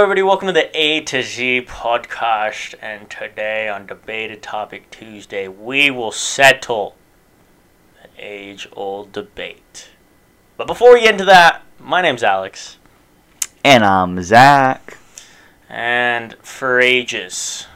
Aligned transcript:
everybody. 0.00 0.22
Welcome 0.22 0.46
to 0.46 0.52
the 0.54 0.70
A 0.74 1.02
to 1.02 1.22
Z 1.22 1.66
podcast. 1.68 2.74
And 2.80 3.10
today, 3.10 3.68
on 3.68 3.86
Debated 3.86 4.42
Topic 4.42 4.90
Tuesday, 4.90 5.48
we 5.48 5.90
will 5.90 6.12
settle 6.12 6.96
the 8.02 8.08
age 8.16 8.66
old 8.72 9.12
debate. 9.12 9.90
But 10.56 10.66
before 10.66 10.94
we 10.94 11.02
get 11.02 11.12
into 11.12 11.26
that, 11.26 11.62
my 11.78 12.00
name's 12.00 12.22
Alex. 12.22 12.78
And 13.62 13.84
I'm 13.84 14.22
Zach. 14.22 14.96
And 15.68 16.36
for 16.38 16.80
ages, 16.80 17.66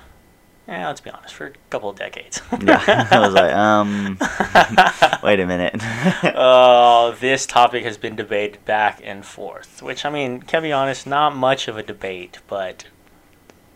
yeah, 0.69 0.89
let's 0.89 1.01
be 1.01 1.11
honest, 1.11 1.35
for 1.35 1.47
a 1.47 1.53
couple 1.71 1.89
of 1.91 1.97
decades. 1.97 2.41
Yeah, 2.63 3.09
I 3.11 3.19
was 3.21 3.35
like, 3.35 3.53
um, 3.55 4.19
wait 5.23 5.39
a 5.41 5.47
minute. 5.47 5.81
Oh, 6.39 7.15
this 7.21 7.47
topic 7.47 7.85
has 7.85 7.97
been 7.99 8.17
debated 8.17 8.65
back 8.65 9.01
and 9.05 9.25
forth. 9.25 9.81
Which, 9.83 10.05
I 10.05 10.11
mean, 10.11 10.43
can 10.43 10.63
be 10.63 10.73
honest, 10.73 11.07
not 11.07 11.37
much 11.37 11.69
of 11.69 11.77
a 11.77 11.83
debate, 11.83 12.39
but 12.49 12.85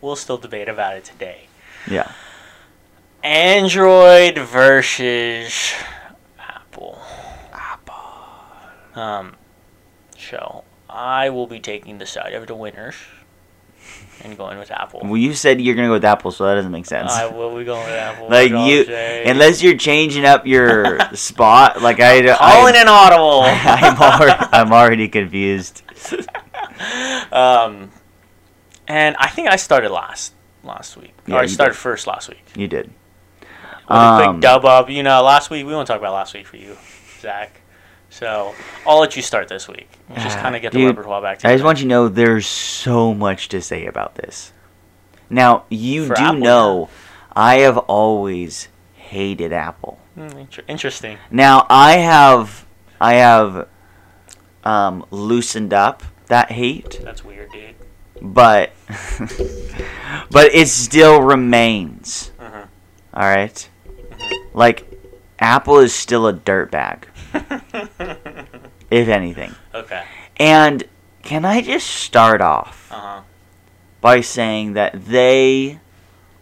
we'll 0.01 0.15
still 0.17 0.37
debate 0.37 0.67
about 0.67 0.95
it 0.95 1.05
today. 1.05 1.47
yeah. 1.89 2.11
Android 3.23 4.37
versus 4.39 5.73
Apple. 6.39 6.99
Apple. 7.53 7.95
Um, 8.95 9.35
so 10.17 10.63
I 10.89 11.29
will 11.29 11.45
be 11.47 11.59
taking 11.59 11.99
the 11.99 12.07
side 12.07 12.33
of 12.33 12.47
the 12.47 12.55
winners 12.55 12.95
and 14.23 14.37
going 14.37 14.57
with 14.59 14.71
Apple. 14.71 15.01
Well, 15.03 15.17
you 15.17 15.33
said 15.33 15.59
you're 15.61 15.75
gonna 15.75 15.87
go 15.87 15.93
with 15.93 16.05
Apple, 16.05 16.31
so 16.31 16.45
that 16.45 16.55
doesn't 16.55 16.71
make 16.71 16.85
sense. 16.85 17.11
I 17.11 17.27
will 17.27 17.57
be 17.57 17.63
going 17.63 17.83
with 17.85 17.93
Apple. 17.95 18.29
like 18.29 18.49
you, 18.49 18.85
unless 19.25 19.61
you're 19.63 19.77
changing 19.77 20.25
up 20.25 20.45
your 20.45 20.99
spot, 21.13 21.81
like 21.81 21.99
I, 21.99 22.21
calling 22.35 22.75
I, 22.75 22.81
an 22.81 22.87
audible. 22.87 23.41
I'm 23.45 23.97
already, 24.01 24.45
I'm 24.51 24.71
already 24.73 25.07
confused. 25.07 25.81
um, 27.31 27.91
and 28.87 29.15
I 29.19 29.27
think 29.29 29.47
I 29.47 29.55
started 29.55 29.89
last 29.91 30.33
last 30.63 30.97
week. 30.97 31.13
Yeah, 31.27 31.35
or 31.35 31.39
I 31.39 31.45
started 31.47 31.73
did. 31.73 31.79
first 31.79 32.07
last 32.07 32.29
week. 32.29 32.43
You 32.55 32.67
did. 32.67 32.91
With 33.39 33.49
a 33.89 33.93
Um, 33.95 34.31
quick 34.33 34.41
dub 34.41 34.65
up. 34.65 34.89
You 34.89 35.03
know, 35.03 35.21
last 35.23 35.49
week 35.49 35.65
we 35.65 35.73
won't 35.73 35.87
talk 35.87 35.99
about 35.99 36.13
last 36.13 36.33
week 36.33 36.47
for 36.47 36.57
you, 36.57 36.77
Zach. 37.19 37.61
So 38.11 38.53
I'll 38.85 38.99
let 38.99 39.15
you 39.15 39.21
start 39.21 39.47
this 39.47 39.67
week. 39.69 39.89
Just 40.15 40.37
Ah, 40.37 40.41
kind 40.41 40.55
of 40.55 40.61
get 40.61 40.73
the 40.73 40.79
dude, 40.79 40.87
repertoire 40.89 41.21
back 41.21 41.43
I 41.45 41.53
just 41.53 41.63
want 41.63 41.79
you 41.79 41.85
to 41.85 41.87
know 41.89 42.07
there's 42.09 42.45
so 42.45 43.13
much 43.13 43.47
to 43.49 43.61
say 43.61 43.85
about 43.85 44.15
this. 44.15 44.51
Now, 45.29 45.63
you 45.69 46.07
For 46.07 46.15
do 46.15 46.21
Apple, 46.23 46.39
know 46.39 46.89
I 47.33 47.59
have 47.59 47.77
always 47.77 48.67
hated 48.95 49.53
Apple. 49.53 49.97
Hmm, 50.15 50.37
inter- 50.37 50.63
interesting. 50.67 51.17
Now, 51.31 51.65
I 51.69 51.93
have 51.93 52.65
I 52.99 53.13
have 53.15 53.67
um, 54.65 55.05
loosened 55.09 55.73
up 55.73 56.03
that 56.27 56.51
hate, 56.51 56.99
That's 57.03 57.23
weird, 57.23 57.49
dude. 57.51 57.75
but 58.21 58.73
but 60.29 60.53
it 60.53 60.67
still 60.67 61.21
remains. 61.21 62.31
Mhm. 62.39 62.67
All 63.13 63.23
right? 63.23 63.69
Like 64.53 64.85
Apple 65.39 65.79
is 65.79 65.93
still 65.95 66.27
a 66.27 66.33
dirtbag, 66.33 67.03
if 68.89 69.07
anything. 69.07 69.53
okay. 69.73 70.03
And 70.37 70.83
can 71.23 71.45
I 71.45 71.61
just 71.61 71.87
start 71.87 72.41
off 72.41 72.91
Uh 72.91 72.95
huh. 72.99 73.21
by 74.01 74.21
saying 74.21 74.73
that 74.73 75.05
they 75.05 75.79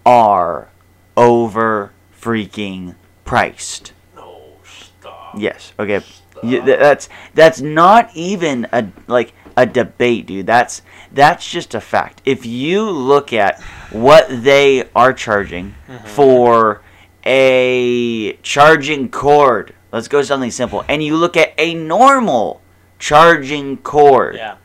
are 0.05 0.69
over 1.17 1.91
freaking 2.19 2.95
priced. 3.25 3.93
No, 4.15 4.53
stop. 4.63 5.33
Yes. 5.37 5.73
Okay. 5.77 6.01
You, 6.41 6.63
th- 6.63 6.79
that's 6.79 7.09
that's 7.33 7.59
not 7.59 8.09
even 8.15 8.65
a 8.71 8.87
like 9.07 9.33
a 9.57 9.65
debate, 9.65 10.27
dude. 10.27 10.47
That's 10.47 10.81
that's 11.11 11.49
just 11.51 11.75
a 11.75 11.81
fact. 11.81 12.21
If 12.23 12.45
you 12.45 12.89
look 12.89 13.33
at 13.33 13.61
what 13.91 14.27
they 14.29 14.89
are 14.95 15.11
charging 15.11 15.75
for 16.05 16.81
a 17.25 18.33
charging 18.41 19.09
cord, 19.09 19.75
let's 19.91 20.07
go 20.07 20.21
something 20.21 20.51
simple, 20.51 20.83
and 20.87 21.03
you 21.03 21.15
look 21.15 21.35
at 21.37 21.53
a 21.57 21.73
normal 21.73 22.61
charging 22.97 23.77
cord. 23.77 24.35
Yeah. 24.35 24.57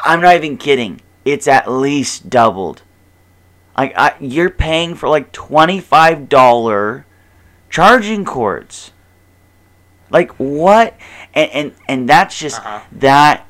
I'm 0.00 0.20
not 0.20 0.36
even 0.36 0.56
kidding. 0.58 1.00
It's 1.24 1.48
at 1.48 1.70
least 1.70 2.28
doubled. 2.30 2.82
Like 3.76 3.92
I, 3.96 4.14
you're 4.20 4.50
paying 4.50 4.94
for 4.94 5.08
like 5.08 5.32
twenty 5.32 5.80
five 5.80 6.28
dollar 6.28 7.06
charging 7.68 8.24
cords. 8.24 8.92
Like 10.10 10.32
what? 10.34 10.94
And 11.34 11.50
and 11.50 11.72
and 11.88 12.08
that's 12.08 12.38
just 12.38 12.60
Uh-huh. 12.60 12.80
that 12.92 13.46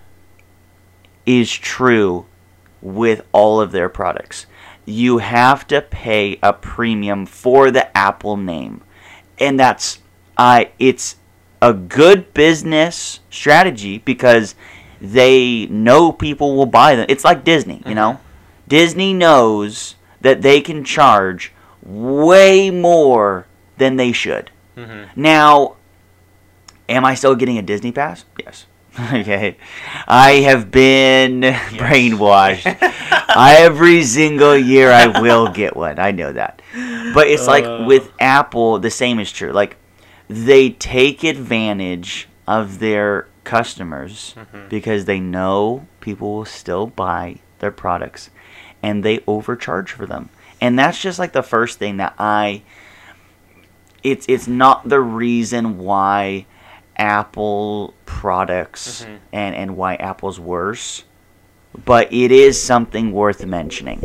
is 1.26 1.52
true 1.52 2.26
with 2.80 3.22
all 3.32 3.60
of 3.60 3.72
their 3.72 3.88
products. 3.88 4.46
You 4.84 5.18
have 5.18 5.66
to 5.68 5.82
pay 5.82 6.38
a 6.42 6.52
premium 6.52 7.26
for 7.26 7.70
the 7.72 7.94
Apple 7.96 8.36
name, 8.36 8.82
and 9.38 9.58
that's 9.58 9.98
I. 10.36 10.70
it's 10.78 11.16
a 11.62 11.72
good 11.72 12.32
business 12.34 13.20
strategy 13.30 13.98
because 13.98 14.54
they 15.00 15.66
know 15.66 16.12
people 16.12 16.54
will 16.56 16.66
buy 16.66 16.94
them. 16.96 17.06
It's 17.08 17.24
like 17.24 17.44
Disney, 17.44 17.82
you 17.86 17.94
know. 17.94 18.20
Disney 18.68 19.14
knows 19.14 19.94
that 20.20 20.42
they 20.42 20.60
can 20.60 20.84
charge 20.84 21.52
way 21.82 22.70
more 22.70 23.46
than 23.78 23.96
they 23.96 24.12
should. 24.12 24.50
Mm-hmm. 24.76 25.20
Now, 25.20 25.76
am 26.88 27.04
I 27.04 27.14
still 27.14 27.34
getting 27.34 27.56
a 27.58 27.62
Disney 27.62 27.92
pass? 27.92 28.24
Yes. 28.38 28.66
okay. 29.12 29.56
I 30.08 30.32
have 30.44 30.70
been 30.70 31.40
brainwashed. 31.80 32.66
Every 33.36 34.02
single 34.02 34.56
year 34.56 34.90
I 34.90 35.20
will 35.20 35.48
get 35.48 35.76
one. 35.76 35.98
I 35.98 36.10
know 36.10 36.32
that. 36.32 36.60
But 37.14 37.28
it's 37.28 37.46
Uh. 37.48 37.50
like 37.50 37.86
with 37.86 38.10
Apple, 38.20 38.78
the 38.78 38.90
same 38.90 39.18
is 39.20 39.30
true. 39.32 39.52
Like 39.52 39.76
they 40.28 40.70
take 40.70 41.22
advantage 41.24 42.28
of 42.46 42.78
their 42.78 43.26
customers 43.44 44.34
Mhm. 44.36 44.68
because 44.68 45.04
they 45.04 45.20
know 45.20 45.86
people 46.00 46.34
will 46.34 46.44
still 46.44 46.86
buy 46.86 47.36
their 47.60 47.70
products 47.70 48.30
and 48.82 49.04
they 49.04 49.20
overcharge 49.26 49.92
for 49.92 50.04
them. 50.06 50.28
And 50.60 50.78
that's 50.78 51.00
just 51.00 51.18
like 51.18 51.32
the 51.32 51.42
first 51.42 51.78
thing 51.78 51.96
that 51.98 52.14
I 52.18 52.62
it's 54.02 54.26
it's 54.28 54.46
not 54.46 54.88
the 54.88 55.00
reason 55.00 55.78
why 55.78 56.46
Apple 56.96 57.94
products 58.04 59.04
Mhm. 59.04 59.18
and 59.32 59.54
and 59.54 59.76
why 59.76 59.94
Apple's 59.96 60.38
worse, 60.40 61.04
but 61.84 62.12
it 62.12 62.30
is 62.32 62.62
something 62.62 63.12
worth 63.12 63.44
mentioning. 63.44 64.02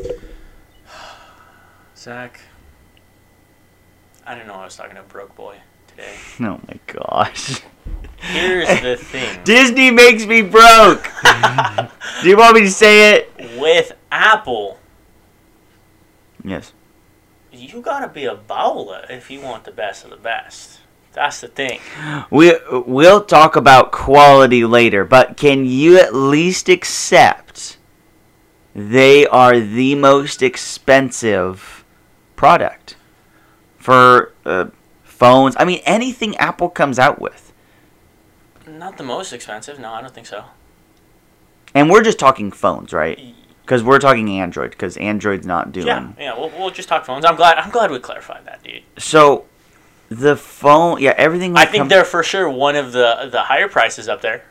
Zach, 1.95 2.41
I 4.25 4.33
didn't 4.35 4.47
know 4.47 4.55
I 4.55 4.65
was 4.65 4.75
talking 4.75 4.95
to 4.95 5.01
a 5.01 5.03
broke 5.03 5.35
boy 5.35 5.57
today. 6.01 6.15
Oh 6.43 6.59
my 6.67 6.79
gosh. 6.87 7.61
Here's 8.17 8.67
the 8.81 8.97
thing. 8.99 9.43
Disney 9.43 9.91
makes 9.91 10.25
me 10.25 10.41
broke. 10.41 11.07
Do 12.23 12.29
you 12.29 12.35
want 12.37 12.55
me 12.55 12.61
to 12.61 12.69
say 12.71 13.13
it? 13.15 13.59
With 13.59 13.91
Apple, 14.11 14.79
Yes. 16.43 16.73
you 17.51 17.81
gotta 17.81 18.07
be 18.07 18.25
a 18.25 18.33
bowler 18.35 19.05
if 19.09 19.29
you 19.29 19.39
want 19.41 19.65
the 19.65 19.71
best 19.71 20.03
of 20.03 20.09
the 20.09 20.17
best. 20.17 20.79
That's 21.13 21.41
the 21.41 21.47
thing. 21.47 21.79
We 22.31 22.53
we'll 22.71 23.23
talk 23.23 23.55
about 23.55 23.91
quality 23.91 24.65
later, 24.65 25.05
but 25.05 25.37
can 25.37 25.65
you 25.65 25.99
at 25.99 26.15
least 26.15 26.69
accept 26.69 27.77
they 28.73 29.27
are 29.27 29.59
the 29.59 29.93
most 29.95 30.41
expensive 30.41 31.83
product 32.35 32.95
for 33.77 34.31
uh, 34.45 34.67
phones? 35.21 35.55
I 35.59 35.65
mean, 35.65 35.81
anything 35.85 36.35
Apple 36.37 36.67
comes 36.69 36.97
out 36.97 37.21
with, 37.21 37.53
Not 38.67 38.97
the 38.97 39.03
most 39.03 39.31
expensive. 39.33 39.79
No, 39.79 39.93
I 39.93 40.01
don't 40.01 40.13
think 40.13 40.25
so. 40.27 40.45
and 41.75 41.89
we're 41.91 42.01
just 42.03 42.17
talking 42.19 42.51
phones, 42.51 42.91
right? 42.91 43.19
Because 43.61 43.83
we're 43.83 43.99
talking 43.99 44.27
Android, 44.41 44.71
because 44.71 44.97
Android's 44.97 45.45
not 45.45 45.71
doing. 45.71 45.85
Yeah, 45.87 46.09
yeah. 46.19 46.37
We'll, 46.37 46.49
we'll 46.49 46.71
just 46.71 46.89
talk 46.89 47.05
phones. 47.05 47.23
I'm 47.23 47.35
glad. 47.35 47.57
I'm 47.57 47.69
glad 47.69 47.91
we 47.91 47.99
clarified 47.99 48.45
that, 48.45 48.63
dude. 48.63 48.81
So 48.97 49.45
the 50.09 50.35
phone, 50.35 50.99
yeah, 50.99 51.13
everything. 51.17 51.55
I 51.55 51.65
think 51.65 51.87
they're 51.87 52.03
for 52.03 52.23
sure 52.23 52.49
one 52.49 52.75
of 52.75 52.91
the 52.91 53.29
the 53.31 53.41
higher 53.43 53.69
prices 53.69 54.09
up 54.09 54.21
there. 54.21 54.43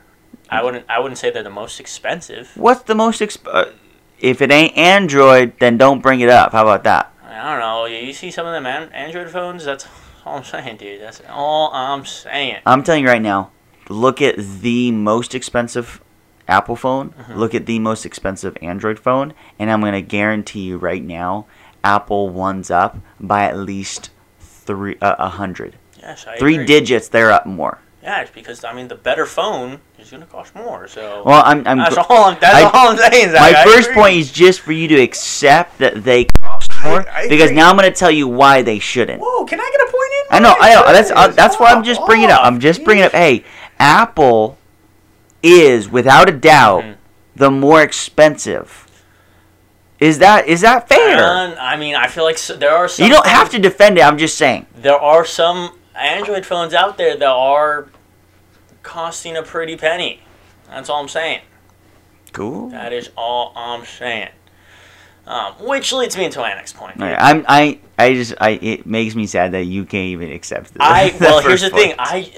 I 0.49 0.63
wouldn't. 0.63 0.87
I 0.89 1.01
wouldn't 1.01 1.19
say 1.19 1.31
they're 1.31 1.43
the 1.43 1.51
most 1.51 1.81
expensive. 1.81 2.53
What's 2.55 2.83
the 2.85 2.95
most 2.95 3.21
exp- 3.21 3.47
uh, 3.53 3.73
If 4.21 4.41
it 4.41 4.51
ain't 4.51 4.77
Android, 4.77 5.53
then 5.59 5.77
don't 5.77 6.01
bring 6.01 6.21
it 6.21 6.29
up. 6.31 6.53
How 6.53 6.63
about 6.63 6.85
that? 6.85 7.13
I 7.25 7.51
don't 7.51 7.61
know. 7.61 7.85
You 7.87 8.13
see 8.13 8.31
some 8.31 8.47
of 8.47 8.53
them 8.53 8.67
an- 8.67 8.93
Android 8.93 9.29
phones. 9.31 9.65
That's 9.65 9.85
all 10.25 10.37
I'm 10.39 10.45
saying, 10.45 10.77
dude. 10.79 11.01
That's 11.01 11.21
all 11.29 11.71
I'm 11.73 12.05
saying. 12.07 12.59
I'm 12.67 12.83
telling 12.83 13.03
you 13.05 13.09
right 13.09 13.23
now. 13.23 13.51
Look 13.89 14.23
at 14.23 14.37
the 14.37 14.93
most 14.93 15.35
expensive 15.35 16.01
Apple 16.47 16.77
phone. 16.77 17.11
Mhm. 17.11 17.37
Look 17.37 17.55
at 17.55 17.67
the 17.67 17.79
most 17.79 18.05
expensive 18.07 18.57
Android 18.63 18.99
phone, 18.99 19.35
and 19.59 19.71
I'm 19.71 19.81
gonna 19.81 20.01
guarantee 20.03 20.61
you 20.61 20.79
right 20.79 21.03
now, 21.03 21.47
Apple 21.85 22.29
one's 22.29 22.71
up 22.71 22.99
by 23.19 23.45
at 23.45 23.57
least 23.57 24.11
three 24.41 24.97
uh, 25.01 25.17
a 25.19 25.29
hundred. 25.31 25.77
Yes, 26.01 26.27
I 26.27 26.37
Three 26.39 26.55
agree. 26.55 26.67
digits, 26.67 27.09
they're 27.09 27.31
up 27.31 27.47
more. 27.47 27.79
Yeah, 28.03 28.23
it's 28.23 28.31
because 28.31 28.65
I 28.65 28.73
mean 28.73 28.89
the 28.89 28.95
better 28.95 29.27
phone 29.27 29.81
is 29.99 30.11
gonna 30.11 30.27
cost 30.27 30.55
more. 30.55 30.89
So 30.89 31.23
Well, 31.27 31.43
I'm. 31.45 31.67
I'm 31.67 31.79
that's 31.79 31.97
all. 31.99 32.25
I'm, 32.25 32.37
that's 32.41 32.55
I- 32.75 32.79
all 32.79 32.89
I'm 32.91 32.97
saying. 32.97 33.31
Zach. 33.33 33.41
my 33.53 33.61
I 33.61 33.65
first 33.65 33.91
agree. 33.91 34.03
point 34.03 34.17
is 34.17 34.33
just 34.33 34.61
for 34.61 34.73
you 34.73 34.89
to 34.89 35.01
accept 35.01 35.79
that 35.79 36.03
they 36.05 36.25
cost 36.25 36.60
more, 36.85 37.09
I 37.09 37.29
because 37.29 37.51
agree. 37.51 37.57
now 37.57 37.71
I'm 37.71 37.77
going 37.77 37.91
to 37.91 37.97
tell 37.99 38.11
you 38.11 38.29
why 38.29 38.63
they 38.63 38.79
shouldn't. 38.79 39.21
Whoa, 39.21 39.45
can 39.45 39.61
I 39.61 39.71
get 39.71 39.81
a 39.89 39.91
point 39.91 40.13
in? 40.13 40.37
I 40.37 40.39
know, 40.41 40.55
I 40.61 40.75
know. 40.75 40.93
That's 40.93 41.11
uh, 41.11 41.15
goodness, 41.15 41.37
that's 41.37 41.61
why 41.61 41.71
I'm 41.73 41.83
just 41.85 42.05
bringing 42.07 42.29
it 42.29 42.33
up. 42.33 42.45
I'm 42.45 42.57
off, 42.57 42.61
just 42.61 42.85
bringing 42.85 43.05
up. 43.05 43.13
Hey, 43.13 43.45
Apple 43.79 44.59
is 45.43 45.89
without 45.89 46.29
a 46.29 46.33
doubt 46.33 46.85
Mhm. 46.85 46.97
the 47.37 47.51
more 47.51 47.83
expensive. 47.83 48.87
Is 49.99 50.19
that 50.19 50.47
is 50.49 50.63
that 50.63 50.89
fair? 50.89 51.19
And, 51.19 51.59
I 51.59 51.77
mean, 51.77 51.95
I 51.95 52.07
feel 52.07 52.25
like 52.25 52.37
s 52.37 52.51
there 52.59 52.75
are 52.75 52.89
some. 52.89 53.05
you 53.07 53.13
don't 53.13 53.27
have 53.27 53.51
to 53.51 53.59
defend 53.59 53.99
it. 53.99 54.03
I'm 54.05 54.17
just 54.19 54.39
saying. 54.39 54.67
There 54.75 54.99
are 54.99 55.25
some 55.27 55.79
Android 55.95 56.47
phones 56.47 56.73
out 56.73 56.97
there 56.97 57.17
that 57.17 57.29
are 57.29 57.89
costing 58.83 59.37
a 59.37 59.43
pretty 59.43 59.77
penny. 59.77 60.23
That's 60.69 60.89
all 60.89 61.01
I'm 61.03 61.09
saying. 61.09 61.41
Cool. 62.33 62.69
That 62.71 62.93
is 62.93 63.11
all 63.17 63.53
I'm 63.57 63.85
saying. 63.85 64.31
Um, 65.27 65.53
which 65.61 65.93
leads 65.93 66.17
me 66.17 66.25
into 66.25 66.41
my 66.41 66.55
next 66.55 66.77
point. 66.77 67.01
I'm 67.01 67.45
I 67.47 67.79
I 67.99 68.15
just 68.15 68.35
I 68.41 68.51
it 68.51 68.87
makes 68.87 69.15
me 69.15 69.27
sad 69.27 69.53
that 69.53 69.65
you 69.65 69.85
can't 69.85 70.09
even 70.09 70.33
accept 70.33 70.75
the, 70.75 70.83
I 70.83 71.15
well, 71.21 71.41
here's 71.41 71.61
the 71.61 71.71
thing. 71.71 71.95
I 71.99 72.33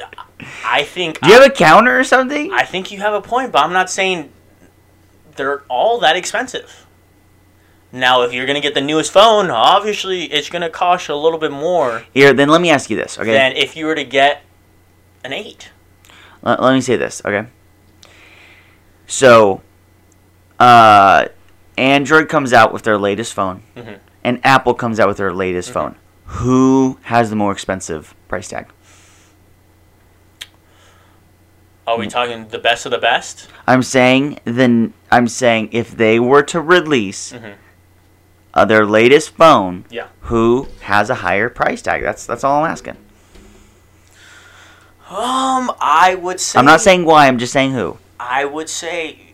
I 0.65 0.83
think 0.83 1.21
Do 1.21 1.29
you 1.29 1.41
have 1.41 1.47
a 1.47 1.55
counter 1.55 1.99
or 1.99 2.05
something? 2.05 2.53
I 2.53 2.65
think 2.65 2.91
you 2.91 2.99
have 2.99 3.15
a 3.15 3.23
point, 3.23 3.53
but 3.53 3.65
I'm 3.65 3.73
not 3.73 3.89
saying 3.89 4.31
they're 5.37 5.61
all 5.69 5.99
that 6.01 6.17
expensive. 6.17 6.87
Now, 7.93 8.23
if 8.23 8.33
you're 8.33 8.47
gonna 8.47 8.61
get 8.61 8.75
the 8.75 8.81
newest 8.81 9.13
phone, 9.13 9.51
obviously 9.51 10.25
it's 10.25 10.49
gonna 10.49 10.71
cost 10.71 11.09
you 11.09 11.15
a 11.15 11.17
little 11.17 11.39
bit 11.39 11.53
more 11.53 12.05
Here, 12.13 12.33
then 12.33 12.49
let 12.49 12.61
me 12.61 12.71
ask 12.71 12.91
you 12.91 12.97
this, 12.97 13.19
okay? 13.19 13.33
than 13.33 13.53
if 13.53 13.77
you 13.77 13.87
were 13.87 13.95
to 13.95 14.05
get 14.05 14.43
an 15.23 15.33
eight. 15.33 15.71
let, 16.43 16.61
let 16.61 16.75
me 16.75 16.81
say 16.81 16.97
this, 16.97 17.23
okay? 17.25 17.47
So, 19.07 19.61
uh, 20.59 21.27
Android 21.77 22.29
comes 22.29 22.53
out 22.53 22.73
with 22.73 22.83
their 22.83 22.99
latest 22.99 23.33
phone, 23.35 23.63
Mhm. 23.77 23.99
and 24.25 24.41
Apple 24.45 24.75
comes 24.75 25.01
out 25.01 25.09
with 25.09 25.17
their 25.17 25.33
latest 25.33 25.71
Mhm. 25.71 25.73
phone. 25.73 25.95
Who 26.27 26.99
has 27.05 27.31
the 27.31 27.37
more 27.37 27.53
expensive 27.53 28.15
price 28.29 28.49
tag? 28.49 28.67
Are 31.87 31.99
we 31.99 32.07
talking 32.07 32.47
the 32.49 32.59
best 32.59 32.87
of 32.87 32.93
the 32.93 32.99
best? 32.99 33.49
I'm 33.67 33.83
saying 33.83 34.39
then 34.45 34.93
I'm 35.11 35.27
saying 35.29 35.71
if 35.73 35.97
they 35.97 36.19
were 36.21 36.43
to 36.45 36.61
release 36.61 37.33
Mhm. 37.33 37.55
uh, 38.55 38.65
their 38.65 38.87
latest 38.87 39.31
phone, 39.37 39.85
Yeah. 39.91 40.07
who 40.23 40.69
has 40.83 41.11
a 41.11 41.17
higher 41.17 41.49
price 41.49 41.83
tag? 41.83 42.03
That's 42.03 42.25
that's 42.25 42.45
all 42.45 42.63
I'm 42.65 42.71
asking. 42.71 42.97
Um, 45.11 45.73
I 45.81 46.15
would 46.19 46.41
say. 46.41 46.59
I'm 46.59 46.65
not 46.65 46.81
saying 46.81 47.05
why. 47.05 47.27
I'm 47.27 47.37
just 47.39 47.53
saying 47.53 47.73
who. 47.73 47.99
I 48.19 48.45
would 48.45 48.71
say. 48.71 49.32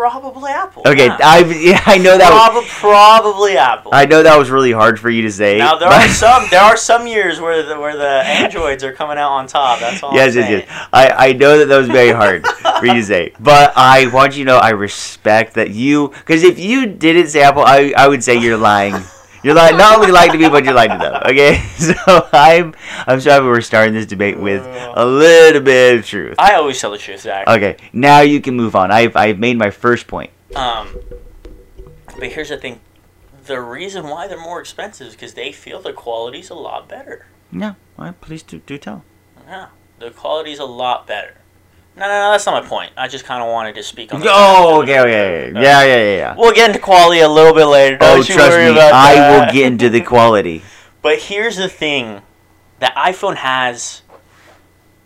Probably 0.00 0.50
Apple. 0.50 0.82
Okay, 0.86 1.08
yeah. 1.08 1.18
I 1.20 1.38
yeah, 1.60 1.82
I 1.84 1.98
know 1.98 2.16
that. 2.16 2.30
Was, 2.54 2.64
Prob- 2.66 2.80
probably 2.80 3.58
Apple. 3.58 3.90
I 3.92 4.06
know 4.06 4.22
that 4.22 4.38
was 4.38 4.48
really 4.48 4.72
hard 4.72 4.98
for 4.98 5.10
you 5.10 5.20
to 5.22 5.30
say. 5.30 5.58
now 5.58 5.76
there 5.76 5.90
but- 5.90 6.08
are 6.08 6.08
some 6.14 6.46
there 6.50 6.62
are 6.62 6.76
some 6.78 7.06
years 7.06 7.38
where 7.38 7.62
the 7.62 7.78
where 7.78 7.94
the 7.98 8.08
androids 8.08 8.82
are 8.82 8.94
coming 8.94 9.18
out 9.18 9.32
on 9.32 9.46
top. 9.46 9.78
That's 9.78 10.02
all. 10.02 10.14
yes, 10.14 10.34
I'm 10.36 10.40
yes, 10.40 10.64
yes. 10.66 10.88
I, 10.90 11.28
I 11.28 11.32
know 11.34 11.58
that 11.58 11.66
that 11.66 11.76
was 11.76 11.88
very 11.88 12.12
hard 12.12 12.46
for 12.46 12.86
you 12.86 12.94
to 12.94 13.02
say, 13.04 13.34
but 13.40 13.74
I 13.76 14.06
want 14.06 14.38
you 14.38 14.44
to 14.46 14.52
know 14.52 14.56
I 14.56 14.70
respect 14.70 15.52
that 15.54 15.68
you. 15.68 16.08
Because 16.08 16.44
if 16.44 16.58
you 16.58 16.86
didn't 16.86 17.26
say 17.28 17.42
Apple, 17.42 17.64
I, 17.66 17.92
I 17.94 18.08
would 18.08 18.24
say 18.24 18.38
you're 18.38 18.56
lying. 18.56 18.94
You're 19.42 19.54
lying. 19.54 19.76
Not 19.76 19.98
only 19.98 20.12
like 20.12 20.32
to 20.32 20.38
me, 20.38 20.48
but 20.48 20.64
you're 20.64 20.74
lying 20.74 20.90
to 20.90 20.98
them. 20.98 21.22
Okay, 21.24 21.56
so 21.76 21.94
I'm 22.32 22.74
I'm 23.06 23.20
sorry 23.20 23.44
we're 23.44 23.60
starting 23.62 23.94
this 23.94 24.06
debate 24.06 24.38
with 24.38 24.62
a 24.94 25.04
little 25.04 25.62
bit 25.62 25.98
of 25.98 26.06
truth. 26.06 26.36
I 26.38 26.54
always 26.54 26.78
tell 26.80 26.90
the 26.90 26.98
truth, 26.98 27.22
Zach. 27.22 27.48
Okay, 27.48 27.76
now 27.92 28.20
you 28.20 28.40
can 28.40 28.54
move 28.54 28.76
on. 28.76 28.90
I've 28.90 29.16
I've 29.16 29.38
made 29.38 29.56
my 29.56 29.70
first 29.70 30.06
point. 30.06 30.30
Um, 30.54 30.94
but 32.18 32.32
here's 32.32 32.50
the 32.50 32.58
thing: 32.58 32.80
the 33.46 33.60
reason 33.60 34.08
why 34.08 34.26
they're 34.26 34.40
more 34.40 34.60
expensive 34.60 35.06
is 35.06 35.14
because 35.14 35.34
they 35.34 35.52
feel 35.52 35.80
the 35.80 35.92
quality's 35.92 36.50
a 36.50 36.54
lot 36.54 36.88
better. 36.88 37.26
Yeah, 37.50 37.74
well, 37.96 38.14
please 38.20 38.42
do 38.42 38.58
do 38.66 38.76
tell. 38.76 39.04
Yeah, 39.46 39.68
the 39.98 40.10
quality's 40.10 40.58
a 40.58 40.66
lot 40.66 41.06
better. 41.06 41.38
No, 41.96 42.02
no, 42.06 42.08
no, 42.08 42.30
that's 42.30 42.46
not 42.46 42.62
my 42.62 42.68
point. 42.68 42.92
I 42.96 43.08
just 43.08 43.24
kind 43.24 43.42
of 43.42 43.48
wanted 43.50 43.74
to 43.74 43.82
speak 43.82 44.14
on. 44.14 44.20
the 44.20 44.26
Oh, 44.30 44.80
okay, 44.82 45.00
okay, 45.00 45.48
okay. 45.50 45.60
yeah, 45.60 45.82
yeah, 45.82 45.96
yeah, 45.96 46.16
yeah. 46.16 46.34
We'll 46.36 46.54
get 46.54 46.70
into 46.70 46.78
quality 46.80 47.20
a 47.20 47.28
little 47.28 47.52
bit 47.52 47.66
later. 47.66 47.98
Don't 47.98 48.20
Oh, 48.20 48.22
trust 48.22 48.56
me, 48.56 48.70
about 48.70 48.92
I 48.94 49.30
will 49.46 49.52
get 49.52 49.66
into 49.66 49.88
the 49.88 50.00
quality. 50.00 50.62
But 51.02 51.18
here's 51.18 51.56
the 51.56 51.68
thing 51.68 52.20
that 52.78 52.94
iPhone 52.94 53.36
has 53.36 54.02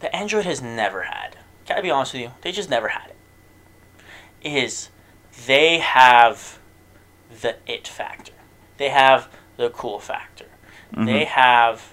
that 0.01 0.15
Android 0.15 0.45
has 0.45 0.61
never 0.61 1.03
had. 1.03 1.37
Gotta 1.69 1.83
be 1.83 1.91
honest 1.91 2.15
with 2.15 2.23
you, 2.23 2.31
they 2.43 2.51
just 2.51 2.69
never 2.69 2.89
had 2.89 3.11
it. 3.11 3.17
Is 4.43 4.91
they 5.47 5.79
have 5.79 6.59
the 7.43 7.57
it 7.67 7.87
factor. 7.87 8.33
They 8.77 8.89
have 8.89 9.29
the 9.57 9.71
cool 9.71 10.01
factor. 10.01 10.47
Mhm. 10.95 11.07
They 11.07 11.25
have 11.27 11.93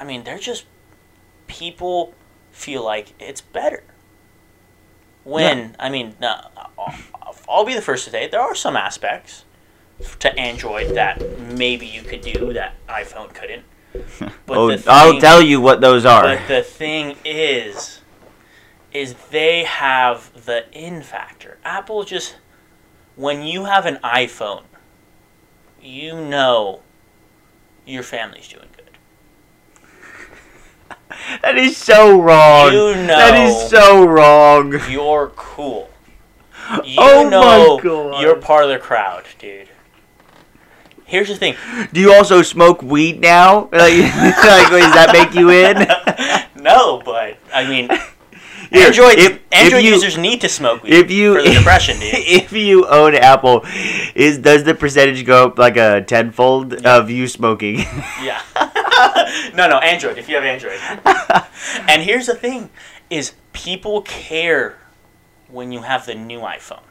I 0.00 0.04
mean, 0.04 0.24
they're 0.24 0.38
just 0.38 0.64
people 1.48 2.14
feel 2.58 2.84
like 2.84 3.14
it's 3.20 3.40
better. 3.40 3.84
When 5.24 5.76
I 5.78 5.88
mean, 5.88 6.16
no, 6.20 6.40
I'll, 6.78 6.94
I'll 7.48 7.64
be 7.64 7.74
the 7.74 7.82
first 7.82 8.04
to 8.04 8.10
say 8.10 8.28
there 8.28 8.40
are 8.40 8.54
some 8.54 8.76
aspects 8.76 9.44
to 10.20 10.38
Android 10.38 10.94
that 10.94 11.38
maybe 11.38 11.86
you 11.86 12.02
could 12.02 12.20
do 12.20 12.52
that 12.52 12.74
iPhone 12.88 13.32
couldn't. 13.32 13.64
But 14.46 14.56
oh, 14.56 14.76
the 14.76 14.90
I'll 14.90 15.20
tell 15.20 15.42
you 15.42 15.60
what 15.60 15.80
those 15.80 16.04
are. 16.04 16.22
But 16.22 16.48
the 16.48 16.62
thing 16.62 17.16
is, 17.24 18.00
is 18.92 19.14
they 19.30 19.64
have 19.64 20.46
the 20.46 20.64
in 20.72 21.02
factor. 21.02 21.58
Apple 21.64 22.04
just, 22.04 22.36
when 23.16 23.42
you 23.42 23.64
have 23.64 23.86
an 23.86 23.96
iPhone, 23.96 24.64
you 25.82 26.20
know 26.20 26.82
your 27.86 28.02
family's 28.02 28.48
doing 28.48 28.68
good. 28.76 28.77
That 31.42 31.56
is 31.56 31.76
so 31.76 32.20
wrong. 32.20 32.72
You 32.72 32.94
know. 33.06 33.44
is 33.46 33.70
so 33.70 34.06
wrong. 34.06 34.72
You're 34.90 35.32
cool. 35.36 35.88
You 36.84 36.96
Oh 36.98 37.24
my 37.24 37.30
know 37.30 37.80
God. 37.82 38.20
you're 38.20 38.36
part 38.36 38.64
of 38.64 38.70
the 38.70 38.78
crowd, 38.78 39.24
dude. 39.38 39.68
Here's 41.06 41.28
the 41.28 41.36
thing. 41.36 41.56
Do 41.92 42.00
you 42.00 42.12
also 42.12 42.42
smoke 42.42 42.82
weed 42.82 43.20
now? 43.20 43.68
Like, 43.72 43.92
like 44.02 44.68
does 44.70 44.92
that 44.94 45.10
make 45.12 45.34
you 45.34 45.48
in? 45.50 46.62
no, 46.62 47.00
but 47.04 47.38
I 47.54 47.66
mean, 47.66 47.88
Here, 48.70 48.88
Android 48.88 49.18
if- 49.18 49.38
if 49.50 49.72
you- 49.72 49.78
users 49.92 50.18
need 50.18 50.42
to 50.42 50.48
smoke 50.50 50.82
weed 50.82 50.92
If 50.92 51.10
you 51.10 51.36
for 51.36 51.42
the 51.42 51.54
depression, 51.54 51.98
dude. 51.98 52.10
if 52.12 52.52
you 52.52 52.86
own 52.86 53.14
Apple, 53.14 53.64
is 54.14 54.36
does 54.38 54.64
the 54.64 54.74
percentage 54.74 55.24
go 55.24 55.46
up 55.46 55.58
like 55.58 55.78
a 55.78 56.02
tenfold 56.02 56.84
of 56.84 57.08
you 57.08 57.26
smoking? 57.28 57.78
Yeah. 58.22 58.42
no, 59.54 59.68
no, 59.68 59.78
Android. 59.78 60.18
If 60.18 60.28
you 60.28 60.36
have 60.36 60.44
Android. 60.44 60.80
and 61.88 62.02
here's 62.02 62.26
the 62.26 62.34
thing: 62.34 62.70
is 63.10 63.34
people 63.52 64.02
care 64.02 64.78
when 65.48 65.72
you 65.72 65.82
have 65.82 66.06
the 66.06 66.14
new 66.14 66.40
iPhone. 66.40 66.82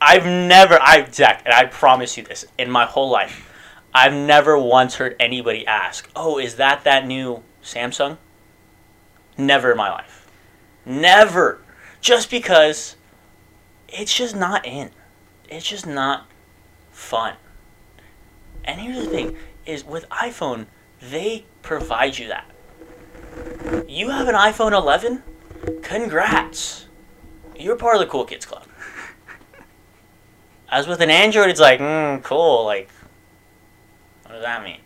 I've 0.00 0.26
never, 0.26 0.78
I 0.80 1.08
Zach, 1.10 1.42
and 1.44 1.52
I 1.52 1.64
promise 1.64 2.16
you 2.16 2.22
this, 2.22 2.44
in 2.56 2.70
my 2.70 2.84
whole 2.84 3.10
life, 3.10 3.50
I've 3.92 4.12
never 4.12 4.56
once 4.56 4.96
heard 4.96 5.16
anybody 5.18 5.66
ask, 5.66 6.08
"Oh, 6.14 6.38
is 6.38 6.56
that 6.56 6.84
that 6.84 7.06
new 7.06 7.42
Samsung?" 7.62 8.18
Never 9.36 9.72
in 9.72 9.76
my 9.76 9.90
life. 9.90 10.28
Never. 10.84 11.60
Just 12.00 12.30
because 12.30 12.96
it's 13.88 14.14
just 14.14 14.36
not 14.36 14.66
in. 14.66 14.90
It's 15.48 15.66
just 15.66 15.86
not 15.86 16.26
fun. 16.90 17.34
And 18.64 18.80
here's 18.80 19.04
the 19.04 19.10
thing 19.10 19.36
is 19.68 19.84
with 19.84 20.08
iPhone, 20.08 20.66
they 21.00 21.44
provide 21.62 22.18
you 22.18 22.28
that. 22.28 22.50
You 23.86 24.10
have 24.10 24.26
an 24.26 24.34
iPhone 24.34 24.72
11? 24.72 25.22
Congrats. 25.82 26.86
You're 27.56 27.76
part 27.76 27.96
of 27.96 28.00
the 28.00 28.06
cool 28.06 28.24
kids 28.24 28.46
club. 28.46 28.66
As 30.70 30.86
with 30.86 31.00
an 31.00 31.10
Android, 31.10 31.50
it's 31.50 31.60
like, 31.60 31.80
mm, 31.80 32.22
cool, 32.22 32.64
like 32.64 32.90
what 34.24 34.32
does 34.32 34.42
that 34.42 34.62
mean? 34.62 34.80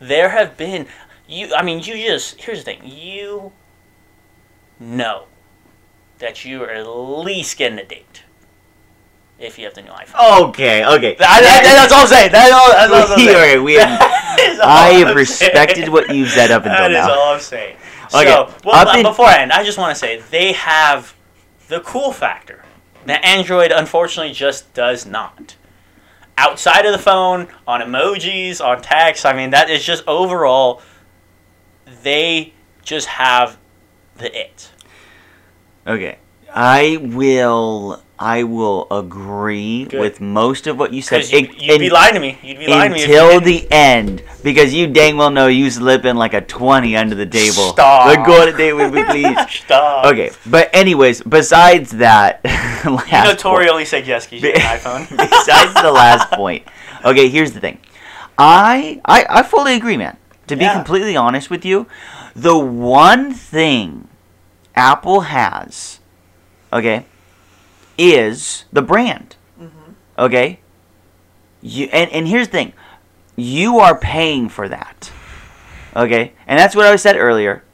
There 0.00 0.30
have 0.30 0.56
been 0.56 0.86
you 1.26 1.54
I 1.54 1.62
mean 1.62 1.78
you 1.78 1.94
just 1.96 2.40
here's 2.40 2.58
the 2.58 2.64
thing, 2.64 2.82
you 2.84 3.52
know 4.78 5.26
that 6.18 6.44
you 6.44 6.62
are 6.62 6.70
at 6.70 6.86
least 6.86 7.56
getting 7.56 7.78
a 7.78 7.84
date 7.84 8.24
if 9.40 9.58
you 9.58 9.64
have 9.64 9.74
the 9.74 9.82
new 9.82 9.90
iPhone. 9.90 10.48
okay, 10.50 10.84
okay. 10.84 11.14
That- 11.16 11.40
that- 11.42 11.62
that's 11.64 11.92
all 11.92 12.02
I'm 12.02 12.06
saying. 12.06 12.30
That's 12.32 12.52
all, 12.52 12.68
that's 12.70 12.92
all 12.92 13.12
I'm 13.14 13.18
saying. 13.18 13.36
okay, 13.36 13.58
we 13.58 13.74
have- 13.80 14.00
I 14.62 14.90
have 14.98 15.08
I'm 15.08 15.16
respected 15.16 15.76
saying. 15.78 15.92
what 15.92 16.14
you've 16.14 16.28
said 16.30 16.50
up 16.50 16.62
until 16.66 16.78
That 16.78 16.90
is 16.90 16.94
now. 16.94 17.06
That's 17.08 17.18
all 17.18 17.34
I'm 17.34 17.40
saying. 17.40 17.76
Okay, 18.14 18.30
So, 18.30 18.54
well, 18.64 18.96
in- 18.96 19.02
before 19.04 19.26
I 19.26 19.38
end, 19.38 19.52
I 19.52 19.64
just 19.64 19.78
want 19.78 19.94
to 19.94 19.98
say 19.98 20.20
they 20.30 20.52
have 20.52 21.14
the 21.68 21.80
cool 21.80 22.12
factor 22.12 22.64
that 23.06 23.24
Android 23.24 23.72
unfortunately 23.72 24.32
just 24.32 24.72
does 24.74 25.06
not. 25.06 25.56
outside 26.36 26.86
of 26.86 26.92
the 26.92 26.98
phone, 26.98 27.48
on 27.66 27.80
emojis, 27.80 28.64
on 28.64 28.80
text. 28.82 29.24
I 29.26 29.32
mean, 29.34 29.50
that 29.50 29.68
is 29.70 29.84
just 29.84 30.02
overall, 30.08 30.80
they 32.02 32.52
just 32.82 33.06
have 33.08 33.58
the 34.16 34.34
it. 34.38 34.70
Okay. 35.86 36.18
I 36.52 36.98
will 37.00 38.02
I 38.22 38.42
will 38.42 38.86
agree 38.90 39.86
Good. 39.86 39.98
with 39.98 40.20
most 40.20 40.66
of 40.66 40.78
what 40.78 40.92
you 40.92 41.00
said. 41.00 41.24
You, 41.32 41.48
you'd 41.56 41.78
be 41.78 41.88
lying 41.88 42.12
to 42.12 42.20
me. 42.20 42.38
You'd 42.42 42.58
be 42.58 42.66
lying 42.66 42.90
to 42.90 42.96
me. 42.96 43.02
until 43.02 43.40
the 43.40 43.66
end 43.72 44.22
because 44.42 44.74
you 44.74 44.86
dang 44.88 45.16
well 45.16 45.30
know 45.30 45.46
you 45.46 45.70
slipping 45.70 46.16
like 46.16 46.34
a 46.34 46.42
20 46.42 46.94
under 46.96 47.14
the 47.14 47.24
table. 47.24 47.72
Stop. 47.72 48.14
But 48.14 48.26
go 48.26 48.42
on 48.42 48.48
a 48.48 48.56
date 48.56 48.74
with 48.74 48.92
me, 48.92 49.04
please. 49.04 49.38
Stop. 49.64 50.04
Okay, 50.04 50.30
but 50.44 50.68
anyways, 50.74 51.22
besides 51.22 51.92
that, 51.92 52.40
You 52.84 52.90
last 52.92 53.42
notorially 53.42 53.86
said 53.86 54.06
yes 54.06 54.26
because 54.26 54.42
you 54.42 54.52
have 54.54 54.84
an 54.86 55.06
iPhone. 55.06 55.16
besides 55.30 55.74
the 55.74 55.90
last 55.90 56.30
point. 56.32 56.66
Okay, 57.04 57.28
here's 57.30 57.52
the 57.52 57.60
thing. 57.60 57.78
I 58.36 59.00
I, 59.06 59.24
I 59.30 59.42
fully 59.42 59.74
agree, 59.76 59.96
man. 59.96 60.18
To 60.48 60.56
be 60.56 60.64
Yeah. 60.64 60.74
completely 60.74 61.16
honest 61.16 61.48
with 61.48 61.64
you, 61.64 61.86
the 62.36 62.58
one 62.58 63.32
thing 63.32 64.08
Apple 64.74 65.22
has, 65.22 66.00
okay, 66.72 67.06
is 67.98 68.64
the 68.72 68.82
brand. 68.82 69.36
Mm-hmm. 69.60 69.92
Okay? 70.18 70.60
You 71.62 71.86
and, 71.92 72.10
and 72.10 72.28
here's 72.28 72.48
the 72.48 72.52
thing. 72.52 72.72
You 73.36 73.78
are 73.78 73.96
paying 73.98 74.48
for 74.48 74.68
that. 74.68 75.12
Okay? 75.94 76.32
And 76.46 76.58
that's 76.58 76.74
what 76.74 76.86
I 76.86 76.96
said 76.96 77.16
earlier. 77.16 77.64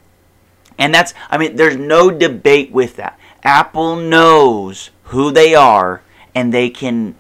And 0.79 0.95
that's 0.95 1.15
I 1.31 1.39
mean, 1.39 1.57
there's 1.57 1.77
no 1.77 2.11
debate 2.11 2.73
with 2.73 2.97
that. 2.97 3.19
Apple 3.43 3.97
knows 3.97 4.91
who 5.05 5.31
they 5.31 5.55
are 5.55 6.03
and 6.35 6.53
they 6.53 6.69
can 6.69 7.15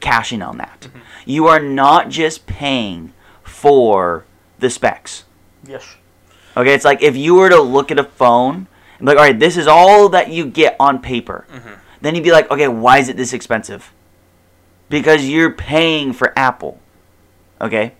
cash 0.00 0.32
in 0.32 0.42
on 0.42 0.58
that. 0.58 0.82
Mm-hmm. 0.82 0.98
You 1.26 1.46
are 1.46 1.60
not 1.60 2.08
just 2.08 2.46
paying 2.46 3.12
for 3.42 4.24
the 4.58 4.70
specs. 4.70 5.24
yes. 5.66 5.96
Okay, 6.56 6.74
it's 6.74 6.84
like 6.84 7.02
if 7.02 7.16
you 7.16 7.36
were 7.36 7.50
to 7.50 7.60
look 7.60 7.92
at 7.92 8.00
a 8.00 8.04
phone 8.04 8.66
like, 9.00 9.16
all 9.16 9.22
right, 9.24 9.38
this 9.38 9.56
is 9.56 9.66
all 9.66 10.08
that 10.10 10.30
you 10.30 10.46
get 10.46 10.76
on 10.80 11.00
paper. 11.00 11.46
Mm-hmm. 11.52 11.74
Then 12.00 12.14
you'd 12.14 12.24
be 12.24 12.32
like, 12.32 12.50
okay, 12.50 12.68
why 12.68 12.98
is 12.98 13.08
it 13.08 13.16
this 13.16 13.32
expensive? 13.32 13.92
Because 14.88 15.28
you're 15.28 15.52
paying 15.52 16.12
for 16.12 16.32
Apple. 16.38 16.80
Okay? 17.60 17.94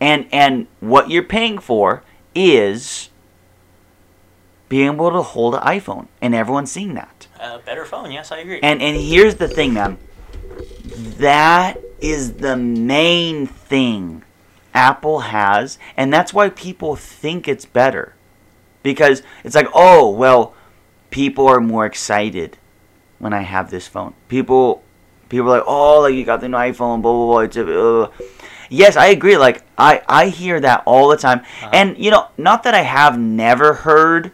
And 0.00 0.26
and 0.30 0.66
what 0.80 1.10
you're 1.10 1.22
paying 1.22 1.58
for 1.58 2.02
is 2.34 3.08
being 4.68 4.92
able 4.92 5.10
to 5.10 5.22
hold 5.22 5.54
an 5.54 5.62
iPhone 5.62 6.08
and 6.20 6.34
everyone's 6.34 6.70
seeing 6.70 6.94
that. 6.94 7.26
Uh, 7.40 7.58
better 7.58 7.84
phone. 7.84 8.10
Yes, 8.10 8.30
I 8.30 8.38
agree. 8.38 8.60
And 8.62 8.82
and 8.82 8.96
here's 8.96 9.36
the 9.36 9.48
thing, 9.48 9.74
man. 9.74 9.98
That 10.84 11.80
is 12.00 12.34
the 12.34 12.56
main 12.56 13.46
thing 13.46 14.22
Apple 14.74 15.20
has, 15.20 15.78
and 15.96 16.12
that's 16.12 16.34
why 16.34 16.50
people 16.50 16.94
think 16.96 17.48
it's 17.48 17.64
better. 17.64 18.14
Because 18.82 19.22
it's 19.42 19.56
like, 19.56 19.68
oh, 19.74 20.10
well, 20.10 20.54
people 21.10 21.48
are 21.48 21.60
more 21.60 21.86
excited 21.86 22.58
when 23.18 23.32
I 23.32 23.42
have 23.42 23.70
this 23.70 23.86
phone. 23.88 24.14
People 24.28 24.82
people 25.28 25.48
are 25.48 25.58
like, 25.58 25.64
oh, 25.66 26.00
like 26.02 26.14
you 26.14 26.24
got 26.24 26.40
the 26.40 26.48
new 26.48 26.56
iPhone, 26.56 27.02
blah 27.02 27.12
blah 27.12 27.26
blah. 27.26 27.38
It's 27.40 27.56
a, 27.56 27.80
uh. 27.80 28.10
Yes, 28.68 28.96
I 28.96 29.06
agree. 29.06 29.36
Like 29.36 29.62
I 29.78 30.02
I 30.08 30.28
hear 30.28 30.60
that 30.60 30.82
all 30.86 31.08
the 31.08 31.16
time, 31.16 31.42
and 31.72 31.96
you 31.98 32.10
know, 32.10 32.28
not 32.36 32.62
that 32.64 32.74
I 32.74 32.82
have 32.82 33.18
never 33.18 33.74
heard 33.74 34.32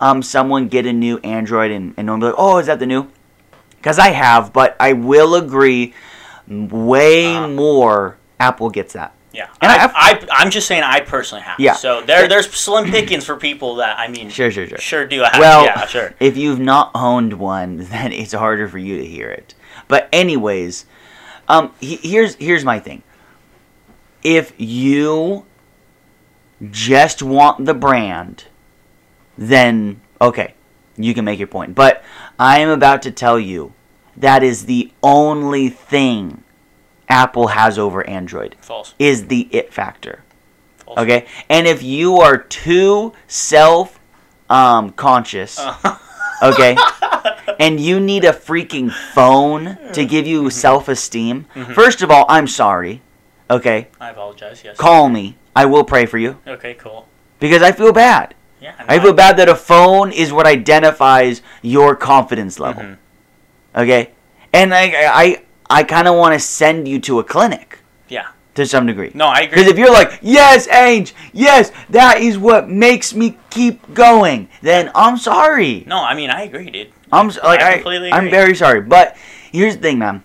um 0.00 0.22
someone 0.22 0.68
get 0.68 0.86
a 0.86 0.92
new 0.92 1.18
Android 1.18 1.70
and 1.70 1.94
and 1.96 2.06
no 2.06 2.12
one 2.14 2.20
be 2.20 2.26
like, 2.26 2.34
oh, 2.38 2.58
is 2.58 2.66
that 2.66 2.78
the 2.80 2.86
new? 2.86 3.08
Because 3.76 3.98
I 3.98 4.08
have, 4.10 4.52
but 4.52 4.76
I 4.80 4.92
will 4.94 5.36
agree, 5.36 5.94
way 6.48 7.36
Uh-huh. 7.36 7.48
more 7.48 8.18
Apple 8.40 8.70
gets 8.70 8.94
that. 8.94 9.14
Yeah. 9.32 9.48
and 9.60 9.70
I, 9.70 9.90
I- 10.30 10.42
am 10.44 10.50
just 10.50 10.66
saying 10.66 10.82
I 10.82 11.00
personally 11.00 11.42
have. 11.42 11.58
Yeah. 11.60 11.74
So 11.74 12.00
there, 12.02 12.28
there's 12.28 12.50
slim 12.50 12.90
pickings 12.90 13.24
for 13.24 13.36
people 13.36 13.76
that 13.76 13.98
I 13.98 14.08
mean. 14.08 14.30
Sure, 14.30 14.50
sure, 14.50 14.66
sure. 14.66 14.78
Sure 14.78 15.06
do. 15.06 15.20
Have, 15.22 15.38
Well, 15.38 15.64
yeah, 15.64 15.86
sure. 15.86 16.14
if 16.20 16.36
you've 16.36 16.60
not 16.60 16.90
owned 16.94 17.34
one, 17.34 17.76
then 17.90 18.12
it's 18.12 18.32
harder 18.32 18.68
for 18.68 18.78
you 18.78 18.96
to 18.98 19.04
hear 19.04 19.30
it. 19.30 19.54
But 19.86 20.08
anyways, 20.12 20.86
um, 21.48 21.72
he- 21.80 21.96
here's 22.02 22.34
here's 22.36 22.64
my 22.64 22.78
thing. 22.80 23.02
If 24.22 24.52
you 24.58 25.44
just 26.70 27.22
want 27.22 27.64
the 27.66 27.74
brand, 27.74 28.44
then 29.36 30.00
okay, 30.20 30.54
you 30.96 31.14
can 31.14 31.24
make 31.24 31.38
your 31.38 31.48
point. 31.48 31.74
But 31.74 32.02
I 32.38 32.58
am 32.60 32.68
about 32.68 33.02
to 33.02 33.10
tell 33.10 33.38
you 33.38 33.72
that 34.16 34.42
is 34.42 34.66
the 34.66 34.90
only 35.02 35.68
thing 35.68 36.42
Apple 37.08 37.48
has 37.48 37.78
over 37.78 38.06
Android 38.08 38.56
False. 38.60 38.94
is 38.98 39.26
the 39.28 39.48
it 39.50 39.72
factor. 39.72 40.22
False. 40.78 40.98
Okay, 40.98 41.26
and 41.48 41.66
if 41.66 41.82
you 41.82 42.16
are 42.18 42.36
too 42.38 43.12
self 43.26 43.98
um, 44.50 44.90
conscious, 44.90 45.60
okay, 46.42 46.76
and 47.58 47.78
you 47.80 48.00
need 48.00 48.24
a 48.24 48.32
freaking 48.32 48.90
phone 48.92 49.78
to 49.92 50.04
give 50.04 50.26
you 50.26 50.50
self 50.50 50.88
esteem, 50.88 51.46
first 51.74 52.02
of 52.02 52.10
all, 52.10 52.24
I'm 52.28 52.46
sorry. 52.46 53.02
Okay, 53.50 53.88
I 54.00 54.10
apologize. 54.10 54.62
Yes. 54.64 54.76
call 54.76 55.08
me. 55.08 55.36
I 55.56 55.64
will 55.64 55.82
pray 55.84 56.06
for 56.06 56.18
you 56.18 56.38
Okay. 56.46 56.74
Cool. 56.74 57.08
because 57.40 57.62
I 57.62 57.72
feel 57.72 57.92
bad. 57.92 58.34
Yeah. 58.60 58.74
I 58.86 58.98
feel 59.00 59.12
bad 59.12 59.36
that 59.38 59.48
a 59.48 59.54
phone 59.56 60.12
is 60.12 60.32
what 60.32 60.46
identifies 60.46 61.42
your 61.62 61.96
confidence 61.96 62.58
level. 62.60 62.82
Mhm. 62.82 62.96
Okay, 63.74 64.10
and 64.52 64.74
I 64.74 64.84
I 65.12 65.42
I 65.70 65.82
kind 65.84 66.08
of 66.08 66.14
want 66.16 66.34
to 66.34 66.40
send 66.40 66.88
you 66.88 66.98
to 67.00 67.18
a 67.18 67.24
clinic 67.24 67.78
Yeah. 68.08 68.28
to 68.54 68.66
some 68.66 68.86
degree. 68.86 69.10
No, 69.14 69.26
I 69.26 69.40
agree. 69.40 69.56
Because 69.56 69.66
if 69.70 69.78
you're 69.78 69.92
like, 69.92 70.18
yes, 70.22 70.66
Ange, 70.68 71.14
yes, 71.32 71.72
that 71.90 72.20
is 72.20 72.38
what 72.38 72.68
makes 72.68 73.14
me 73.14 73.38
keep 73.50 73.94
going, 73.94 74.48
then 74.62 74.90
I'm 74.94 75.16
sorry. 75.18 75.84
No, 75.86 76.02
I 76.02 76.14
mean 76.14 76.30
I 76.30 76.42
agree, 76.42 76.70
dude. 76.70 76.92
I'm 77.12 77.28
like, 77.28 77.60
I 77.60 77.70
I, 77.70 77.74
completely 77.74 78.12
I'm 78.12 78.30
very 78.30 78.54
sorry. 78.54 78.80
But 78.80 79.16
here's 79.52 79.76
the 79.76 79.82
thing, 79.82 79.98
man. 79.98 80.22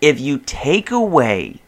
If 0.00 0.20
you 0.20 0.38
take 0.38 0.90
away 0.90 1.62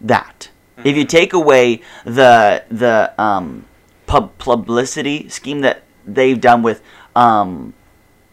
that, 0.00 0.50
if 0.84 0.96
you 0.96 1.04
take 1.04 1.32
away 1.32 1.80
the 2.04 2.64
the 2.70 3.12
um, 3.20 3.64
pub 4.06 4.36
publicity 4.38 5.28
scheme 5.28 5.60
that 5.62 5.82
they've 6.06 6.40
done 6.40 6.62
with 6.62 6.82
um, 7.16 7.74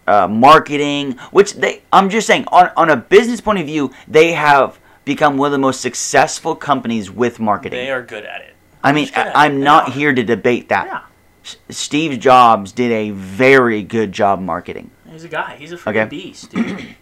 uh, 0.07 0.27
marketing, 0.27 1.13
which 1.31 1.53
they, 1.53 1.81
I'm 1.91 2.09
just 2.09 2.27
saying, 2.27 2.45
on 2.51 2.69
on 2.77 2.89
a 2.89 2.95
business 2.95 3.41
point 3.41 3.59
of 3.59 3.65
view, 3.65 3.91
they 4.07 4.33
have 4.33 4.79
become 5.03 5.37
one 5.37 5.47
of 5.47 5.51
the 5.51 5.57
most 5.59 5.81
successful 5.81 6.55
companies 6.55 7.09
with 7.11 7.39
marketing. 7.39 7.77
They 7.79 7.91
are 7.91 8.01
good 8.01 8.25
at 8.25 8.41
it. 8.41 8.55
I 8.83 8.91
mean, 8.91 9.05
Just 9.05 9.15
good 9.15 9.27
at 9.27 9.35
I. 9.35 9.45
I'm 9.45 9.61
not 9.61 9.93
here 9.93 10.13
to 10.13 10.23
debate 10.23 10.69
that. 10.69 10.87
Yeah. 10.87 11.01
S- 11.43 11.57
Steve 11.69 12.19
Jobs 12.19 12.71
did 12.71 12.91
a 12.91 13.11
very 13.11 13.83
good 13.83 14.11
job 14.11 14.39
marketing. 14.41 14.89
He's 15.09 15.23
a 15.23 15.27
guy. 15.27 15.55
He's 15.57 15.71
a 15.71 15.77
freaking 15.77 15.87
Okay. 16.01 16.05
beast, 16.09 16.51
dude. 16.51 16.85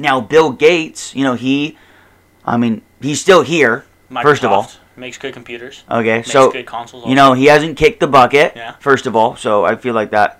Now, 0.00 0.20
Bill 0.20 0.52
Gates, 0.52 1.12
you 1.16 1.24
know, 1.24 1.34
he, 1.34 1.76
I 2.44 2.56
mean, 2.56 2.82
he's 3.02 3.20
still 3.20 3.42
here, 3.42 3.84
first 4.22 4.44
of 4.44 4.52
all. 4.52 4.62
Microsoft 4.62 4.76
makes 4.96 5.18
good 5.18 5.34
computers. 5.34 5.82
Okay, 5.90 6.18
Makes 6.18 6.30
so, 6.30 6.52
good 6.52 6.66
consoles. 6.66 7.06
you 7.08 7.16
know, 7.16 7.32
he 7.32 7.46
hasn't 7.46 7.76
kicked 7.76 7.98
the 7.98 8.06
bucket, 8.06 8.52
Yeah. 8.54 8.74
first 8.78 9.06
of 9.08 9.16
all, 9.16 9.34
so 9.34 9.64
I 9.64 9.74
feel 9.74 9.94
like 9.94 10.10
that 10.12 10.38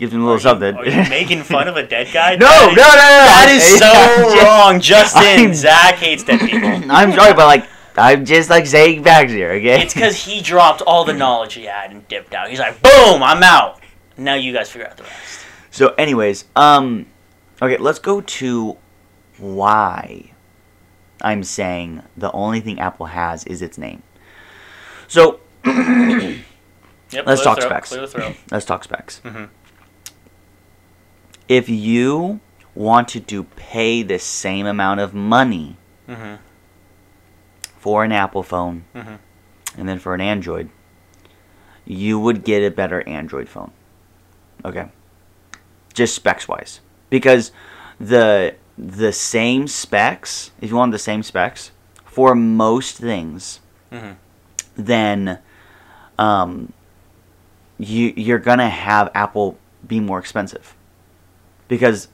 gives 0.00 0.14
him 0.14 0.22
a 0.22 0.24
little 0.24 0.38
Are 0.38 0.40
something. 0.40 0.74
You, 0.76 0.80
are 0.80 1.04
you 1.04 1.08
making 1.10 1.42
fun 1.42 1.68
of 1.68 1.76
a 1.76 1.86
dead 1.86 2.08
guy? 2.12 2.34
no, 2.36 2.46
That 2.46 2.74
no, 2.74 2.74
no, 2.74 3.04
no, 3.04 3.26
That 3.28 3.48
is 3.50 3.78
so 3.78 4.44
wrong, 4.44 4.80
Justin. 4.80 5.22
I'm- 5.22 5.54
Zach 5.54 5.94
hates 5.96 6.24
dead 6.24 6.40
people. 6.40 6.68
I'm 6.90 7.12
sorry, 7.12 7.34
but 7.34 7.46
like, 7.46 7.68
I'm 7.96 8.24
just 8.24 8.48
like 8.48 8.66
saying 8.66 9.04
facts 9.04 9.30
here, 9.30 9.52
okay? 9.52 9.82
It's 9.82 9.92
because 9.92 10.16
he 10.16 10.40
dropped 10.40 10.80
all 10.82 11.04
the 11.04 11.12
knowledge 11.12 11.52
he 11.54 11.64
had 11.64 11.90
and 11.90 12.08
dipped 12.08 12.34
out. 12.34 12.48
He's 12.48 12.58
like, 12.58 12.80
boom, 12.82 13.22
I'm 13.22 13.42
out. 13.42 13.80
Now 14.16 14.34
you 14.34 14.52
guys 14.54 14.70
figure 14.70 14.88
out 14.88 14.96
the 14.96 15.02
rest. 15.02 15.44
So, 15.70 15.88
anyways, 15.98 16.46
um, 16.56 17.06
okay, 17.60 17.76
let's 17.76 17.98
go 17.98 18.22
to 18.22 18.78
why 19.36 20.32
I'm 21.20 21.44
saying 21.44 22.02
the 22.16 22.32
only 22.32 22.60
thing 22.60 22.80
Apple 22.80 23.06
has 23.06 23.44
is 23.44 23.60
its 23.60 23.76
name. 23.76 24.02
So, 25.08 25.40
Yep, 27.12 27.26
Let's 27.26 27.42
talk 27.42 27.56
the 27.56 27.62
throat, 27.62 27.70
specs. 27.70 27.88
Clear 27.88 28.00
the 28.02 28.06
throat. 28.06 28.36
let's 28.52 28.64
talk 28.64 28.84
specs. 28.84 29.20
If 31.50 31.68
you 31.68 32.38
wanted 32.76 33.26
to 33.26 33.42
pay 33.42 34.04
the 34.04 34.20
same 34.20 34.66
amount 34.66 35.00
of 35.00 35.12
money 35.12 35.76
hmm 36.06 36.36
for 37.76 38.04
an 38.04 38.12
Apple 38.12 38.42
phone 38.44 38.84
Mhm. 38.94 39.18
and 39.76 39.88
then 39.88 39.98
for 39.98 40.14
an 40.14 40.20
Android, 40.20 40.68
you 41.84 42.20
would 42.20 42.44
get 42.44 42.62
a 42.62 42.70
better 42.70 43.02
Android 43.08 43.48
phone. 43.48 43.72
Okay. 44.64 44.86
Just 45.92 46.14
specs 46.14 46.46
wise. 46.46 46.80
Because 47.10 47.50
the 47.98 48.54
the 48.78 49.12
same 49.12 49.66
specs, 49.66 50.52
if 50.60 50.70
you 50.70 50.76
want 50.76 50.92
the 50.92 50.98
same 50.98 51.22
specs, 51.22 51.72
for 52.04 52.34
most 52.34 52.96
things, 52.96 53.60
Mhm. 53.90 54.14
then 54.76 55.38
um, 56.18 56.72
you 57.78 58.12
you're 58.16 58.38
gonna 58.38 58.70
have 58.70 59.10
Apple 59.14 59.58
be 59.86 59.98
more 60.00 60.18
expensive. 60.20 60.74
Because 61.70 62.08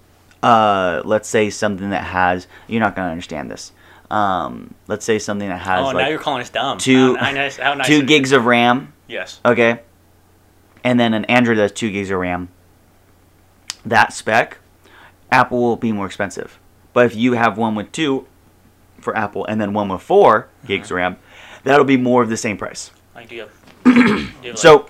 uh, 0.45 1.03
let's 1.05 1.29
say 1.29 1.51
something 1.51 1.91
that 1.91 2.05
has 2.05 2.47
you're 2.69 2.79
not 2.81 2.95
gonna 2.95 3.11
understand 3.11 3.51
this. 3.51 3.73
Um, 4.11 4.75
let's 4.87 5.05
say 5.05 5.19
something 5.19 5.49
that 5.49 5.61
has 5.63 5.85
Oh, 5.85 5.91
now 5.91 6.07
you're 6.07 6.21
calling 6.21 6.43
us 6.43 6.51
dumb. 6.51 6.79
two- 6.79 7.17
How 7.17 7.33
nice, 7.33 7.57
how 7.57 7.75
nice 7.75 7.89
two 7.89 8.03
gigs 8.05 8.31
of 8.31 8.45
RAM, 8.47 8.93
Yes. 9.09 9.41
okay, 9.45 9.81
and 10.85 11.01
then 11.01 11.13
an 11.15 11.25
Android 11.25 11.59
that's 11.59 11.73
two 11.73 11.91
gigs 11.91 12.11
of 12.13 12.21
RAM. 12.21 12.49
That 13.85 14.13
spec, 14.13 14.59
Apple 15.33 15.59
will 15.61 15.77
be 15.77 15.91
more 15.91 16.07
expensive. 16.07 16.59
But 16.93 17.07
if 17.07 17.17
you 17.17 17.33
have 17.33 17.59
one 17.59 17.75
with 17.75 17.91
two 17.93 18.27
for 19.01 19.17
Apple 19.17 19.45
and 19.47 19.61
then 19.61 19.73
one 19.73 19.89
with 19.89 20.03
4 20.03 20.49
gigs 20.67 20.91
of 20.91 20.97
RAM, 20.97 21.17
that'll 21.65 21.85
be 21.85 21.97
more 21.97 22.23
of 22.23 22.29
the 22.29 22.37
same 22.37 22.57
price. 22.57 22.91
Like, 23.15 23.29
do 23.29 23.35
you 23.37 23.41
have, 23.43 23.51
do 23.85 23.91
you 23.93 24.07
have, 24.27 24.45
like, 24.45 24.59
So 24.59 24.89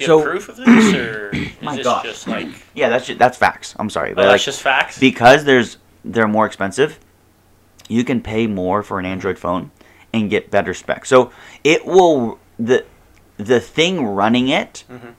you 0.00 0.06
so- 0.06 0.22
proof 0.22 0.48
of 0.48 0.56
this, 0.56 0.94
or 0.94 1.30
is 1.34 1.48
My 1.62 1.76
this 1.76 1.84
gosh. 1.84 2.04
just 2.04 2.26
like, 2.28 2.48
yeah, 2.74 2.88
that's 2.88 3.06
ju- 3.06 3.14
that's 3.14 3.36
facts. 3.38 3.74
I'm 3.78 3.90
sorry, 3.90 4.12
oh, 4.12 4.14
but 4.14 4.24
that's 4.24 4.44
just 4.44 4.62
facts? 4.62 4.98
because 4.98 5.44
there's 5.44 5.76
they're 6.04 6.28
more 6.28 6.46
expensive, 6.46 6.98
you 7.88 8.04
can 8.04 8.20
pay 8.22 8.46
more 8.46 8.82
for 8.82 8.98
an 8.98 9.06
Android 9.06 9.38
phone 9.38 9.70
and 10.12 10.30
get 10.30 10.50
better 10.50 10.74
specs. 10.74 11.08
So 11.08 11.30
it 11.64 11.84
will 11.86 12.38
the 12.58 12.84
the 13.36 13.60
thing 13.60 14.04
running 14.04 14.48
it. 14.48 14.84
Mhm. 14.90 15.14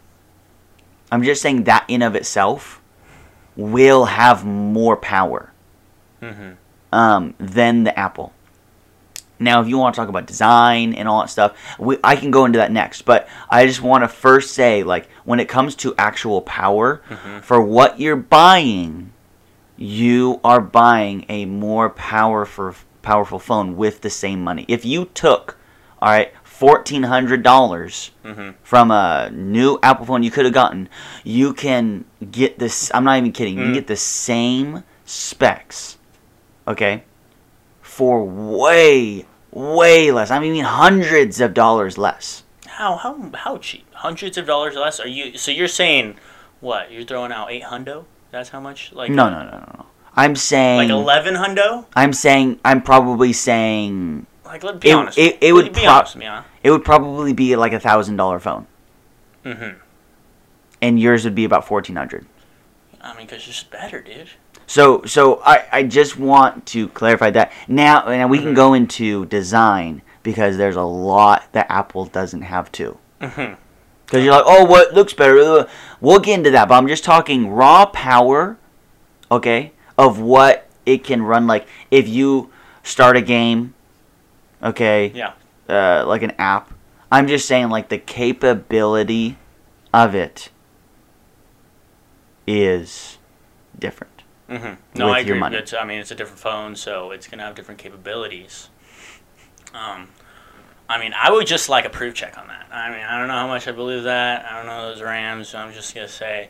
I'm 1.12 1.24
just 1.24 1.42
saying 1.42 1.64
that 1.66 1.86
in 1.88 2.02
of 2.02 2.16
itself 2.16 2.82
will 3.58 4.06
have 4.06 4.46
more 4.46 4.96
power 4.96 5.52
mm-hmm. 6.22 6.52
um, 6.94 7.34
than 7.38 7.84
the 7.84 7.98
Apple. 8.00 8.32
Now, 9.42 9.60
if 9.62 9.68
you 9.68 9.78
want 9.78 9.96
to 9.96 10.00
talk 10.02 10.08
about 10.10 10.28
design 10.28 10.94
and 10.94 11.08
all 11.08 11.22
that 11.22 11.30
stuff, 11.30 11.54
we, 11.80 11.98
I 12.04 12.16
can 12.16 12.32
go 12.32 12.46
into 12.46 12.60
that 12.60 12.72
next. 12.72 13.02
But 13.02 13.28
I 13.50 13.66
just 13.66 13.82
want 13.82 14.04
to 14.04 14.08
first 14.08 14.54
say, 14.54 14.84
like, 14.84 15.10
when 15.26 15.40
it 15.40 15.50
comes 15.50 15.76
to 15.78 15.94
actual 15.98 16.42
power, 16.42 17.02
Mhm. 17.10 17.42
for 17.42 17.60
what 17.62 18.00
you're 18.00 18.16
buying, 18.16 19.12
you 19.78 20.40
are 20.44 20.62
buying 20.62 21.26
a 21.28 21.46
more 21.46 21.90
powerful 21.90 22.76
powerful 23.02 23.40
phone 23.40 23.76
with 23.76 24.02
the 24.02 24.10
same 24.12 24.44
money. 24.44 24.64
If 24.68 24.86
you 24.86 25.06
took, 25.16 25.58
all 26.00 26.10
right, 26.12 26.32
fourteen 26.44 27.04
hundred 27.04 27.42
dollars 27.42 28.12
Mm-hmm. 28.24 28.50
from 28.62 28.92
a 28.92 29.32
new 29.34 29.80
Apple 29.82 30.06
phone 30.06 30.22
you 30.22 30.30
could 30.30 30.46
have 30.46 30.54
gotten, 30.54 30.88
you 31.24 31.52
can 31.54 32.06
get 32.30 32.60
this. 32.60 32.92
I'm 32.94 33.04
not 33.04 33.18
even 33.18 33.32
kidding. 33.32 33.56
You 33.56 33.62
Mm. 33.62 33.66
can 33.68 33.74
get 33.74 33.88
the 33.88 33.96
same 33.96 34.84
specs, 35.04 35.98
okay, 36.68 37.04
for 37.82 38.24
way, 38.24 39.26
way 39.52 40.12
less. 40.12 40.32
I 40.32 40.40
mean, 40.40 40.64
hundreds 40.64 41.40
of 41.42 41.54
dollars 41.54 41.98
less. 41.98 42.44
How 42.68 42.96
how 42.98 43.32
how 43.36 43.58
cheap? 43.58 43.86
Hundreds 43.94 44.38
of 44.38 44.46
dollars 44.46 44.76
less? 44.76 45.00
Are 45.00 45.08
you? 45.08 45.38
So 45.38 45.52
you're 45.52 45.68
saying 45.68 46.16
what? 46.60 46.92
You're 46.92 47.04
throwing 47.06 47.32
out 47.32 47.52
eight 47.52 47.64
hundo? 47.64 48.06
That's 48.32 48.50
how 48.50 48.60
much? 48.60 48.92
Like 48.94 49.12
No, 49.12 49.30
no, 49.30 49.44
no, 49.44 49.52
no, 49.52 49.58
no. 49.78 49.86
I'm 50.16 50.36
saying. 50.36 50.78
Like 50.78 50.90
eleven 50.90 51.36
hundo? 51.36 51.86
I'm 51.96 52.14
saying. 52.14 52.60
I'm 52.66 52.82
probably 52.82 53.34
saying 53.34 54.26
Like 54.46 54.64
let's 54.64 54.80
be 54.80 54.90
It- 54.90 54.94
honest. 54.94 55.18
it- 55.18 55.38
it 55.42 55.54
would 55.54 55.74
be 55.74 55.82
pro- 55.82 55.90
honest 55.90 56.16
with 56.16 56.20
me, 56.22 56.26
huh? 56.28 56.44
it 56.64 56.72
would 56.72 56.84
probably 56.86 57.34
be 57.34 57.56
like 57.56 57.74
a 57.74 57.80
thousand 57.80 58.16
dollar 58.18 58.40
phone, 58.40 58.68
Mm-hmm. 59.46 59.78
and 60.82 61.00
yours 61.00 61.24
would 61.26 61.36
be 61.36 61.46
about 61.46 61.68
fourteen 61.68 61.96
hundred. 61.96 62.26
I 63.02 63.16
mean, 63.18 63.26
because 63.28 63.48
it's 63.48 63.64
better, 63.64 64.02
dude. 64.02 64.30
So, 64.72 65.04
so 65.04 65.42
I, 65.44 65.66
I 65.70 65.84
just 65.84 66.18
want 66.18 66.66
to 66.68 66.88
clarify 66.88 67.30
that 67.32 67.52
now. 67.68 68.06
Now 68.08 68.28
we 68.28 68.38
can 68.40 68.54
Mhm. 68.54 68.56
go 68.56 68.74
into 68.74 69.26
design 69.26 70.02
because 70.24 70.56
there's 70.56 70.78
a 70.78 70.82
lot 70.84 71.44
that 71.52 71.66
Apple 71.70 72.06
doesn't 72.06 72.44
have 72.44 72.72
to. 72.74 72.98
Mm-hmm. 73.20 73.56
Because 74.06 74.24
you're 74.24 74.34
like, 74.34 74.46
oh, 74.46 74.64
what 74.64 74.94
looks 74.94 75.12
better? 75.12 75.68
We'll 76.00 76.20
get 76.20 76.36
into 76.36 76.52
that, 76.52 76.70
but 76.70 76.76
I'm 76.76 76.88
just 76.88 77.04
talking 77.04 77.50
raw 77.50 77.86
power, 77.86 78.56
okay, 79.30 79.74
of 79.98 80.22
what 80.22 80.70
it 80.86 81.04
can 81.04 81.22
run. 81.22 81.48
Like 81.48 81.68
if 81.92 82.08
you 82.08 82.50
start 82.82 83.18
a 83.18 83.22
game, 83.22 83.74
okay, 84.64 85.12
Yeah. 85.14 85.34
uh, 85.68 86.06
like 86.08 86.24
an 86.24 86.32
app. 86.40 86.72
I'm 87.12 87.28
just 87.28 87.46
saying, 87.46 87.68
like 87.68 87.90
the 87.90 87.98
capability 87.98 89.38
of 89.94 90.16
it 90.16 90.50
is 92.48 93.18
different. 93.78 94.11
Mm-hmm. 94.52 95.00
No, 95.00 95.10
I 95.10 95.20
agree. 95.20 95.42
It's, 95.58 95.74
I 95.74 95.86
mean, 95.86 96.00
it's 96.00 96.12
a 96.12 96.16
different 96.16 96.40
phone, 96.40 96.76
so 96.76 97.12
it's 97.12 97.28
gonna 97.28 97.44
have 97.44 97.56
different 97.56 97.80
capabilities. 97.80 98.70
Um, 99.74 100.10
I 100.90 101.00
mean, 101.00 101.14
I 101.18 101.32
would 101.32 101.48
just 101.48 101.70
like 101.70 101.86
a 101.86 101.90
proof 101.90 102.14
check 102.14 102.38
on 102.38 102.48
that. 102.50 102.68
I 102.70 102.90
mean, 102.90 103.00
I 103.00 103.18
don't 103.18 103.30
know 103.30 103.36
how 103.36 103.48
much 103.48 103.68
I 103.70 103.72
believe 103.72 104.04
that. 104.04 104.46
I 104.46 104.58
don't 104.58 104.66
know 104.66 104.90
those 104.90 105.02
RAMs. 105.02 105.48
So 105.48 105.58
I'm 105.58 105.72
just 105.74 105.96
gonna 105.96 106.10
say, 106.10 106.50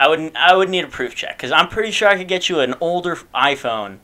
I 0.00 0.08
would 0.08 0.34
I 0.34 0.56
would 0.56 0.70
need 0.70 0.84
a 0.84 0.88
proof 0.88 1.14
check 1.14 1.36
because 1.36 1.52
I'm 1.52 1.68
pretty 1.68 1.90
sure 1.90 2.08
I 2.08 2.16
could 2.16 2.28
get 2.28 2.48
you 2.48 2.60
an 2.60 2.74
older 2.80 3.16
iPhone 3.34 3.98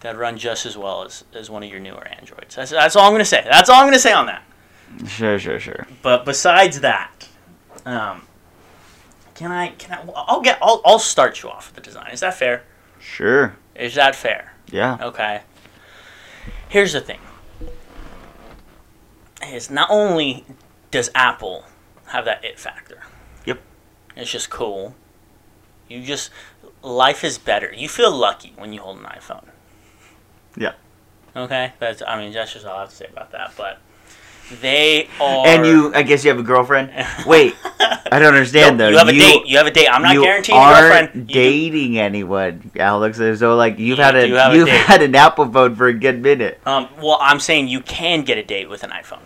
that 0.00 0.16
run 0.16 0.38
just 0.38 0.64
as 0.64 0.76
well 0.76 1.04
as, 1.04 1.24
as 1.34 1.50
one 1.50 1.62
of 1.62 1.68
your 1.68 1.80
newer 1.80 2.06
Androids. 2.06 2.54
That's, 2.54 2.70
that's 2.70 2.96
all 2.96 3.04
I'm 3.04 3.12
gonna 3.12 3.24
say. 3.24 3.44
That's 3.50 3.68
all 3.68 3.76
I'm 3.80 3.86
gonna 3.86 3.98
say 3.98 4.12
on 4.12 4.26
that. 4.26 4.42
Sure, 5.06 5.38
sure, 5.38 5.60
sure. 5.60 5.86
But 6.02 6.24
besides 6.24 6.80
that, 6.80 7.28
um, 7.84 8.22
can 9.38 9.52
I 9.52 9.68
can 9.68 9.92
I? 9.92 10.12
I'll 10.16 10.40
get 10.40 10.58
I'll 10.60 10.82
I'll 10.84 10.98
start 10.98 11.44
you 11.44 11.48
off 11.48 11.68
with 11.68 11.76
the 11.76 11.80
design. 11.80 12.10
Is 12.10 12.20
that 12.20 12.34
fair? 12.34 12.64
Sure. 12.98 13.54
Is 13.76 13.94
that 13.94 14.16
fair? 14.16 14.52
Yeah. 14.68 14.98
Okay. 15.00 15.42
Here's 16.68 16.92
the 16.92 17.00
thing. 17.00 17.20
Is 19.46 19.70
not 19.70 19.88
only 19.90 20.44
does 20.90 21.08
Apple 21.14 21.64
have 22.06 22.24
that 22.24 22.44
it 22.44 22.58
factor. 22.58 23.04
Yep. 23.46 23.60
It's 24.16 24.32
just 24.32 24.50
cool. 24.50 24.96
You 25.88 26.02
just 26.02 26.30
life 26.82 27.22
is 27.22 27.38
better. 27.38 27.72
You 27.72 27.88
feel 27.88 28.10
lucky 28.10 28.54
when 28.56 28.72
you 28.72 28.80
hold 28.80 28.98
an 28.98 29.04
iPhone. 29.04 29.46
Yeah. 30.56 30.72
Okay? 31.36 31.74
That's 31.78 32.02
I 32.04 32.18
mean 32.18 32.32
that's 32.32 32.54
just 32.54 32.66
all 32.66 32.76
I 32.76 32.80
have 32.80 32.90
to 32.90 32.96
say 32.96 33.06
about 33.06 33.30
that. 33.30 33.52
But 33.56 33.78
they 34.60 35.08
are 35.20 35.46
And 35.46 35.66
you, 35.66 35.92
I 35.94 36.02
guess 36.02 36.24
you 36.24 36.30
have 36.30 36.38
a 36.38 36.42
girlfriend. 36.42 36.90
Wait, 37.26 37.54
I 37.80 38.18
don't 38.18 38.34
understand 38.34 38.78
No, 38.78 38.84
though. 38.84 38.90
You 38.90 38.98
have 38.98 39.08
a 39.08 39.12
date. 39.12 39.46
You 39.46 39.58
have 39.58 39.66
a 39.66 39.70
date. 39.70 39.88
I'm 39.90 40.02
not 40.02 40.14
you 40.14 40.22
guaranteeing 40.22 40.58
a 40.58 40.62
girlfriend. 40.62 41.30
You 41.30 41.34
dating 41.34 41.98
anyone, 41.98 42.70
Alex. 42.76 43.18
So 43.18 43.56
like 43.56 43.78
you've 43.78 43.98
You 43.98 44.04
had 44.04 44.16
a 44.16 44.26
do 44.26 44.34
have 44.34 44.54
you've 44.54 44.66
date. 44.66 44.80
had 44.80 45.02
an 45.02 45.14
Apple 45.14 45.50
phone 45.50 45.74
for 45.76 45.86
a 45.88 45.92
good 45.94 46.22
minute. 46.22 46.60
Um, 46.66 46.88
well, 47.00 47.18
I'm 47.20 47.40
saying 47.40 47.68
you 47.68 47.80
can 47.80 48.22
get 48.22 48.38
a 48.38 48.42
date 48.44 48.68
with 48.68 48.82
an 48.82 48.90
iPhone. 48.90 49.20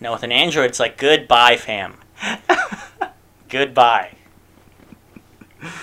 Now 0.00 0.12
with 0.12 0.22
an 0.22 0.32
Android, 0.32 0.66
it's 0.70 0.80
like 0.80 0.96
goodbye, 0.96 1.56
fam. 1.56 1.96
goodbye. 3.48 4.12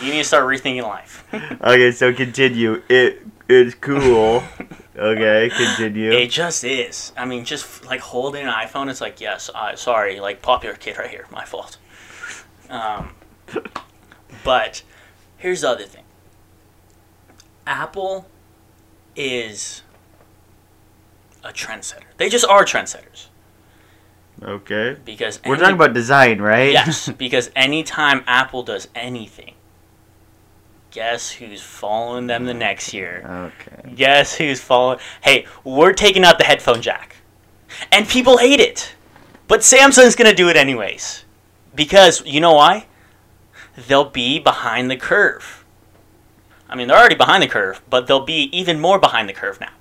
You 0.01 0.11
need 0.11 0.19
to 0.19 0.23
start 0.23 0.45
rethinking 0.45 0.81
life. 0.83 1.23
Okay, 1.33 1.91
so 1.91 2.11
continue. 2.13 2.81
It 2.89 3.21
it's 3.47 3.75
cool. 3.75 4.43
okay, 4.97 5.49
continue. 5.55 6.11
It 6.11 6.29
just 6.31 6.63
is. 6.63 7.11
I 7.17 7.25
mean, 7.25 7.45
just 7.45 7.85
like 7.85 7.99
holding 7.99 8.45
an 8.47 8.53
iPhone, 8.53 8.89
it's 8.89 9.01
like, 9.01 9.21
yes, 9.21 9.49
uh, 9.53 9.75
sorry, 9.75 10.19
like 10.19 10.41
popular 10.41 10.75
kid 10.75 10.97
right 10.97 11.09
here, 11.09 11.25
my 11.31 11.45
fault. 11.45 11.77
Um, 12.69 13.13
but 14.43 14.81
here's 15.37 15.61
the 15.61 15.69
other 15.69 15.85
thing. 15.85 16.03
Apple 17.65 18.27
is 19.15 19.83
a 21.43 21.49
trendsetter. 21.51 22.03
They 22.17 22.29
just 22.29 22.45
are 22.45 22.63
trendsetters 22.65 23.27
Okay. 24.41 24.97
because 25.03 25.39
We're 25.45 25.53
any- 25.55 25.61
talking 25.61 25.75
about 25.75 25.93
design, 25.93 26.39
right? 26.41 26.71
yes, 26.71 27.09
because 27.17 27.49
anytime 27.55 28.23
Apple 28.27 28.63
does 28.63 28.87
anything, 28.95 29.53
guess 30.97 31.29
who's 31.29 31.61
following 31.61 32.25
them 32.25 32.45
the 32.45 32.55
next 32.55 32.91
year? 32.91 33.51
okay. 33.61 33.93
Guess 33.93 34.33
who's 34.33 34.59
following? 34.59 34.97
Hey, 35.21 35.45
we're 35.63 35.93
taking 35.93 36.23
out 36.25 36.39
the 36.39 36.43
headphone 36.43 36.81
jack. 36.81 37.17
And 37.91 38.07
people 38.07 38.37
hate 38.39 38.59
it. 38.59 38.95
But 39.47 39.59
Samsung's 39.59 40.15
going 40.15 40.27
to 40.27 40.35
do 40.35 40.49
it 40.49 40.55
anyways. 40.57 41.23
Because, 41.75 42.25
you 42.25 42.41
know 42.41 42.53
why? 42.55 42.87
They'll 43.87 44.09
be 44.09 44.39
behind 44.39 44.89
the 44.89 44.97
curve. 44.97 45.63
I 46.67 46.75
mean, 46.75 46.87
they're 46.87 46.97
already 46.97 47.13
behind 47.13 47.43
the 47.43 47.47
curve, 47.47 47.79
but 47.87 48.07
they'll 48.07 48.25
be 48.25 48.49
even 48.51 48.79
more 48.79 48.97
behind 48.97 49.29
the 49.29 49.33
curve 49.33 49.59
now. 49.59 49.73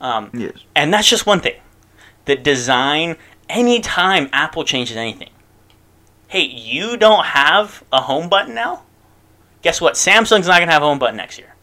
Um, 0.00 0.30
Yes. 0.32 0.52
and 0.76 0.94
that's 0.94 1.08
just 1.08 1.26
one 1.26 1.40
thing. 1.40 1.56
The 2.26 2.36
design, 2.36 3.16
anytime 3.48 4.28
Apple 4.32 4.62
changes 4.62 4.96
anything. 4.96 5.30
Hey, 6.28 6.42
you 6.44 6.96
don't 6.96 7.24
have 7.26 7.82
a 7.92 8.02
home 8.02 8.28
button 8.28 8.54
now? 8.54 8.84
Guess 9.68 9.82
what? 9.82 9.96
Samsung's 9.96 10.46
not 10.46 10.60
going 10.60 10.68
to 10.68 10.72
have 10.72 10.80
a 10.80 10.86
home 10.86 10.98
button 10.98 11.18
next 11.18 11.36
year. 11.36 11.54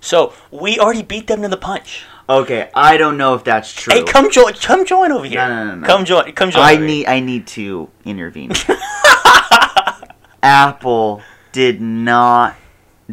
So 0.00 0.34
we 0.50 0.80
already 0.80 1.04
beat 1.04 1.28
them 1.28 1.42
to 1.42 1.48
the 1.48 1.56
punch. 1.56 2.02
Okay, 2.28 2.68
I 2.74 2.96
don't 2.96 3.16
know 3.16 3.36
if 3.36 3.44
that's 3.44 3.72
true. 3.72 3.94
Hey, 3.94 4.02
come 4.02 4.28
join, 4.28 4.54
come 4.54 4.84
join 4.84 5.12
over 5.12 5.24
here. 5.24 5.38
No, 5.38 5.48
no, 5.48 5.64
no, 5.66 5.74
no. 5.76 5.86
Come 5.86 6.04
join, 6.04 6.32
come 6.32 6.50
join. 6.50 6.64
I 6.64 6.72
over 6.72 6.80
here. 6.80 6.86
need 6.88 7.06
I 7.06 7.20
need 7.20 7.46
to 7.46 7.88
intervene. 8.04 8.50
Apple 10.42 11.22
did 11.52 11.80
not 11.80 12.56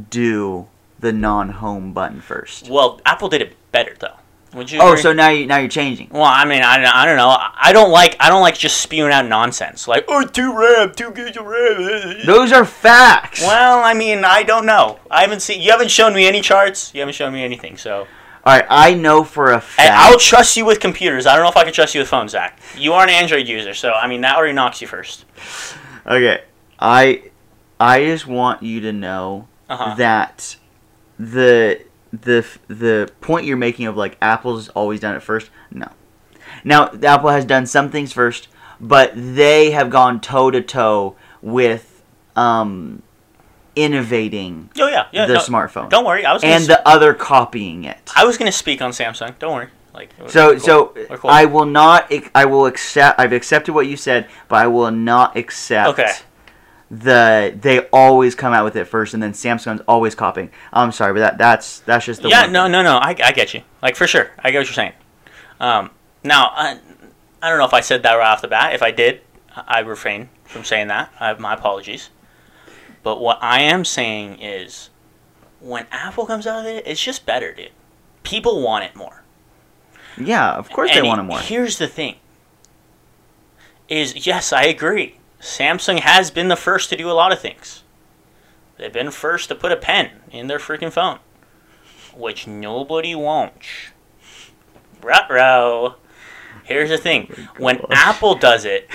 do 0.09 0.67
the 0.99 1.13
non-home 1.13 1.93
button 1.93 2.19
first. 2.19 2.67
Well, 2.67 2.99
Apple 3.05 3.29
did 3.29 3.43
it 3.43 3.55
better 3.71 3.95
though. 3.99 4.15
Would 4.53 4.69
you? 4.69 4.79
Oh, 4.81 4.89
agree? 4.89 5.01
so 5.01 5.13
now 5.13 5.29
you 5.29 5.45
now 5.45 5.57
you're 5.59 5.69
changing. 5.69 6.09
Well, 6.11 6.23
I 6.23 6.43
mean, 6.43 6.61
I, 6.61 6.83
I 6.83 7.05
don't 7.05 7.15
know. 7.15 7.29
I 7.39 7.71
don't 7.71 7.89
like 7.91 8.17
I 8.19 8.27
don't 8.29 8.41
like 8.41 8.57
just 8.57 8.81
spewing 8.81 9.13
out 9.13 9.25
nonsense 9.25 9.87
like 9.87 10.03
oh 10.09 10.25
two 10.25 10.53
RAM, 10.57 10.93
two 10.93 11.11
gigs 11.11 11.37
of 11.37 11.45
RAM. 11.45 12.17
Those 12.25 12.51
are 12.51 12.65
facts. 12.65 13.41
Well, 13.41 13.79
I 13.83 13.93
mean, 13.93 14.25
I 14.25 14.43
don't 14.43 14.65
know. 14.65 14.99
I 15.09 15.21
haven't 15.21 15.39
seen. 15.41 15.61
You 15.61 15.71
haven't 15.71 15.89
shown 15.91 16.13
me 16.13 16.27
any 16.27 16.41
charts. 16.41 16.93
You 16.93 16.99
haven't 16.99 17.15
shown 17.15 17.31
me 17.31 17.43
anything. 17.45 17.77
So, 17.77 17.99
All 18.45 18.53
right, 18.57 18.65
I 18.69 18.93
know 18.93 19.23
for 19.23 19.53
a 19.53 19.61
fact. 19.61 19.79
and 19.89 19.95
I'll 19.95 20.19
trust 20.19 20.57
you 20.57 20.65
with 20.65 20.81
computers. 20.81 21.25
I 21.25 21.35
don't 21.35 21.43
know 21.45 21.49
if 21.49 21.55
I 21.57 21.63
can 21.63 21.71
trust 21.73 21.95
you 21.95 22.01
with 22.01 22.09
phones, 22.09 22.31
Zach. 22.31 22.59
You 22.77 22.91
are 22.93 23.03
an 23.03 23.09
Android 23.09 23.47
user, 23.47 23.73
so 23.73 23.91
I 23.93 24.07
mean 24.07 24.19
that 24.21 24.35
already 24.35 24.53
knocks 24.53 24.81
you 24.81 24.87
first. 24.87 25.23
Okay, 26.05 26.41
I 26.77 27.23
I 27.79 28.03
just 28.03 28.27
want 28.27 28.63
you 28.63 28.81
to 28.81 28.91
know 28.91 29.47
Uh-huh. 29.69 29.95
that 29.95 30.57
the 31.17 31.81
the 32.11 32.45
the 32.67 33.11
point 33.21 33.45
you're 33.45 33.57
making 33.57 33.85
of 33.85 33.95
like 33.97 34.17
Apple's 34.21 34.69
always 34.69 34.99
done 34.99 35.15
it 35.15 35.23
first. 35.23 35.49
No, 35.71 35.87
now 36.63 36.91
Apple 37.03 37.29
has 37.29 37.45
done 37.45 37.65
some 37.65 37.89
things 37.89 38.11
first, 38.13 38.47
but 38.79 39.11
they 39.15 39.71
have 39.71 39.89
gone 39.89 40.19
toe 40.19 40.51
to 40.51 40.61
toe 40.61 41.15
with 41.41 42.03
um 42.35 43.01
innovating 43.75 44.69
Oh 44.77 44.87
yeah, 44.87 45.07
yeah. 45.11 45.25
the 45.25 45.35
no, 45.35 45.39
smartphone 45.39 45.89
Don't 45.89 46.05
worry. 46.05 46.25
I 46.25 46.33
was 46.33 46.43
and 46.43 46.65
the 46.65 46.85
other 46.87 47.13
copying 47.13 47.85
it. 47.85 48.11
I 48.15 48.25
was 48.25 48.37
gonna 48.37 48.51
speak 48.51 48.81
on 48.81 48.91
Samsung. 48.91 49.37
Don't 49.39 49.53
worry. 49.53 49.67
Like 49.93 50.09
So 50.27 50.51
cool. 50.51 50.59
so 50.59 50.85
cool. 51.17 51.29
I 51.29 51.45
will 51.45 51.65
not 51.65 52.11
I 52.35 52.45
will 52.45 52.65
accept 52.65 53.19
I've 53.19 53.33
accepted 53.33 53.73
what 53.73 53.87
you 53.87 53.95
said, 53.97 54.27
but 54.49 54.57
I 54.57 54.67
will 54.67 54.91
not 54.91 55.37
accept 55.37 55.89
Okay. 55.99 56.11
The 56.91 57.57
they 57.57 57.79
always 57.87 58.35
come 58.35 58.53
out 58.53 58.65
with 58.65 58.75
it 58.75 58.83
first 58.83 59.13
and 59.13 59.23
then 59.23 59.31
Samsung's 59.31 59.81
always 59.87 60.13
copying. 60.13 60.51
I'm 60.73 60.91
sorry, 60.91 61.13
but 61.13 61.19
that 61.21 61.37
that's 61.37 61.79
that's 61.79 62.05
just 62.05 62.21
the 62.21 62.29
yeah, 62.29 62.47
no, 62.47 62.67
no, 62.67 62.83
no. 62.83 62.97
I, 62.97 63.15
I 63.23 63.31
get 63.31 63.53
you. 63.53 63.61
Like 63.81 63.95
for 63.95 64.05
sure, 64.05 64.29
I 64.39 64.51
get 64.51 64.59
what 64.59 64.67
you're 64.67 64.73
saying. 64.73 64.93
Um, 65.61 65.91
now, 66.23 66.51
I, 66.53 66.79
I 67.41 67.49
don't 67.49 67.59
know 67.59 67.65
if 67.65 67.73
I 67.73 67.79
said 67.79 68.03
that 68.03 68.13
right 68.15 68.27
off 68.27 68.41
the 68.41 68.49
bat. 68.49 68.75
If 68.75 68.83
I 68.83 68.91
did, 68.91 69.21
I 69.55 69.79
refrain 69.79 70.29
from 70.43 70.65
saying 70.65 70.87
that. 70.87 71.13
I 71.19 71.27
have 71.27 71.39
my 71.39 71.53
apologies. 71.53 72.09
But 73.03 73.21
what 73.21 73.39
I 73.41 73.61
am 73.61 73.85
saying 73.85 74.41
is, 74.41 74.89
when 75.59 75.87
Apple 75.91 76.25
comes 76.25 76.45
out 76.45 76.59
of 76.59 76.65
it, 76.65 76.85
it's 76.85 77.01
just 77.01 77.25
better, 77.25 77.53
dude. 77.53 77.71
People 78.23 78.61
want 78.61 78.83
it 78.83 78.95
more. 78.95 79.23
Yeah, 80.17 80.51
of 80.51 80.69
course 80.69 80.91
And 80.91 81.05
they 81.05 81.07
want 81.07 81.21
it 81.21 81.23
more. 81.23 81.39
Here's 81.39 81.77
the 81.77 81.87
thing. 81.87 82.17
Is 83.87 84.27
yes, 84.27 84.51
I 84.51 84.63
agree. 84.63 85.17
Samsung 85.41 85.99
has 85.99 86.29
been 86.29 86.47
the 86.47 86.55
first 86.55 86.89
to 86.91 86.95
do 86.95 87.09
a 87.09 87.13
lot 87.13 87.31
of 87.31 87.39
things. 87.39 87.83
They've 88.77 88.93
been 88.93 89.11
first 89.11 89.49
to 89.49 89.55
put 89.55 89.71
a 89.71 89.75
pen 89.75 90.11
in 90.31 90.47
their 90.47 90.59
freaking 90.59 90.91
phone, 90.91 91.19
which 92.15 92.47
nobody 92.47 93.15
wants. 93.15 93.67
Ruh-roh. 95.01 95.95
Here's 96.63 96.89
the 96.89 96.97
thing. 96.97 97.25
when. 97.57 97.81
Apple 97.89 98.35
does 98.35 98.65
it, 98.65 98.87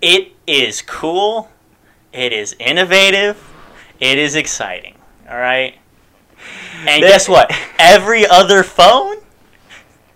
it 0.00 0.32
is 0.46 0.82
cool, 0.82 1.50
it 2.12 2.32
is 2.32 2.56
innovative, 2.58 3.40
it 4.00 4.18
is 4.18 4.34
exciting. 4.34 4.96
All 5.28 5.38
right? 5.38 5.76
And 6.86 7.02
guess 7.02 7.28
what? 7.28 7.52
Every 7.78 8.26
other 8.26 8.64
phone 8.64 9.18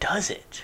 does 0.01 0.31
it. 0.31 0.63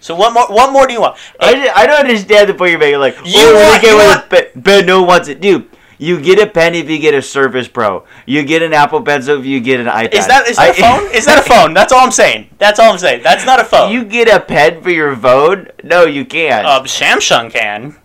So 0.00 0.14
what 0.16 0.32
more? 0.32 0.46
What 0.48 0.72
more 0.72 0.86
do 0.86 0.92
you 0.94 1.00
want? 1.02 1.16
I, 1.38 1.54
just- 1.54 1.76
I 1.76 1.86
don't 1.86 2.00
understand 2.00 2.48
the 2.48 2.54
point 2.54 2.70
you're 2.70 2.80
making. 2.80 3.00
Like, 3.00 3.16
You 3.18 3.32
oh, 3.36 3.68
want- 3.70 3.82
get 3.82 3.90
you 3.92 3.96
want- 3.98 4.24
a 4.24 4.28
pen, 4.28 4.44
but 4.62 4.86
no 4.86 5.00
one 5.00 5.08
wants 5.08 5.28
it, 5.28 5.40
dude. 5.40 5.68
You 5.98 6.18
get 6.18 6.38
a 6.40 6.46
pen 6.46 6.74
if 6.74 6.88
you 6.88 6.98
get 6.98 7.12
a 7.12 7.20
Surface 7.20 7.68
Pro. 7.68 8.06
You 8.24 8.42
get 8.42 8.62
an 8.62 8.72
Apple 8.72 9.02
Pencil 9.02 9.38
if 9.38 9.44
you 9.44 9.60
get 9.60 9.80
an 9.80 9.86
iPad. 9.86 10.14
Is 10.14 10.26
that 10.28 10.48
is 10.48 10.56
that 10.56 10.78
a 10.78 10.84
I- 10.86 10.98
phone? 11.00 11.10
Is 11.14 11.26
that 11.26 11.38
a 11.38 11.42
phone? 11.42 11.74
That's 11.74 11.92
all 11.92 12.00
I'm 12.00 12.10
saying. 12.10 12.48
That's 12.56 12.78
all 12.80 12.90
I'm 12.90 12.98
saying. 12.98 13.22
That's 13.22 13.44
not 13.44 13.60
a 13.60 13.64
phone. 13.64 13.92
You 13.92 14.04
get 14.04 14.26
a 14.26 14.40
pen 14.40 14.80
for 14.82 14.88
your 14.90 15.14
phone? 15.14 15.68
No, 15.84 16.06
you 16.06 16.24
can't. 16.24 16.64
uh, 16.66 16.82
Samsung 16.84 17.52
can. 17.52 17.96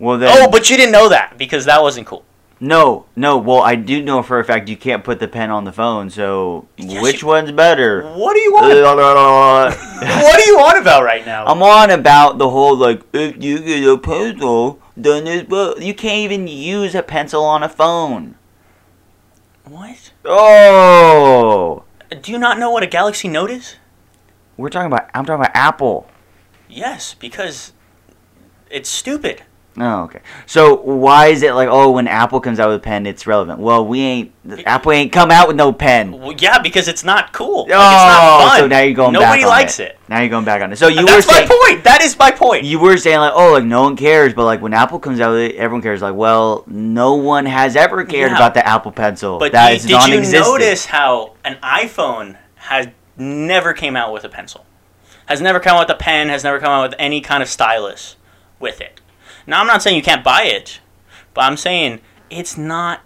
well 0.00 0.18
then, 0.18 0.30
Oh, 0.36 0.50
but 0.50 0.68
you 0.68 0.76
didn't 0.76 0.90
know 0.90 1.08
that 1.10 1.38
because 1.38 1.64
that 1.66 1.80
wasn't 1.80 2.08
cool. 2.08 2.24
No, 2.60 3.04
no. 3.16 3.36
Well, 3.36 3.60
I 3.60 3.74
do 3.74 4.02
know 4.02 4.22
for 4.22 4.38
a 4.38 4.44
fact 4.44 4.68
you 4.68 4.76
can't 4.76 5.04
put 5.04 5.18
the 5.20 5.28
pen 5.28 5.50
on 5.50 5.64
the 5.64 5.72
phone. 5.72 6.08
So 6.10 6.66
Yes, 6.76 7.02
which 7.02 7.22
you- 7.22 7.28
one's 7.28 7.52
better? 7.52 8.02
What 8.14 8.34
do 8.34 8.40
you 8.40 8.52
want? 8.52 8.66
what 10.24 10.36
do 10.38 10.50
you 10.50 10.56
want 10.56 10.78
about 10.78 11.02
right 11.04 11.24
now? 11.26 11.44
I'm 11.46 11.62
on 11.62 11.90
about 11.90 12.38
the 12.38 12.48
whole 12.50 12.76
like 12.76 13.02
if 13.12 13.42
you 13.42 13.58
get 13.60 13.88
a 13.88 13.98
pencil, 13.98 14.80
then 14.96 15.26
it's 15.26 15.48
but 15.48 15.82
you 15.82 15.94
can't 15.94 16.18
even 16.18 16.46
use 16.48 16.94
a 16.94 17.02
pencil 17.02 17.42
on 17.44 17.62
a 17.62 17.68
phone. 17.68 18.36
what? 19.64 20.12
Oh, 20.24 21.84
Do 22.22 22.32
you 22.32 22.38
not 22.38 22.58
know 22.58 22.70
what 22.70 22.82
a 22.82 22.86
Galaxy 22.86 23.28
Note 23.28 23.50
is? 23.50 23.76
we're 24.56 24.68
talking 24.70 24.86
about. 24.86 25.10
I'm 25.14 25.24
talking 25.24 25.40
about 25.44 25.56
Apple. 25.56 26.06
Yes, 26.68 27.14
because 27.14 27.72
it's 28.70 28.88
stupid. 28.88 29.42
Oh, 29.76 30.04
okay. 30.04 30.20
So 30.46 30.76
why 30.82 31.26
is 31.26 31.42
it 31.42 31.52
like 31.54 31.68
oh 31.68 31.90
when 31.90 32.06
Apple 32.06 32.40
comes 32.40 32.60
out 32.60 32.68
with 32.68 32.76
a 32.76 32.80
pen 32.80 33.06
it's 33.06 33.26
relevant? 33.26 33.58
Well, 33.58 33.84
we 33.84 34.00
ain't 34.00 34.32
Apple 34.66 34.92
ain't 34.92 35.10
come 35.10 35.32
out 35.32 35.48
with 35.48 35.56
no 35.56 35.72
pen. 35.72 36.12
Well, 36.12 36.32
yeah, 36.38 36.60
because 36.60 36.86
it's 36.86 37.02
not 37.02 37.32
cool. 37.32 37.62
Oh, 37.62 37.64
it's 37.64 37.70
not 37.72 38.42
oh, 38.44 38.48
fun. 38.48 38.58
so 38.60 38.66
now 38.68 38.80
you're 38.80 38.94
going 38.94 39.12
Nobody 39.14 39.40
back 39.42 39.42
on 39.42 39.48
likes 39.48 39.80
it. 39.80 39.90
it. 39.92 39.98
Now 40.08 40.20
you're 40.20 40.28
going 40.28 40.44
back 40.44 40.62
on 40.62 40.72
it. 40.72 40.76
So 40.76 40.86
you 40.86 41.04
That's 41.04 41.26
were 41.26 41.32
my 41.32 41.38
saying 41.38 41.48
point. 41.48 41.84
That 41.84 42.02
is 42.02 42.16
my 42.16 42.30
point. 42.30 42.64
you 42.64 42.78
were 42.78 42.96
saying 42.96 43.18
like 43.18 43.32
oh 43.34 43.54
like 43.54 43.64
no 43.64 43.82
one 43.82 43.96
cares, 43.96 44.32
but 44.32 44.44
like 44.44 44.60
when 44.60 44.74
Apple 44.74 45.00
comes 45.00 45.18
out 45.18 45.32
with 45.32 45.50
it, 45.50 45.56
everyone 45.56 45.82
cares. 45.82 46.02
Like 46.02 46.14
well, 46.14 46.62
no 46.68 47.14
one 47.14 47.44
has 47.46 47.74
ever 47.74 48.04
cared 48.04 48.30
Yeah. 48.30 48.36
about 48.36 48.54
the 48.54 48.64
Apple 48.66 48.92
Pencil. 48.92 49.38
But 49.40 49.52
that 49.52 49.70
you- 49.70 49.76
is 49.76 49.84
did 49.86 50.30
you 50.32 50.38
notice 50.40 50.86
how 50.86 51.34
an 51.44 51.56
iPhone 51.62 52.36
has 52.56 52.86
never 53.16 53.72
came 53.72 53.96
out 53.96 54.12
with 54.12 54.22
a 54.22 54.28
pencil? 54.28 54.66
Has 55.26 55.40
never 55.40 55.58
come 55.58 55.76
out 55.76 55.88
with 55.88 55.96
a 55.96 55.98
pen, 55.98 56.28
has 56.28 56.44
never 56.44 56.60
come 56.60 56.70
out 56.70 56.90
with 56.90 56.94
any 56.98 57.20
kind 57.20 57.42
of 57.42 57.48
stylus 57.48 58.16
with 58.60 58.80
it. 58.80 59.00
Now 59.46 59.60
I'm 59.60 59.66
not 59.66 59.82
saying 59.82 59.96
you 59.96 60.02
can't 60.02 60.24
buy 60.24 60.44
it, 60.44 60.80
but 61.34 61.42
I'm 61.42 61.56
saying 61.56 62.00
it's 62.30 62.56
not 62.56 63.00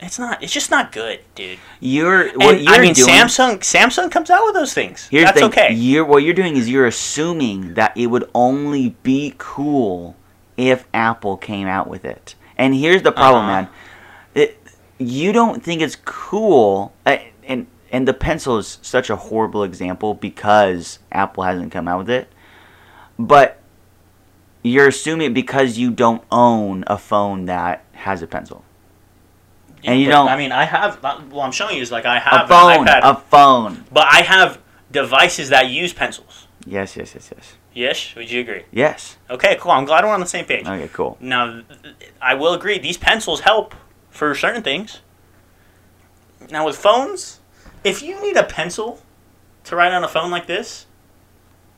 it's 0.00 0.18
not 0.18 0.42
it's 0.42 0.52
just 0.52 0.70
not 0.70 0.92
good, 0.92 1.20
dude. 1.34 1.58
You're 1.78 2.28
what 2.38 2.54
And 2.56 2.64
you're 2.64 2.74
I 2.74 2.78
mean 2.80 2.94
doing. 2.94 3.08
Samsung 3.08 3.58
Samsung 3.58 4.10
comes 4.10 4.30
out 4.30 4.44
with 4.46 4.54
those 4.54 4.72
things. 4.72 5.08
Here's 5.08 5.24
That's 5.26 5.40
thing. 5.40 5.48
okay. 5.50 5.74
You're 5.74 6.04
what 6.04 6.22
you're 6.22 6.34
doing 6.34 6.56
is 6.56 6.68
you're 6.68 6.86
assuming 6.86 7.74
that 7.74 7.96
it 7.96 8.06
would 8.06 8.28
only 8.34 8.96
be 9.02 9.34
cool 9.38 10.16
if 10.56 10.86
Apple 10.94 11.36
came 11.36 11.66
out 11.66 11.86
with 11.88 12.04
it. 12.04 12.34
And 12.56 12.74
here's 12.74 13.02
the 13.02 13.12
problem, 13.12 13.44
Uh-huh. 13.44 13.62
man. 13.62 13.68
It, 14.34 14.58
you 14.98 15.32
don't 15.32 15.62
think 15.62 15.80
it's 15.80 15.96
cool, 16.04 16.92
uh, 17.06 17.16
and 17.44 17.66
and 17.90 18.06
the 18.06 18.12
pencil 18.14 18.58
is 18.58 18.78
such 18.82 19.08
a 19.10 19.16
horrible 19.16 19.64
example 19.64 20.14
because 20.14 20.98
Apple 21.10 21.42
hasn't 21.44 21.72
come 21.72 21.88
out 21.88 21.98
with 21.98 22.10
it. 22.10 22.28
But 23.18 23.59
you're 24.62 24.88
assuming 24.88 25.32
because 25.32 25.78
you 25.78 25.90
don't 25.90 26.22
own 26.30 26.84
a 26.86 26.98
phone 26.98 27.46
that 27.46 27.84
has 27.92 28.22
a 28.22 28.26
pencil. 28.26 28.64
and 29.84 29.98
you 30.00 30.06
But, 30.06 30.12
don't- 30.12 30.28
I 30.28 30.36
mean 30.36 30.52
I 30.52 30.64
have 30.64 31.02
uh, 31.04 31.20
well 31.30 31.40
I'm 31.42 31.52
showing 31.52 31.76
you 31.76 31.82
is 31.82 31.90
like 31.90 32.04
I 32.04 32.18
have 32.18 32.44
a 32.44 32.48
phone, 32.48 32.86
a 32.88 33.14
phone. 33.16 33.84
but 33.92 34.06
I 34.10 34.22
have 34.22 34.58
devices 34.90 35.48
that 35.50 35.68
use 35.70 35.92
pencils. 35.92 36.46
Yes, 36.66 36.96
yes, 36.96 37.14
yes, 37.14 37.30
yes. 37.34 37.54
Yes, 37.72 38.14
would 38.16 38.30
you 38.30 38.40
agree? 38.40 38.64
Yes. 38.72 39.16
Okay, 39.30 39.56
cool. 39.60 39.70
I'm 39.70 39.84
glad 39.84 40.04
we're 40.04 40.10
on 40.12 40.20
the 40.20 40.26
same 40.26 40.44
page. 40.44 40.66
Okay, 40.66 40.90
cool. 40.92 41.16
Now, 41.20 41.62
I 42.20 42.34
will 42.34 42.52
agree, 42.52 42.78
these 42.78 42.98
pencils 42.98 43.40
help 43.40 43.74
for 44.10 44.34
certain 44.34 44.62
things. 44.62 45.00
Now, 46.50 46.66
with 46.66 46.76
phones, 46.76 47.38
if 47.84 48.02
you 48.02 48.20
need 48.20 48.36
a 48.36 48.42
pencil 48.42 49.00
to 49.64 49.76
write 49.76 49.92
on 49.92 50.02
a 50.02 50.08
phone 50.08 50.30
like 50.32 50.46
this, 50.46 50.86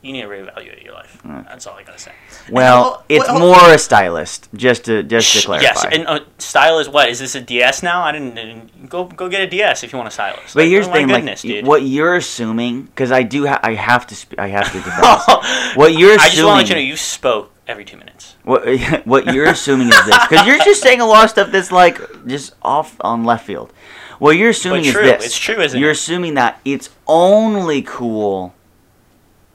you 0.03 0.11
need 0.13 0.21
to 0.21 0.27
reevaluate 0.27 0.83
your 0.83 0.93
life. 0.93 1.19
Mm. 1.25 1.45
That's 1.47 1.65
all 1.65 1.75
I 1.75 1.83
gotta 1.83 1.97
say. 1.97 2.11
Well, 2.51 3.03
And, 3.09 3.17
it's 3.21 3.27
well, 3.29 3.39
more 3.39 3.73
a 3.73 3.77
stylist, 3.79 4.49
just 4.53 4.85
to 4.85 5.01
just 5.01 5.31
to 5.33 5.39
Sh- 5.39 5.45
clarify. 5.45 5.63
Yes, 5.63 5.85
and 5.91 6.05
uh, 6.07 6.19
style 6.37 6.77
is 6.79 6.89
what? 6.89 7.09
Is 7.09 7.19
this 7.19 7.35
a 7.35 7.41
DS 7.41 7.81
now? 7.83 8.03
I 8.03 8.11
didn't, 8.11 8.35
didn't- 8.35 8.89
go 8.89 9.05
go 9.05 9.29
get 9.29 9.41
a 9.41 9.47
DS 9.47 9.83
if 9.83 9.91
you 9.93 9.97
want 9.97 10.09
a 10.09 10.11
stylus. 10.11 10.53
but 10.53 10.61
Like, 10.61 10.67
here's 10.69 10.85
oh 10.87 10.89
the 10.91 10.95
thing, 10.97 11.07
my 11.07 11.19
like 11.21 11.39
dude. 11.39 11.65
what 11.65 11.83
you're 11.83 12.15
assuming, 12.17 12.83
because 12.83 13.11
I 13.11 13.23
do, 13.23 13.47
ha- 13.47 13.61
I 13.63 13.73
have 13.75 14.05
to, 14.07 14.15
sp- 14.19 14.37
I 14.37 14.47
have 14.47 14.67
to 14.71 14.77
defend. 14.77 15.03
What 15.79 15.93
you're 15.93 16.11
assuming. 16.15 16.19
I 16.19 16.29
just 16.29 16.43
want 16.43 16.53
to 16.59 16.63
let 16.63 16.69
you 16.69 16.75
know 16.75 16.81
you 16.81 16.97
spoke 16.97 17.51
every 17.65 17.85
two 17.85 17.97
minutes. 17.97 18.35
What 18.43 18.65
what 19.05 19.33
you're 19.33 19.47
assuming 19.47 19.87
is 19.87 20.05
this, 20.05 20.17
because 20.27 20.45
you're 20.45 20.57
just 20.59 20.81
saying 20.81 20.99
a 20.99 21.05
lot 21.05 21.23
of 21.23 21.29
stuff 21.29 21.49
that's 21.51 21.71
like 21.71 21.97
just 22.27 22.53
off 22.61 22.95
on 22.99 23.23
left 23.23 23.45
field. 23.45 23.71
What 24.19 24.37
you're 24.37 24.49
assuming 24.51 24.83
true, 24.83 25.01
is 25.01 25.11
this. 25.17 25.25
it's 25.27 25.37
true, 25.37 25.59
isn't 25.61 25.77
You're 25.79 25.89
it? 25.89 25.93
assuming 25.97 26.35
that 26.35 26.59
it's 26.63 26.89
only 27.07 27.81
cool, 27.81 28.53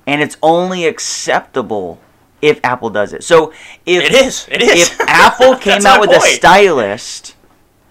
and 0.09 0.23
it's 0.23 0.37
only 0.43 0.87
acceptable 0.87 2.01
if 2.41 2.59
Apple 2.65 2.91
does 2.91 3.13
it. 3.13 3.23
So 3.23 3.53
if 3.87 4.03
It 4.05 4.13
is. 4.15 4.47
It 4.51 4.63
is. 4.63 4.91
if 4.91 5.01
Apple 5.09 5.57
came 5.57 5.85
out 5.87 6.01
with 6.01 6.11
a 6.11 6.19
point. 6.19 6.33
stylist, 6.33 7.35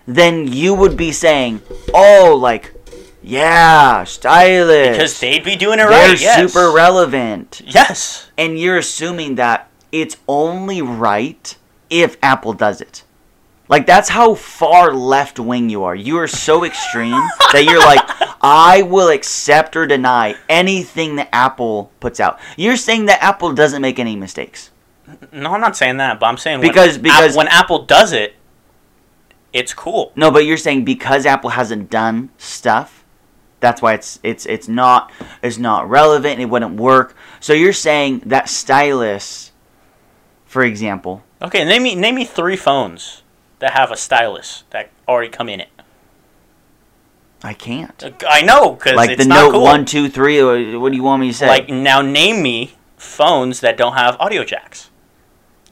then 0.06 0.48
you 0.52 0.74
would 0.74 0.96
be 0.98 1.12
saying, 1.12 1.62
"Oh, 1.94 2.38
like, 2.42 2.74
yeah, 3.22 4.04
stylist." 4.06 4.92
because 4.92 5.20
they'd 5.20 5.44
be 5.44 5.56
doing 5.56 5.80
it 5.80 5.88
they're 5.90 6.10
right. 6.10 6.20
Yes. 6.20 6.52
super 6.52 6.72
relevant, 6.72 7.62
Yes. 7.66 8.32
and 8.38 8.58
you're 8.58 8.78
assuming 8.78 9.36
that 9.36 9.70
it's 9.92 10.18
only 10.28 10.82
right 10.82 11.56
if 11.90 12.18
Apple 12.24 12.54
does 12.54 12.82
it. 12.82 13.04
Like 13.70 13.86
that's 13.86 14.10
how 14.10 14.34
far 14.36 14.94
left 14.94 15.40
wing 15.40 15.70
you 15.70 15.84
are. 15.84 15.96
You 15.96 16.18
are 16.18 16.28
so 16.28 16.64
extreme 16.64 17.22
that 17.52 17.66
you're 17.66 17.80
like, 17.80 18.00
I 18.42 18.84
will 18.84 19.10
accept 19.10 19.76
or 19.76 19.86
deny 19.86 20.36
anything 20.48 21.18
that 21.18 21.30
Apple 21.34 21.92
puts 22.00 22.20
out. 22.20 22.40
You're 22.56 22.78
saying 22.78 23.06
that 23.08 23.22
Apple 23.22 23.54
doesn't 23.54 23.82
make 23.82 24.00
any 24.00 24.16
mistakes. 24.16 24.72
No, 25.32 25.54
I'm 25.54 25.62
not 25.62 25.76
saying 25.78 25.98
that, 25.98 26.20
but 26.20 26.26
I'm 26.28 26.38
saying 26.38 26.62
Because- 26.62 26.96
when, 26.96 27.04
because- 27.04 27.36
when 27.36 27.48
Apple 27.50 27.84
does 27.86 28.14
it, 28.14 28.36
it's 29.54 29.74
cool. 29.74 30.12
No, 30.16 30.30
but 30.32 30.46
you're 30.46 30.58
saying 30.58 30.86
because 30.86 31.26
Apple 31.26 31.52
hasn't 31.52 31.90
done 31.90 32.30
stuff, 32.38 33.04
that's 33.60 33.82
why 33.82 33.94
it's 33.94 34.20
it's 34.22 34.46
it's 34.46 34.68
not 34.68 35.12
it's 35.42 35.58
not 35.58 35.90
relevant. 35.90 36.40
It 36.40 36.46
wouldn't 36.46 36.76
work. 36.80 37.16
So 37.40 37.54
you're 37.54 37.74
saying 37.74 38.22
that 38.26 38.50
stylus, 38.50 39.52
for 40.46 40.64
example, 40.64 41.24
Okay, 41.42 41.64
name 41.66 41.84
me 41.84 41.96
name 41.96 42.16
me 42.16 42.26
three 42.26 42.56
phones 42.56 43.24
that 43.60 43.72
have 43.74 43.92
a 43.92 43.98
stylus 43.98 44.64
that 44.70 44.90
already 45.08 45.30
come 45.30 45.50
in 45.50 45.60
it. 45.60 45.70
I 47.44 47.54
can't. 47.54 48.04
I 48.28 48.42
know 48.42 48.72
because 48.74 48.94
Like 48.96 49.18
the 49.18 49.26
not 49.26 49.36
Note 49.36 49.52
cool. 49.52 49.62
one, 49.64 49.86
two, 49.86 50.10
three. 50.10 50.42
What 50.76 50.92
do 50.92 50.96
you 50.96 51.04
want 51.04 51.22
me 51.22 51.28
to 51.30 51.34
say? 51.34 51.48
Like 51.48 51.70
now, 51.70 52.02
name 52.02 52.42
me 52.42 52.74
phones 52.98 53.60
that 53.62 53.78
don't 53.78 53.94
have 53.94 54.18
audio 54.20 54.44
jacks. 54.44 54.90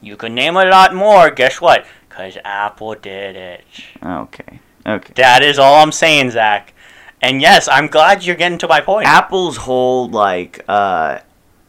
You 0.00 0.16
could 0.16 0.32
name 0.32 0.56
a 0.56 0.64
lot 0.64 0.94
more. 0.94 1.30
Guess 1.30 1.60
what? 1.60 1.84
Because 2.08 2.38
Apple 2.44 2.94
did 2.94 3.34
it. 3.34 3.64
okay, 4.04 4.60
okay. 4.86 5.12
That 5.16 5.42
is 5.42 5.58
all 5.58 5.82
I'm 5.82 5.92
saying, 5.92 6.30
Zach. 6.30 6.72
And 7.20 7.40
yes, 7.40 7.66
I'm 7.66 7.88
glad 7.88 8.24
you're 8.24 8.36
getting 8.36 8.58
to 8.58 8.68
my 8.68 8.80
point. 8.80 9.06
Apple's 9.08 9.56
whole 9.56 10.08
like 10.08 10.64
uh, 10.68 11.18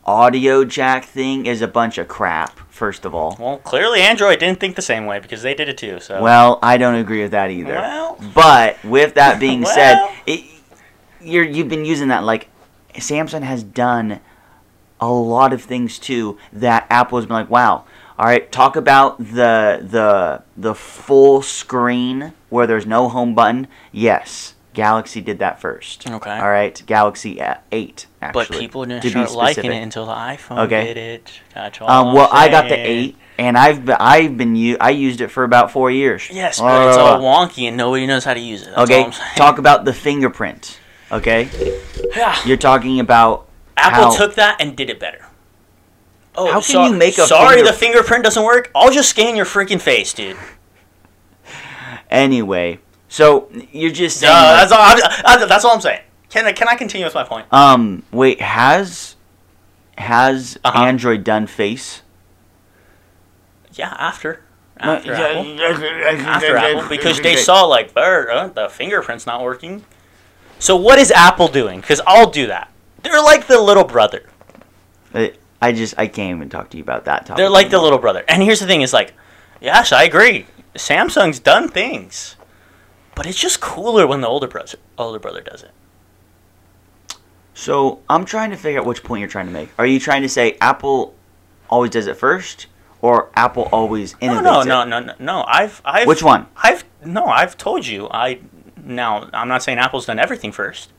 audio 0.08 0.64
jack 0.64 1.06
thing 1.06 1.46
is 1.46 1.62
a 1.62 1.68
bunch 1.68 1.98
of 1.98 2.08
crap. 2.08 2.58
First 2.70 3.06
of 3.06 3.14
all, 3.16 3.36
well, 3.40 3.58
clearly 3.58 4.02
Android 4.02 4.40
didn't 4.40 4.60
think 4.60 4.76
the 4.76 4.82
same 4.84 5.06
way 5.08 5.20
because 5.20 5.42
they 5.42 5.54
did 5.56 5.68
it 5.68 5.78
too. 5.78 6.00
So 6.00 6.22
well, 6.22 6.60
I 6.62 6.78
don't 6.78 6.96
agree 6.96 7.24
with 7.24 7.32
that 7.32 7.50
either. 7.52 7.74
Well. 7.74 8.18
but 8.36 8.84
with 8.84 9.16
that 9.16 9.40
being 9.40 9.62
Well. 9.62 9.74
said, 9.74 10.10
it, 10.28 10.46
you're 11.20 11.44
you've 11.44 11.70
been 11.70 11.86
using 11.86 12.08
that 12.10 12.24
like 12.24 12.50
Samsung 12.94 13.42
has 13.42 13.64
done 13.64 14.20
a 15.02 15.12
lot 15.12 15.54
of 15.54 15.62
things 15.64 16.00
too 16.00 16.38
that 16.54 16.86
Apple 16.90 17.18
has 17.18 17.26
been 17.26 17.36
like, 17.36 17.50
wow. 17.50 17.86
All 18.20 18.26
right, 18.26 18.52
talk 18.52 18.76
about 18.76 19.20
the 19.20 19.80
the 19.84 20.44
the 20.56 20.74
full 20.74 21.42
screen 21.44 22.34
where 22.50 22.66
there's 22.66 22.86
no 22.88 23.10
home 23.10 23.36
button. 23.36 23.68
Yes, 23.92 24.56
Galaxy 24.78 25.22
did 25.22 25.40
that 25.40 25.60
first. 25.60 26.08
Okay. 26.08 26.30
All 26.38 26.50
right, 26.52 26.80
Galaxy 26.86 27.42
uh, 27.42 27.56
8 27.72 28.06
actually. 28.22 28.46
but 28.46 28.60
people 28.60 28.86
didn't 28.86 29.02
to 29.02 29.10
start 29.10 29.32
liking 29.32 29.72
it 29.72 29.82
until 29.82 30.06
the 30.06 30.12
iPhone 30.14 30.60
Okay. 30.66 30.86
did 30.86 30.98
it. 30.98 31.32
That's 31.56 31.82
all 31.82 31.90
Um, 31.90 32.14
well, 32.14 32.30
I 32.32 32.48
got 32.48 32.70
the 32.70 32.76
eight, 32.78 33.18
and 33.40 33.58
I've 33.58 33.86
been, 33.86 33.98
I've 34.00 34.38
been 34.38 34.56
u- 34.56 34.78
I 34.80 34.92
used 34.92 35.20
it 35.20 35.30
for 35.30 35.44
about 35.44 35.72
four 35.72 35.90
years. 35.90 36.30
Yes, 36.32 36.60
but 36.60 36.90
it's 36.90 36.98
all 36.98 37.16
Uh, 37.16 37.20
wonky 37.20 37.68
and 37.68 37.76
nobody 37.76 38.06
knows 38.06 38.24
how 38.24 38.36
to 38.36 38.40
use 38.40 38.62
it. 38.68 38.76
That's 38.76 38.92
okay. 38.92 39.10
Talk 39.36 39.58
about 39.58 39.84
the 39.84 39.94
fingerprint. 39.94 40.80
Okay, 41.12 41.50
Yeah. 42.16 42.36
you're 42.46 42.58
talking 42.58 43.00
about 43.00 43.48
Apple 43.78 44.12
how- 44.12 44.16
took 44.16 44.36
that 44.36 44.58
and 44.62 44.76
did 44.76 44.92
it 44.92 45.00
better. 45.00 45.26
Oh, 46.36 46.46
How 46.46 46.60
can 46.62 46.62
so- 46.62 46.86
you 46.86 46.94
make 46.94 47.18
a 47.18 47.26
sorry 47.26 47.56
finger- 47.56 47.72
the 47.72 47.78
fingerprint 47.78 48.24
doesn't 48.26 48.44
work? 48.44 48.70
I'll 48.76 48.92
just 48.92 49.10
scan 49.10 49.36
your 49.36 49.46
freaking 49.48 49.82
face, 49.82 50.14
dude. 50.14 50.38
anyway. 52.12 52.80
So 53.10 53.50
you're 53.72 53.92
just 53.92 54.24
Uh, 54.24 54.28
saying. 54.28 54.34
like- 54.36 54.70
that's 54.70 54.72
all. 54.72 54.82
I'm, 55.32 55.42
uh, 55.44 55.46
that's 55.46 55.66
all 55.66 55.72
I'm 55.74 55.82
saying. 55.82 56.02
Can 56.30 56.46
I 56.46 56.52
can 56.52 56.68
I 56.68 56.76
continue 56.76 57.06
with 57.06 57.16
my 57.16 57.24
point? 57.24 57.46
um, 57.52 58.04
wait, 58.12 58.42
has 58.42 59.16
has 59.98 60.58
Uh-huh. 60.64 60.84
Android 60.84 61.24
done 61.24 61.48
face? 61.48 62.02
Yeah, 63.74 63.96
after 63.98 64.42
after 64.80 65.14
Uh, 65.14 65.18
Apple. 65.18 65.46
yeah, 65.46 66.26
After 66.28 66.58
Apple, 66.58 66.88
because 66.90 67.20
they 67.22 67.36
saw 67.36 67.64
like 67.64 67.92
"Er, 67.98 68.30
uh, 68.32 68.48
the 68.48 68.70
fingerprint's 68.70 69.26
not 69.26 69.42
working. 69.42 69.84
So 70.60 70.76
what 70.76 70.98
is 71.00 71.12
Apple 71.12 71.48
doing? 71.48 71.82
Because 71.82 72.02
I'll 72.08 72.30
do 72.30 72.48
that. 72.48 72.70
They're 73.04 73.22
like 73.22 73.48
the 73.48 73.60
little 73.62 73.84
brother. 73.84 74.24
Uh, 75.14 75.28
I 75.62 75.72
just 75.72 75.96
I 75.98 76.08
can't 76.08 76.36
even 76.38 76.50
talk 76.50 76.70
to 76.72 76.78
you 76.78 76.84
about 76.84 77.06
that 77.06 77.26
topic. 77.26 77.38
They're 77.38 77.50
like 77.50 77.70
the 77.70 77.80
little 77.82 78.00
brother. 78.00 78.24
And 78.28 78.44
here's 78.44 78.60
the 78.60 78.68
thing: 78.68 78.82
is 78.82 78.94
like, 78.94 79.14
yes, 79.62 79.92
I 79.92 80.04
agree. 80.04 80.46
Samsung's 80.76 81.40
done 81.40 81.68
things, 81.70 82.36
but 83.18 83.26
it's 83.26 83.40
just 83.40 83.60
cooler 83.60 84.06
when 84.06 84.22
the 84.22 84.28
older 84.28 84.48
brother 84.48 84.78
older 84.98 85.18
brother 85.18 85.42
does 85.42 85.64
it. 85.64 85.72
So 87.56 88.00
I'm 88.08 88.24
trying 88.26 88.52
to 88.52 88.56
figure 88.56 88.80
out 88.80 88.86
which 88.86 89.04
point 89.04 89.20
you're 89.22 89.28
trying 89.30 89.48
to 89.48 89.52
make. 89.52 89.70
Are 89.80 89.86
you 89.88 90.00
trying 90.00 90.22
to 90.22 90.30
say 90.30 90.56
Apple 90.62 91.16
always 91.68 91.90
does 91.90 92.06
it 92.06 92.16
first, 92.16 92.68
or 93.02 93.32
Apple 93.36 93.64
always 93.72 94.14
innovates 94.16 94.44
no, 94.44 94.62
it? 94.62 94.66
no, 94.68 94.84
no, 94.84 95.00
no, 95.00 95.14
no. 95.18 95.44
I've, 95.48 95.82
I've. 95.84 96.08
Which 96.08 96.22
one? 96.22 96.46
I've 96.56 96.86
no. 97.04 97.26
I've 97.26 97.58
told 97.58 97.88
you. 97.88 98.08
I 98.12 98.40
now. 98.84 99.28
I'm 99.34 99.48
not 99.48 99.64
saying 99.64 99.80
Apple's 99.80 100.06
done 100.06 100.20
everything 100.20 100.52
first. 100.52 100.92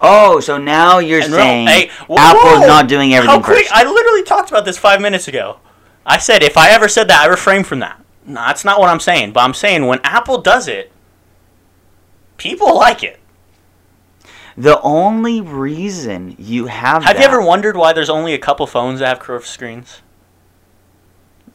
Oh, 0.00 0.40
so 0.40 0.58
now 0.58 0.98
you're 0.98 1.20
And 1.22 1.32
saying 1.32 1.68
hey, 1.68 1.90
whoa, 2.08 2.16
Apple's 2.18 2.60
whoa! 2.62 2.66
not 2.66 2.88
doing 2.88 3.14
everything 3.14 3.38
How 3.38 3.44
quick? 3.44 3.58
first. 3.68 3.72
I 3.72 3.84
literally 3.84 4.24
talked 4.24 4.50
about 4.50 4.64
this 4.64 4.78
five 4.78 5.00
minutes 5.00 5.28
ago. 5.28 5.60
I 6.04 6.18
said 6.18 6.42
if 6.42 6.56
I 6.56 6.70
ever 6.70 6.88
said 6.88 7.06
that, 7.08 7.20
I 7.20 7.26
refrain 7.26 7.62
from 7.62 7.78
that. 7.80 8.02
No, 8.26 8.34
that's 8.46 8.64
not 8.64 8.80
what 8.80 8.88
I'm 8.88 8.98
saying. 8.98 9.32
But 9.32 9.40
I'm 9.44 9.54
saying 9.54 9.86
when 9.86 10.00
Apple 10.02 10.40
does 10.40 10.66
it, 10.66 10.90
people 12.40 12.74
like 12.76 13.04
it. 13.04 13.20
The 14.56 14.80
only 14.80 15.40
reason 15.40 16.34
you 16.38 16.66
have 16.66 17.04
Have 17.04 17.18
you 17.18 17.24
ever 17.24 17.40
wondered 17.40 17.76
why 17.76 17.92
there's 17.92 18.10
only 18.10 18.34
a 18.34 18.38
couple 18.38 18.66
phones 18.66 18.98
that 19.00 19.08
have 19.08 19.20
curved 19.20 19.46
screens? 19.46 20.00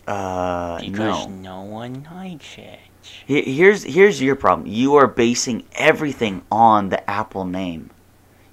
Uh, 0.08 0.80
Because 0.80 1.28
no. 1.28 1.34
no 1.34 1.62
one 1.62 2.08
likes 2.13 2.58
it. 2.58 2.80
Here's 3.26 3.84
here's 3.84 4.21
your 4.21 4.36
problem. 4.36 4.67
You 4.67 4.95
are 4.95 5.08
basing 5.08 5.65
everything 5.74 6.41
on 6.52 6.89
the 6.89 7.08
Apple 7.10 7.45
name. 7.45 7.89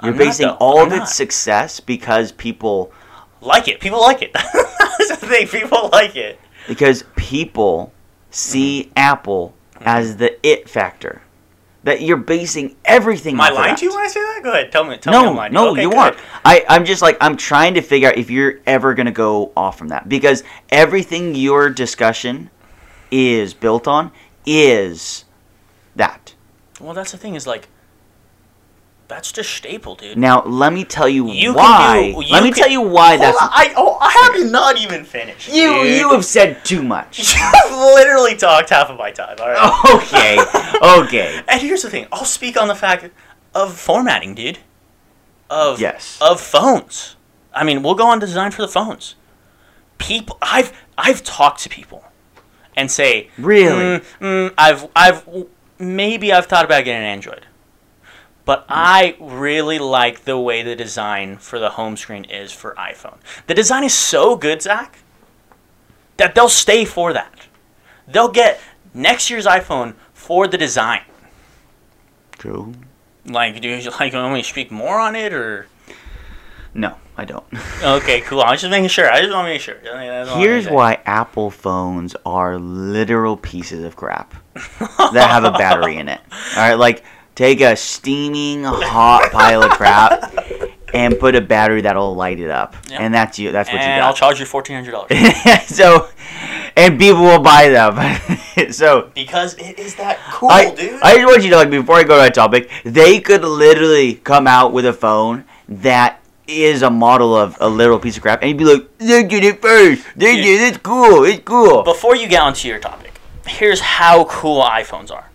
You're 0.03 0.13
I'm 0.13 0.19
basing 0.19 0.49
though. 0.49 0.57
all 0.61 0.81
I'm 0.81 0.93
of 0.93 1.03
its 1.03 1.15
success 1.15 1.81
because 1.81 2.33
people 2.33 2.93
Like 3.41 3.69
it. 3.69 3.81
People 3.81 4.01
like 4.01 4.21
it. 4.23 4.33
That's 4.35 5.09
the 5.21 5.27
thing. 5.27 5.47
People 5.49 5.89
like 5.93 6.17
it. 6.17 6.39
because 6.69 7.05
people 7.17 7.93
see 8.31 8.85
Mm-hmm. 8.85 8.93
Apple 8.97 9.55
as 9.81 10.17
the 10.17 10.39
it 10.47 10.69
factor. 10.69 11.23
That 11.85 12.01
you're 12.01 12.17
basing 12.17 12.77
everything 12.85 13.35
Am 13.35 13.41
I 13.41 13.51
lying 13.51 13.75
to 13.77 13.85
you 13.85 13.93
when 13.93 14.05
I 14.05 14.07
say 14.09 14.21
that? 14.21 14.41
Go 14.45 14.53
ahead. 14.53 14.71
Tell 14.71 14.85
me. 14.85 14.97
Tell 14.99 15.13
me 15.13 15.19
no, 15.19 15.31
I'm 15.31 15.37
lying. 15.37 15.53
no, 15.53 15.71
Okay, 15.73 15.83
you 15.83 15.93
aren't. 15.93 16.17
I, 16.45 16.65
I'm 16.69 16.85
just 16.85 17.03
like 17.03 17.17
I'm 17.21 17.37
trying 17.37 17.75
to 17.75 17.83
figure 17.83 18.09
out 18.09 18.17
if 18.17 18.31
you're 18.31 18.61
ever 18.67 18.95
gonna 18.95 19.11
go 19.11 19.51
off 19.57 19.79
from 19.79 19.89
that 19.89 20.09
because 20.09 20.45
everything 20.71 21.35
your 21.35 21.71
discussion 21.71 22.51
is 23.11 23.53
built 23.53 23.89
on 23.89 24.13
is 24.47 25.25
that. 25.97 26.35
Well, 26.81 26.95
that's 26.95 27.13
the 27.13 27.19
thing. 27.19 27.35
Is 27.35 27.47
like, 27.47 27.69
that's 29.13 29.31
just 29.31 29.51
staple, 29.51 29.95
dude. 29.95 30.17
Now 30.17 30.43
let 30.45 30.73
me 30.73 30.85
tell 30.85 31.09
you, 31.09 31.29
You 31.31 31.53
why. 31.55 32.13
do- 32.15 32.25
you 32.25 32.33
let 32.33 32.43
me 32.43 32.51
can- 32.51 32.63
tell 32.63 32.71
you 32.71 32.81
why 32.81 33.17
that's. 33.19 33.41
on, 33.41 33.49
I 33.53 33.73
oh 33.77 33.99
I 34.01 34.11
have 34.41 34.51
not 34.51 34.79
even 34.79 35.05
finished. 35.05 35.49
you 35.53 35.73
dude. 35.83 35.99
you 35.99 36.11
have 36.13 36.25
said 36.25 36.65
too 36.65 36.83
much. 36.83 37.19
You've 37.37 37.71
literally 37.73 38.35
talked 38.37 38.71
half 38.71 38.89
of 38.89 38.97
my 38.99 39.11
time. 39.11 39.37
All 39.41 39.49
right. 39.51 39.85
okay, 39.97 40.39
okay. 41.05 41.43
And 41.49 41.61
here's 41.61 41.83
the 41.83 41.91
thing. 41.91 42.07
I'll 42.11 42.25
speak 42.25 42.57
on 42.61 42.69
the 42.69 42.75
fact 42.75 43.11
of 43.55 43.77
formatting, 43.79 44.35
dude. 44.35 44.59
Of 45.51 45.81
Yes. 45.81 46.19
Of 46.23 46.41
phones. 46.41 47.17
I 47.55 47.65
mean, 47.65 47.83
we'll 47.83 47.95
go 47.95 48.07
on 48.07 48.19
design 48.19 48.51
for 48.51 48.63
the 48.63 48.69
phones. 48.69 49.15
People, 49.99 50.39
I've 50.41 50.73
I've 50.97 51.23
talked 51.23 51.61
to 51.65 51.69
people, 51.69 52.03
and 52.77 52.91
say, 52.91 53.29
Really? 53.39 54.01
"Mm, 54.01 54.05
mm, 54.21 54.55
I've 54.59 54.89
I've 54.97 55.27
maybe 55.79 56.33
I've 56.33 56.47
thought 56.47 56.65
about 56.65 56.85
getting 56.85 57.03
an 57.03 57.09
Android, 57.09 57.47
but 58.45 58.65
I 58.69 59.17
really 59.21 59.79
like 59.79 60.25
the 60.25 60.39
way 60.39 60.63
the 60.63 60.75
design 60.75 61.37
for 61.37 61.59
the 61.59 61.71
home 61.71 61.97
screen 61.97 62.25
is 62.25 62.53
for 62.53 62.75
iPhone. 62.75 63.19
The 63.47 63.55
design 63.55 63.85
is 63.85 63.95
so 63.95 64.37
good, 64.37 64.63
Zach, 64.63 64.99
that 66.17 66.35
they'll 66.35 66.49
stay 66.49 66.85
for 66.85 67.13
that. 67.13 67.47
They'll 68.09 68.33
get 68.33 68.61
next 68.95 69.31
year's 69.31 69.47
iPhone 69.47 69.95
for 70.13 70.49
the 70.49 70.59
design. 70.59 71.03
True. 72.33 72.73
Like, 73.25 73.61
do 73.61 73.69
you 73.69 73.91
like 74.01 74.13
want 74.13 74.35
me 74.35 74.43
to 74.43 74.49
speak 74.49 74.73
more 74.73 74.99
on 74.99 75.15
it, 75.15 75.33
or 75.33 75.69
No, 76.75 76.97
I 77.17 77.25
don't. 77.25 77.45
okay, 77.83 78.21
cool. 78.23 78.41
I 78.41 78.51
was 78.51 78.61
just 78.61 78.71
making 78.73 78.89
sure. 78.89 79.09
I 79.09 79.21
just 79.21 79.33
want 79.33 79.47
to 79.47 79.53
make 79.53 79.61
sure. 79.61 79.77
That's 79.83 80.29
all 80.29 80.37
I'm 80.37 80.41
Here's 80.41 80.69
why 80.69 81.01
Apple 81.05 81.51
phones 81.51 82.17
are 82.27 82.59
literal 82.59 83.37
pieces 83.37 83.85
of 83.85 83.95
crap 83.95 84.35
that 84.55 85.29
have 85.31 85.45
a 85.45 85.53
battery 85.53 85.99
in 85.99 86.09
it. 86.09 86.21
All 86.57 86.57
right, 86.57 86.75
like 86.75 87.05
take 87.35 87.61
a 87.61 87.77
steaming 87.77 88.65
hot 88.65 89.31
pile 89.33 89.63
of 89.63 89.71
crap 89.71 90.33
and 90.95 91.19
put 91.19 91.35
a 91.35 91.41
battery 91.41 91.81
that'll 91.83 92.15
light 92.15 92.39
it 92.39 92.51
up, 92.51 92.77
and 92.93 93.13
that's 93.13 93.39
you. 93.39 93.53
That's 93.53 93.69
what 93.69 93.75
you 93.75 93.81
do. 93.81 93.85
And 93.85 93.97
you 93.99 94.03
I'll 94.03 94.15
charge 94.15 94.41
you 94.41 94.47
fourteen 94.47 94.77
hundred 94.77 94.93
dollars 94.93 95.67
so, 95.67 96.09
and 96.77 96.99
people 96.99 97.23
will 97.23 97.41
buy 97.41 97.69
them. 97.69 98.73
so. 98.73 99.11
because 99.15 99.55
it 99.55 99.79
is 99.79 99.95
that 99.97 100.19
cool, 100.31 100.51
I, 100.51 100.75
dude. 100.75 101.01
I 101.03 101.15
just 101.15 101.27
want 101.27 101.43
you 101.43 101.51
to 101.51 101.57
like 101.57 101.71
before 101.71 101.97
I 101.97 102.05
go 102.05 102.17
to 102.17 102.23
that 102.23 102.35
topic, 102.35 102.71
they 102.85 103.21
could 103.21 103.43
literally 103.43 104.15
come 104.15 104.47
out 104.47 104.73
with 104.73 104.87
a 104.87 104.93
phone 104.93 105.45
that 105.69 106.21
is 106.47 106.83
a 106.83 106.91
model 106.91 107.37
of 107.37 107.57
a 107.61 107.69
literal 107.69 107.99
piece 107.99 108.17
of 108.17 108.23
crap, 108.23 108.43
and 108.43 108.51
you'd 108.51 108.59
be 108.59 108.65
like, 108.65 108.99
"They 108.99 109.25
did 109.25 109.45
it 109.45 109.63
first. 109.63 110.05
They 110.17 110.37
did 110.37 110.61
it. 110.61 110.69
It's 110.69 110.79
cool. 110.79 111.25
It's 111.25 111.43
cool." 111.45 111.83
Before 111.83 112.15
you 112.15 112.29
get 112.29 112.43
onto 112.43 112.69
your 112.69 112.79
topic, 112.79 113.15
here's 113.47 113.81
how 113.81 114.25
cool 114.27 114.63
iPhones 114.63 115.11
are. 115.11 115.32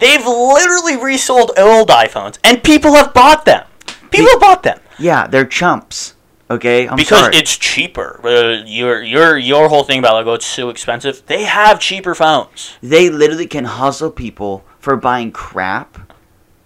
They've 0.00 0.24
literally 0.24 0.96
resold 0.96 1.52
old 1.58 1.88
iPhones, 1.88 2.38
and 2.44 2.62
people 2.62 2.94
have 2.94 3.12
bought 3.14 3.44
them. 3.44 3.64
People 4.10 4.28
have 4.30 4.40
bought 4.40 4.62
them 4.62 4.78
Yeah, 4.98 5.26
they're 5.26 5.44
chumps. 5.46 6.14
Okay, 6.50 6.88
I'm 6.88 6.96
because 6.96 7.18
sorry. 7.20 7.36
it's 7.36 7.56
cheaper. 7.58 8.20
Uh, 8.24 8.64
your 8.64 9.02
your 9.02 9.36
your 9.36 9.68
whole 9.68 9.84
thing 9.84 9.98
about 9.98 10.14
like 10.14 10.26
oh 10.26 10.34
it's 10.34 10.46
so 10.46 10.70
expensive. 10.70 11.22
They 11.26 11.44
have 11.44 11.78
cheaper 11.78 12.14
phones. 12.14 12.76
they 12.82 13.10
literally 13.10 13.46
can 13.46 13.64
hustle 13.66 14.10
people 14.10 14.64
for 14.78 14.96
buying 14.96 15.30
crap 15.30 15.98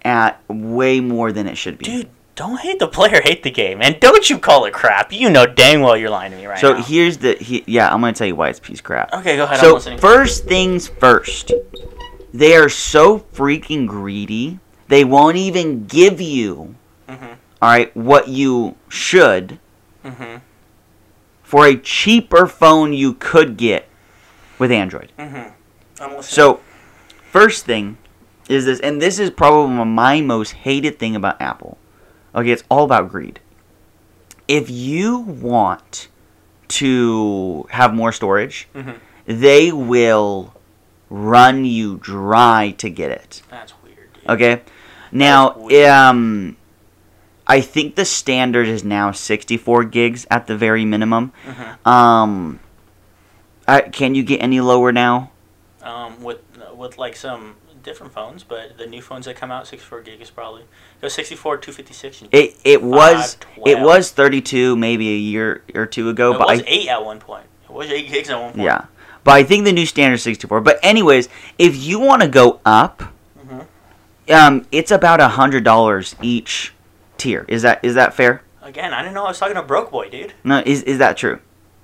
at 0.05 0.41
way 0.47 1.01
more 1.01 1.33
than 1.33 1.47
it 1.47 1.57
should 1.57 1.77
be. 1.77 1.83
Dude, 1.85 2.09
don't 2.35 2.61
hate 2.61 2.79
the 2.79 2.87
player, 2.87 3.21
hate 3.21 3.43
the 3.43 3.51
game, 3.51 3.81
and 3.81 3.99
don't 3.99 4.29
you 4.29 4.37
call 4.39 4.63
it 4.63 4.71
crap. 4.73 5.11
You 5.11 5.29
know 5.29 5.45
dang 5.45 5.81
well 5.81 5.97
you're 5.97 6.09
lying 6.09 6.31
to 6.31 6.37
me 6.37 6.45
right 6.45 6.59
so 6.59 6.75
now. 6.75 6.81
here's 6.83 7.17
the 7.17 7.33
he, 7.35 7.65
yeah, 7.67 7.93
I'm 7.93 7.99
gonna 7.99 8.13
tell 8.13 8.27
you 8.27 8.37
why 8.37 8.47
it's 8.49 8.61
piece 8.61 8.79
of 8.79 8.85
crap. 8.85 9.11
okay, 9.13 9.35
go 9.35 9.43
ahead. 9.43 9.57
I'm 9.59 9.65
So 9.65 9.73
listening. 9.73 9.99
first 9.99 10.45
things 10.45 10.87
first, 10.87 11.51
they 12.33 12.55
are 12.55 12.69
so 12.69 13.19
freaking 13.19 13.85
greedy. 13.87 14.59
They 14.87 15.03
won't 15.03 15.37
even 15.37 15.85
give 15.85 16.19
you, 16.19 16.75
Mhm. 17.07 17.37
all 17.61 17.69
right, 17.69 17.95
what 17.95 18.27
you 18.27 18.75
should 18.89 19.59
Mhm. 20.03 20.41
for 21.43 21.65
a 21.65 21.75
cheaper 21.77 22.47
phone 22.47 22.93
you 22.93 23.13
could 23.13 23.57
get 23.57 23.87
with 24.59 24.71
Android. 24.71 25.11
Listening. 25.17 25.51
So, 26.21 26.59
first 27.31 27.65
thing 27.65 27.97
is 28.49 28.65
this, 28.65 28.79
and 28.81 29.01
this 29.01 29.19
is 29.19 29.29
probably 29.29 29.85
my 29.85 30.21
most 30.21 30.51
hated 30.51 30.99
thing 30.99 31.15
about 31.15 31.41
Apple. 31.41 31.77
Okay, 32.35 32.49
it's 32.51 32.63
all 32.69 32.83
about 32.83 33.09
greed. 33.09 33.39
If 34.47 34.69
you 34.69 35.17
want 35.19 36.07
to 36.69 37.65
have 37.69 37.93
more 37.93 38.11
storage, 38.11 38.67
Mhm. 38.75 38.95
they 39.25 39.71
will 39.71 40.52
run 41.09 41.65
you 41.65 41.97
dry 41.97 42.73
to 42.77 42.89
get 42.89 43.11
it. 43.11 43.41
that's 43.49 43.73
weird. 43.83 44.13
Dude. 44.13 44.29
Okay. 44.29 44.61
Now, 45.11 45.57
weird. 45.57 45.89
um, 45.89 46.57
I 47.45 47.61
think 47.61 47.95
the 47.95 48.05
standard 48.05 48.67
is 48.67 48.83
now 48.83 49.11
64 49.11 49.83
gigs 49.85 50.25
at 50.31 50.47
the 50.47 50.57
very 50.57 50.85
minimum. 50.85 51.33
Mhm. 51.45 51.85
Um, 51.87 52.59
I, 53.67 53.81
can 53.81 54.15
you 54.15 54.23
get 54.23 54.37
any 54.41 54.59
lower 54.61 54.91
now? 54.91 55.31
Um, 55.81 56.23
with 56.23 56.39
with 56.75 56.97
like 56.97 57.15
some 57.15 57.55
different 57.83 58.13
phones, 58.13 58.43
but 58.43 58.77
the 58.77 58.87
new 58.87 59.01
phones 59.01 59.25
that 59.25 59.35
come 59.35 59.51
out, 59.51 59.67
64 59.67 60.01
gig 60.01 60.21
is 60.21 60.29
probably 60.29 60.63
go 61.01 61.07
64, 61.09 61.57
256. 61.57 62.21
And 62.21 62.33
It 62.33 62.55
it 62.63 62.81
was 62.81 63.37
it 63.65 63.79
was 63.81 64.09
32 64.11 64.75
maybe 64.77 65.09
a 65.13 65.17
year 65.17 65.63
or 65.75 65.85
two 65.85 66.07
ago, 66.09 66.33
it 66.33 66.37
but 66.39 66.47
was 66.47 66.61
I 66.61 66.63
eight 66.65 66.87
at 66.87 67.03
one 67.03 67.19
point. 67.19 67.45
It 67.65 67.71
was 67.73 67.89
eight 67.91 68.09
gigs 68.09 68.29
at 68.29 68.39
one 68.39 68.53
point. 68.53 68.63
yeah, 68.63 68.85
but 69.23 69.33
I 69.33 69.43
think 69.43 69.65
the 69.65 69.71
new 69.73 69.85
standard 69.85 70.15
is 70.15 70.23
64. 70.23 70.61
But 70.61 70.79
anyways, 70.83 71.29
if 71.57 71.75
you 71.75 71.99
want 71.99 72.21
to 72.21 72.27
go 72.27 72.59
up, 72.65 73.03
Mhm. 73.47 73.65
um, 74.33 74.65
it's 74.71 74.91
about 74.91 75.19
a 75.21 75.29
hundred 75.29 75.63
dollars 75.63 76.15
each 76.21 76.73
tier. 77.17 77.45
Is 77.47 77.61
that 77.61 77.79
is 77.83 77.95
that 77.95 78.13
fair? 78.13 78.41
Again, 78.61 78.93
I 78.93 79.01
didn't 79.01 79.13
know 79.15 79.25
I 79.25 79.29
was 79.29 79.39
talking 79.39 79.55
to 79.55 79.61
broke 79.61 79.91
boy, 79.91 80.09
dude. 80.09 80.33
No, 80.43 80.61
is 80.65 80.83
is 80.83 80.97
that 80.99 81.17
true? 81.17 81.39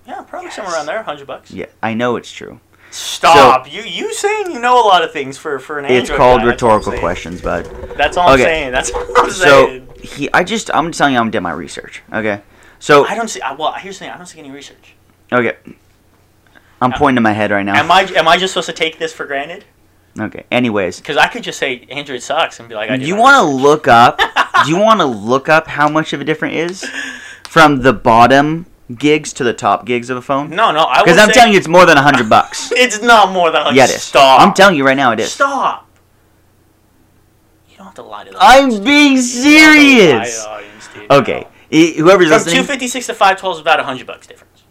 Yeah, 0.07 0.21
probably 0.21 0.49
somewhere 0.51 0.73
around 0.75 0.85
there, 0.87 1.03
hundred 1.03 1.27
bucks. 1.27 1.51
Yeah, 1.51 1.65
I 1.83 1.93
know 1.93 2.15
it's 2.15 2.31
true. 2.31 2.59
Stop! 2.91 3.71
you 3.71 3.83
you 3.83 4.11
saying 4.15 4.51
you 4.51 4.59
know 4.59 4.83
a 4.83 4.87
lot 4.87 5.03
of 5.03 5.11
things 5.13 5.37
for 5.37 5.59
for 5.59 5.77
an 5.77 5.85
Android 5.85 6.01
It's 6.01 6.09
called 6.09 6.39
guy, 6.39 6.45
that's 6.47 6.63
all 6.63 6.71
I'm 6.71 6.77
rhetorical 6.79 6.99
questions, 6.99 7.41
bud. 7.41 7.65
That's 7.97 8.17
all 8.17 8.31
Okay. 8.31 8.41
I'm 8.41 8.47
saying. 8.47 8.71
That's 8.71 8.89
all 8.91 9.05
I'm 9.17 9.29
So 9.29 9.65
saying. 9.67 9.87
he, 10.01 10.29
I 10.33 10.43
just 10.43 10.73
I'm 10.73 10.91
telling 10.91 11.13
you, 11.13 11.19
I'm 11.19 11.29
did 11.29 11.41
my 11.41 11.51
research. 11.51 12.01
Okay, 12.11 12.41
so 12.79 13.05
I 13.05 13.13
don't 13.13 13.27
see. 13.27 13.41
Well, 13.59 13.73
here's 13.73 13.99
the 13.99 14.05
thing. 14.05 14.13
I 14.13 14.17
don't 14.17 14.25
see 14.25 14.39
any 14.39 14.49
research. 14.49 14.95
okay, 15.31 15.53
I'm 16.81 16.91
pointing 16.93 17.15
to 17.15 17.21
my 17.21 17.33
head 17.33 17.51
right 17.51 17.63
now. 17.63 17.75
Am 17.75 17.91
I 17.91 18.01
am 18.15 18.27
I 18.27 18.37
just 18.37 18.53
supposed 18.53 18.67
to 18.67 18.73
take 18.73 18.99
this 18.99 19.11
for 19.13 19.25
granted? 19.25 19.65
Okay. 20.19 20.45
Anyways, 20.51 20.99
Because 20.99 21.17
I 21.17 21.27
could 21.27 21.43
just 21.43 21.59
say 21.59 21.85
Android 21.89 22.21
sucks 22.21 22.59
and 22.59 22.67
be 22.67 22.75
like, 22.75 22.89
I 22.89 22.97
do 22.97 23.05
you 23.05 23.15
want 23.15 23.35
to 23.35 23.43
look 23.43 23.87
up? 23.87 24.19
do 24.65 24.69
you 24.71 24.77
want 24.77 24.99
to 24.99 25.05
look 25.05 25.47
up 25.49 25.67
how 25.67 25.87
much 25.87 26.13
of 26.13 26.19
a 26.21 26.23
difference 26.23 26.55
is 26.83 26.89
from 27.47 27.81
the 27.81 27.93
bottom 27.93 28.65
gigs 28.95 29.31
to 29.33 29.43
the 29.43 29.53
top 29.53 29.85
gigs 29.85 30.09
of 30.09 30.17
a 30.17 30.21
phone? 30.21 30.49
No, 30.49 30.71
no. 30.71 30.83
I 30.85 31.03
Because 31.03 31.17
I'm 31.19 31.27
say- 31.29 31.33
telling 31.35 31.53
you, 31.53 31.59
it's 31.59 31.67
more 31.67 31.85
than 31.85 31.97
a 31.97 32.01
hundred 32.01 32.27
bucks. 32.35 32.71
it's 32.71 33.01
not 33.01 33.31
more 33.31 33.51
than. 33.51 33.65
Like, 33.65 33.75
yeah, 33.75 33.83
it 33.85 33.91
is. 33.91 34.01
Stop. 34.03 34.41
I'm 34.41 34.53
telling 34.53 34.75
you 34.75 34.85
right 34.85 34.97
now, 34.97 35.11
it 35.11 35.19
is. 35.19 35.31
Stop. 35.31 35.87
You 37.69 37.77
don't 37.77 37.85
have 37.85 37.95
to 37.95 38.03
lie 38.03 38.23
to 38.25 38.31
the 38.31 38.37
I'm 38.39 38.65
audience, 38.65 38.75
dude. 38.75 38.85
being 38.85 39.15
don't 39.15 39.15
have 39.15 39.25
to 39.25 39.31
to 39.31 39.41
serious. 39.41 40.43
the 40.43 40.49
audience, 40.49 40.89
dude. 40.93 41.11
Okay. 41.11 41.39
No. 41.41 42.03
Whoever's 42.03 42.27
From 42.27 42.33
listening, 42.37 42.53
256 42.55 43.05
to 43.07 43.13
512 43.13 43.55
is 43.57 43.61
about 43.61 43.77
100 43.77 44.07
bucks 44.07 44.25
difference. 44.27 44.63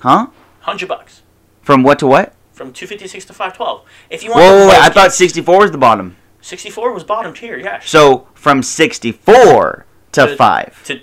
huh? 0.00 0.26
100 0.64 0.88
bucks. 0.88 1.21
From 1.62 1.82
what 1.82 1.98
to 2.00 2.06
what? 2.06 2.34
From 2.52 2.72
256 2.72 3.24
to 3.26 3.32
512. 3.32 3.84
If 4.10 4.22
you 4.22 4.30
want 4.30 4.42
Whoa, 4.42 4.50
whoa, 4.64 4.68
wait, 4.68 4.78
I 4.78 4.88
thought 4.90 5.12
64 5.12 5.58
was 5.60 5.70
the 5.70 5.78
bottom. 5.78 6.16
64 6.42 6.92
was 6.92 7.04
bottom 7.04 7.32
tier, 7.32 7.56
yeah. 7.58 7.80
So 7.84 8.26
from 8.34 8.62
64 8.62 9.86
to 10.12 10.26
To- 10.26 10.36
five. 10.36 10.82
to 10.84 11.00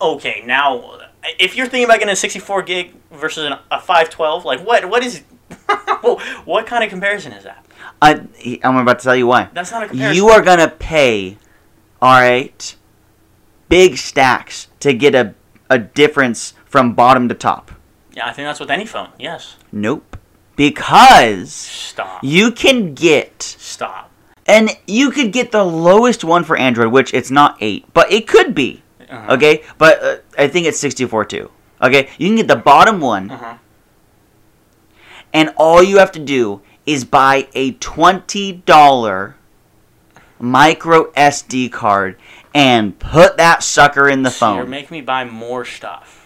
okay 0.00 0.42
now 0.44 0.98
if 1.38 1.54
you're 1.56 1.66
thinking 1.66 1.84
about 1.84 2.00
getting 2.00 2.12
a 2.12 2.16
64 2.16 2.62
gig 2.62 2.92
versus 3.12 3.44
an, 3.44 3.52
a 3.70 3.78
512 3.80 4.44
like 4.44 4.66
what 4.66 4.84
what 4.90 5.04
is 5.04 5.22
what 6.44 6.66
kind 6.66 6.82
of 6.82 6.90
comparison 6.90 7.30
is 7.32 7.44
that 7.44 7.64
I, 8.00 8.26
I'm 8.64 8.76
about 8.76 8.98
to 8.98 9.04
tell 9.04 9.14
you 9.14 9.28
why. 9.28 9.48
that's 9.52 9.70
not 9.70 9.84
a 9.84 9.88
comparison 9.88 10.16
You 10.16 10.28
are 10.30 10.42
gonna 10.42 10.68
pay, 10.68 11.38
all 12.00 12.20
right, 12.20 12.74
big 13.68 13.96
stacks 13.96 14.66
to 14.80 14.92
get 14.92 15.14
a 15.14 15.34
a 15.70 15.78
difference 15.78 16.54
from 16.66 16.94
bottom 16.94 17.28
to 17.28 17.34
top. 17.36 17.70
Yeah 18.14 18.26
i 18.26 18.32
think 18.32 18.46
that's 18.46 18.60
with 18.60 18.70
any 18.70 18.84
phone 18.86 19.08
yes 19.18 19.56
Nope. 19.72 20.16
Because 20.54 21.50
stop 21.52 22.22
you 22.22 22.50
can 22.52 22.94
get, 22.94 23.42
stop 23.42 24.10
and 24.46 24.70
you 24.86 25.10
could 25.10 25.32
get 25.32 25.50
the 25.50 25.64
lowest 25.64 26.24
one 26.24 26.44
for 26.44 26.56
Android, 26.56 26.92
which 26.92 27.14
it's 27.14 27.30
not 27.30 27.56
eight, 27.60 27.86
but 27.94 28.10
it 28.12 28.26
could 28.28 28.54
be. 28.54 28.82
Uh-huh. 29.08 29.34
Okay, 29.34 29.62
but 29.78 30.02
uh, 30.02 30.16
I 30.36 30.48
think 30.48 30.66
it's 30.66 30.78
64 30.80 31.24
too. 31.26 31.50
Okay, 31.80 32.08
you 32.18 32.28
can 32.28 32.36
get 32.36 32.48
the 32.48 32.56
bottom 32.56 33.00
one, 33.00 33.30
Uh-huh. 33.30 33.54
and 35.32 35.54
all 35.56 35.82
you 35.82 35.98
have 35.98 36.12
to 36.12 36.18
do 36.18 36.60
is 36.84 37.04
buy 37.04 37.48
a 37.54 37.72
twenty 37.72 38.52
dollar 38.52 39.36
micro 40.38 41.10
SD 41.12 41.70
card 41.72 42.18
and 42.54 42.98
put 42.98 43.36
that 43.36 43.62
sucker 43.62 44.08
in 44.08 44.22
the 44.22 44.30
So 44.30 44.56
you're 44.56 44.66
making 44.66 44.90
me 44.96 45.00
buy 45.00 45.24
more 45.24 45.64
stuff? 45.64 46.21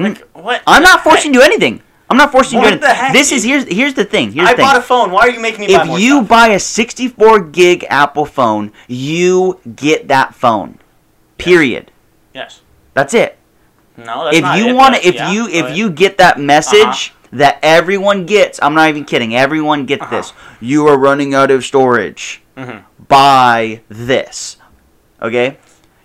Like 0.00 0.18
what 0.32 0.62
I'm 0.66 0.82
not 0.82 1.02
forcing 1.04 1.32
you 1.34 1.40
to 1.40 1.46
do 1.46 1.52
anything. 1.52 1.82
I'm 2.10 2.16
not 2.18 2.30
forcing 2.32 2.58
you 2.58 2.64
to 2.64 2.70
What 2.70 2.74
do 2.74 2.80
the 2.80 2.88
anything. 2.88 3.04
heck, 3.04 3.12
This 3.14 3.32
is 3.32 3.42
here's 3.44 3.64
here's 3.64 3.94
the 3.94 4.04
thing. 4.04 4.32
Here's 4.32 4.48
i 4.48 4.52
the 4.52 4.56
thing. 4.58 4.66
bought 4.66 4.76
a 4.76 4.82
phone 4.82 5.10
why 5.10 5.22
are 5.22 5.30
you 5.30 5.40
making 5.40 5.60
me 5.66 5.74
buy 5.74 5.84
if 5.86 6.00
you 6.00 6.16
stuff? 6.18 6.28
buy 6.28 6.48
a 6.48 6.58
64 6.58 7.40
gig 7.40 7.84
Apple 7.88 8.26
phone, 8.26 8.72
you 8.88 9.60
get 9.76 10.08
that 10.08 10.34
phone. 10.34 10.78
Period. 11.38 11.90
yes 12.34 12.60
That's 12.94 13.14
it. 13.14 13.38
no 13.96 14.24
that's 14.24 14.36
if 14.36 14.42
not 14.42 14.58
you 14.58 14.68
it, 14.68 14.74
want 14.74 14.94
to, 14.96 15.06
if 15.06 15.14
yeah, 15.14 15.30
you 15.32 15.46
if 15.48 15.64
ahead. 15.66 15.76
you 15.76 15.90
get 15.90 16.18
that 16.18 16.38
message 16.40 17.12
that 17.32 17.58
everyone 17.62 18.26
gets, 18.26 18.58
I'm 18.62 18.74
not 18.74 18.88
even 18.90 19.04
kidding. 19.04 19.34
Everyone 19.34 19.86
gets 19.86 20.02
Uh-huh. 20.02 20.16
this. 20.16 20.32
You 20.60 20.86
are 20.88 20.98
running 20.98 21.32
out 21.34 21.50
of 21.50 21.64
storage. 21.64 22.42
Mhm. 22.58 22.84
Buy 23.08 23.80
this. 23.88 24.58
Okay. 25.22 25.56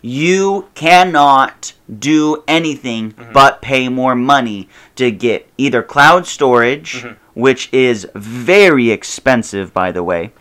You 0.01 0.69
cannot 0.75 1.73
do 1.99 2.43
anything 2.47 3.13
Mm-hmm. 3.13 3.33
but 3.33 3.61
pay 3.61 3.89
more 3.89 4.15
money 4.15 4.69
to 4.95 5.11
get 5.11 5.49
either 5.57 5.81
cloud 5.83 6.25
storage, 6.27 7.03
Mm-hmm. 7.03 7.39
which 7.39 7.69
is 7.73 8.07
very 8.15 8.91
expensive, 8.91 9.73
by 9.73 9.91
the 9.91 10.03
way, 10.03 10.31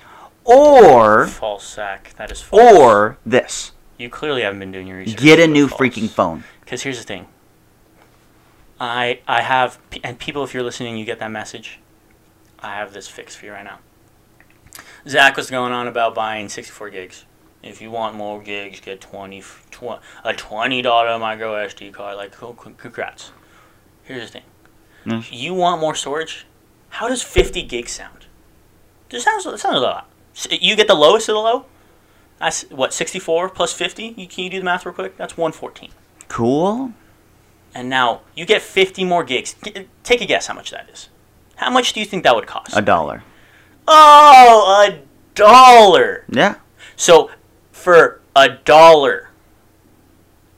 or 0.44 1.26
false 1.26 1.74
Zach 1.74 2.14
that 2.16 2.30
is 2.30 2.40
false 2.40 2.62
or 2.78 3.18
this. 3.26 3.72
you 3.98 4.08
clearly 4.08 4.42
haven't 4.42 4.60
been 4.60 4.72
doing 4.72 4.86
your 4.86 4.98
research 4.98 5.18
Get 5.20 5.38
a 5.40 5.46
new 5.46 5.68
false. 5.68 5.80
freaking 5.80 6.08
phone. 6.08 6.44
Because 6.60 6.82
here's 6.82 6.98
the 6.98 7.04
thing. 7.04 7.26
I 8.80 9.20
I 9.26 9.40
have 9.42 9.78
and 10.04 10.18
people, 10.18 10.42
if 10.44 10.52
you're 10.54 10.62
listening, 10.62 10.96
you 10.96 11.04
get 11.04 11.18
that 11.18 11.30
message. 11.30 11.80
I 12.60 12.74
have 12.74 12.92
this 12.92 13.06
fixed 13.08 13.36
for 13.38 13.46
you 13.46 13.52
right 13.52 13.64
now. 13.64 13.78
Zach 15.08 15.36
was 15.36 15.50
going 15.50 15.72
on 15.72 15.86
about 15.86 16.14
buying 16.14 16.48
64 16.48 16.90
gigs. 16.90 17.24
If 17.66 17.82
you 17.82 17.90
want 17.90 18.14
more 18.16 18.40
gigs, 18.40 18.80
get 18.80 19.00
20, 19.00 19.42
tw- 19.70 20.00
a 20.24 20.32
twenty 20.34 20.82
dollar 20.82 21.18
micro 21.18 21.54
SD 21.66 21.92
card. 21.92 22.16
Like, 22.16 22.32
co- 22.32 22.54
co- 22.54 22.70
congrats. 22.76 23.32
Here's 24.04 24.30
the 24.30 24.40
thing. 24.40 25.24
You 25.30 25.54
want 25.54 25.80
more 25.80 25.94
storage? 25.94 26.46
How 26.90 27.08
does 27.08 27.22
50 27.22 27.62
gigs 27.62 27.92
sound? 27.92 28.26
It 29.10 29.20
sounds 29.20 29.46
it 29.46 29.58
sounds 29.58 29.76
a 29.76 29.80
lot. 29.80 30.08
You 30.50 30.74
get 30.76 30.88
the 30.88 30.94
lowest 30.94 31.28
of 31.28 31.34
the 31.34 31.40
low. 31.40 31.66
That's 32.38 32.62
what 32.70 32.92
64 32.92 33.50
plus 33.50 33.72
50. 33.72 34.14
You 34.16 34.26
can 34.26 34.44
you 34.44 34.50
do 34.50 34.58
the 34.58 34.64
math 34.64 34.84
real 34.84 34.94
quick? 34.94 35.16
That's 35.16 35.36
114. 35.36 35.90
Cool. 36.28 36.92
And 37.74 37.88
now 37.88 38.22
you 38.34 38.44
get 38.46 38.62
50 38.62 39.04
more 39.04 39.22
gigs. 39.24 39.54
Take 40.02 40.20
a 40.20 40.26
guess 40.26 40.46
how 40.48 40.54
much 40.54 40.70
that 40.70 40.88
is. 40.92 41.08
How 41.56 41.70
much 41.70 41.92
do 41.92 42.00
you 42.00 42.06
think 42.06 42.22
that 42.24 42.34
would 42.34 42.46
cost? 42.46 42.76
A 42.76 42.82
dollar. 42.82 43.22
oh, 43.88 44.86
a 44.88 44.98
dollar. 45.34 46.24
Yeah. 46.28 46.56
So 46.96 47.30
for 47.86 48.20
a 48.34 48.48
dollar, 48.48 49.28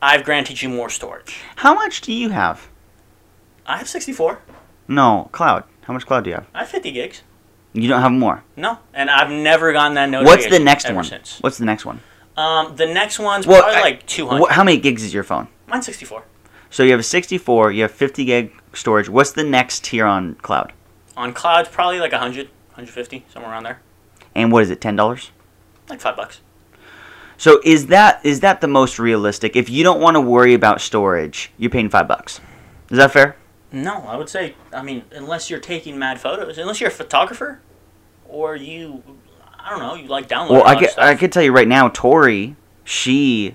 I've 0.01 0.25
granted 0.25 0.63
you 0.63 0.71
more 0.71 0.89
storage. 0.89 1.37
How 1.57 1.75
much 1.75 2.01
do 2.01 2.11
you 2.11 2.31
have? 2.31 2.69
I 3.67 3.77
have 3.77 3.87
64. 3.87 4.39
No, 4.89 5.29
cloud. 5.31 5.65
How 5.83 5.93
much 5.93 6.07
cloud 6.07 6.25
do 6.25 6.31
you 6.31 6.37
have? 6.37 6.47
I 6.55 6.61
have 6.61 6.69
50 6.71 6.91
gigs. 6.91 7.21
You 7.75 7.87
don't 7.87 8.01
have 8.01 8.13
more. 8.13 8.45
No, 8.57 8.79
and 8.95 9.11
I've 9.11 9.31
never 9.31 9.75
gotten 9.75 9.93
that 9.97 10.09
note. 10.09 10.25
What's 10.25 10.49
the 10.49 10.59
next 10.59 10.87
ever 10.87 10.95
one? 10.97 11.05
Since. 11.05 11.39
What's 11.41 11.59
the 11.59 11.67
next 11.67 11.85
one? 11.85 12.01
Um, 12.39 12.77
the 12.77 12.87
next 12.87 13.19
one's 13.19 13.47
Well, 13.47 13.61
probably 13.61 13.77
I- 13.77 13.83
like 13.83 14.07
two 14.07 14.27
hundred. 14.27 14.47
Wh- 14.47 14.53
how 14.53 14.65
many 14.65 14.79
gigs 14.79 15.03
is 15.05 15.13
your 15.13 15.23
phone? 15.23 15.49
Mine's 15.67 15.85
sixty-four. 15.85 16.23
So 16.71 16.83
you 16.83 16.93
have 16.93 17.01
a 17.01 17.03
64, 17.03 17.73
you 17.73 17.83
have 17.83 17.91
50 17.93 18.25
gig 18.25 18.53
storage. 18.73 19.11
What's 19.11 19.33
the 19.33 19.45
next 19.45 19.85
tier 19.85 20.07
on 20.07 20.35
cloud? 20.37 20.73
On 21.15 21.35
cloud, 21.35 21.71
probably 21.71 21.99
like 22.01 22.13
100, 22.13 22.47
150, 22.69 23.27
somewhere 23.31 23.51
around 23.53 23.65
there. 23.65 23.81
And 24.35 24.51
what 24.51 24.63
is 24.63 24.71
it? 24.71 24.81
Ten 24.81 24.97
dollars. 24.97 25.31
Like 25.91 26.01
five 26.01 26.17
bucks. 26.17 26.41
So 27.39 27.61
is 27.65 27.87
that 27.87 28.21
is 28.25 28.41
that 28.41 28.61
the 28.61 28.69
most 28.69 28.99
realistic? 28.99 29.57
If 29.57 29.71
you 29.71 29.85
don't 29.85 30.01
want 30.01 30.17
to 30.17 30.21
worry 30.21 30.55
about 30.55 30.81
storage, 30.81 31.53
you're 31.57 31.71
paying 31.71 31.89
five 31.89 32.09
bucks. 32.09 32.41
Is 32.91 32.99
that 32.99 33.13
fair? 33.13 33.37
No, 33.71 33.99
I 33.99 34.17
would 34.17 34.29
say, 34.29 34.55
I 34.73 34.83
mean, 34.83 35.05
unless 35.13 35.49
you're 35.49 35.61
taking 35.61 35.99
mad 35.99 36.21
photos, 36.21 36.59
unless 36.59 36.81
you're 36.81 36.89
a 36.89 36.93
photographer, 36.93 37.61
or 38.27 38.57
you, 38.57 39.03
I 39.59 39.71
don't 39.71 39.79
know, 39.79 39.95
you 39.95 40.09
like 40.09 40.27
downloading 40.27 40.65
Well, 40.65 40.67
I 40.67 40.81
could 40.81 40.99
I 40.99 41.15
could 41.15 41.33
tell 41.33 41.43
you 41.43 41.53
right 41.53 41.69
now, 41.69 41.89
Tori, 41.89 42.57
she 42.83 43.55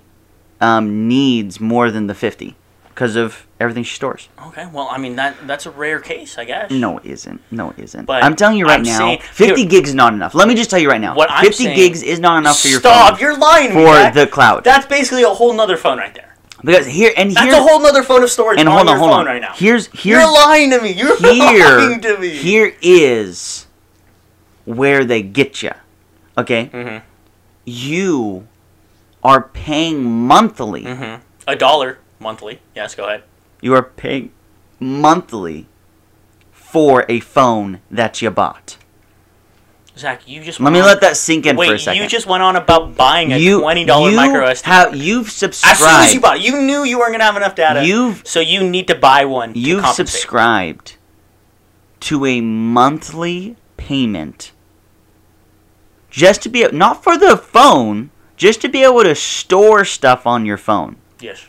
um, 0.61 1.07
needs 1.07 1.59
more 1.59 1.91
than 1.91 2.07
the 2.07 2.15
50 2.15 2.55
because 2.87 3.17
of 3.17 3.45
everything 3.63 3.83
she 3.83 3.95
stores. 3.95 4.29
Okay, 4.47 4.67
well, 4.71 4.87
I 4.91 4.97
mean, 4.99 5.15
that 5.15 5.35
that's 5.47 5.65
a 5.65 5.71
rare 5.71 5.99
case, 5.99 6.37
I 6.37 6.45
guess. 6.45 6.69
No, 6.69 6.97
it 6.99 7.05
isn't. 7.05 7.41
No, 7.49 7.71
it 7.71 7.79
isn't. 7.79 8.05
But 8.05 8.23
I'm 8.23 8.35
telling 8.35 8.57
you 8.57 8.65
right 8.65 8.77
I'm 8.79 8.83
now, 8.83 8.97
saying- 8.97 9.19
50 9.31 9.61
here- 9.61 9.69
gigs 9.69 9.89
is 9.89 9.95
not 9.95 10.13
enough. 10.13 10.35
Let 10.35 10.47
me 10.47 10.53
just 10.55 10.69
tell 10.69 10.79
you 10.79 10.89
right 10.89 11.01
now. 11.01 11.15
What 11.15 11.31
I'm 11.31 11.43
50 11.45 11.63
saying- 11.63 11.75
gigs 11.77 12.03
is 12.03 12.19
not 12.19 12.37
enough 12.37 12.59
for 12.61 12.67
your 12.67 12.79
Stop, 12.79 12.93
phone. 12.93 13.07
Stop! 13.07 13.21
You're 13.21 13.37
lying 13.37 13.69
to 13.69 13.75
me, 13.75 13.85
for 13.85 14.11
the 14.19 14.27
cloud. 14.27 14.63
That's 14.63 14.85
basically 14.85 15.23
a 15.23 15.29
whole 15.29 15.53
nother 15.53 15.77
phone 15.77 15.97
right 15.97 16.13
there. 16.13 16.35
because 16.63 16.85
here 16.85 17.11
and 17.17 17.29
here, 17.31 17.35
That's 17.51 17.57
a 17.57 17.61
whole 17.63 17.79
nother 17.81 18.03
phone 18.03 18.23
of 18.23 18.29
storage 18.29 18.59
and 18.59 18.69
on 18.69 18.75
hold 18.75 18.87
on, 18.89 18.93
your 18.93 18.99
hold 18.99 19.11
phone 19.11 19.19
on. 19.21 19.25
right 19.25 19.41
now. 19.41 19.53
Here's 19.55 19.87
here. 19.87 20.19
you're 20.19 20.31
lying 20.33 20.69
to 20.71 20.79
me. 20.81 20.91
You're 20.91 21.17
here 21.17 21.77
lying 21.77 22.01
to 22.01 22.17
me. 22.17 22.29
here 22.29 22.73
is 22.81 23.65
where 24.65 25.03
they 25.05 25.21
get 25.21 25.61
you. 25.63 25.71
Okay? 26.37 26.69
Mm-hmm. 26.73 27.05
You 27.65 28.47
are 29.23 29.43
paying 29.43 30.03
monthly. 30.03 30.83
Mm-hmm. 30.83 31.21
A 31.47 31.55
dollar 31.55 31.99
monthly. 32.19 32.59
Yes, 32.75 32.95
go 32.95 33.05
ahead. 33.07 33.23
You 33.63 33.73
are 33.75 33.81
paying 33.81 34.31
monthly 34.77 35.67
for 36.51 37.05
a 37.07 37.21
phone 37.21 37.79
that 37.89 38.21
you 38.21 38.29
bought. 38.29 38.75
Zach, 39.97 40.27
you 40.27 40.43
just 40.43 40.59
Let 40.59 40.73
me 40.73 40.81
on- 40.81 40.85
let 40.87 40.99
that 40.99 41.15
sink 41.15 41.45
in 41.45 41.55
Wait, 41.55 41.67
for 41.69 41.73
a 41.75 41.79
second. 41.79 42.01
you 42.01 42.09
just 42.09 42.25
went 42.25 42.43
on 42.43 42.57
about 42.57 42.97
buying 42.97 43.31
a 43.31 43.37
you, 43.37 43.61
twenty 43.61 43.85
dollar 43.85 44.09
you 44.09 44.15
micro 44.17 44.47
SD. 44.47 44.63
have 44.65 44.95
you've 44.95 45.31
subscribed? 45.31 45.79
as 45.81 45.87
soon 45.87 46.01
as 46.07 46.13
you 46.13 46.19
bought 46.19 46.37
it, 46.37 46.41
you 46.43 46.59
knew 46.61 46.83
you 46.83 46.99
weren't 46.99 47.13
gonna 47.13 47.23
have 47.23 47.37
enough 47.37 47.55
data. 47.55 47.85
You've- 47.85 48.21
so 48.25 48.41
you 48.41 48.67
need 48.69 48.87
to 48.87 48.95
buy 48.95 49.23
one. 49.23 49.53
You've 49.55 49.81
compensate. 49.83 50.07
subscribed 50.09 50.95
to 52.01 52.25
a 52.25 52.41
monthly 52.41 53.55
payment 53.77 54.51
just 56.09 56.41
to 56.41 56.49
be 56.49 56.67
not 56.73 57.01
for 57.01 57.17
the 57.17 57.37
phone, 57.37 58.09
just 58.35 58.59
to 58.61 58.67
be 58.67 58.83
able 58.83 59.03
to 59.03 59.15
store 59.15 59.85
stuff 59.85 60.27
on 60.27 60.45
your 60.45 60.57
phone. 60.57 60.97
Yes. 61.21 61.45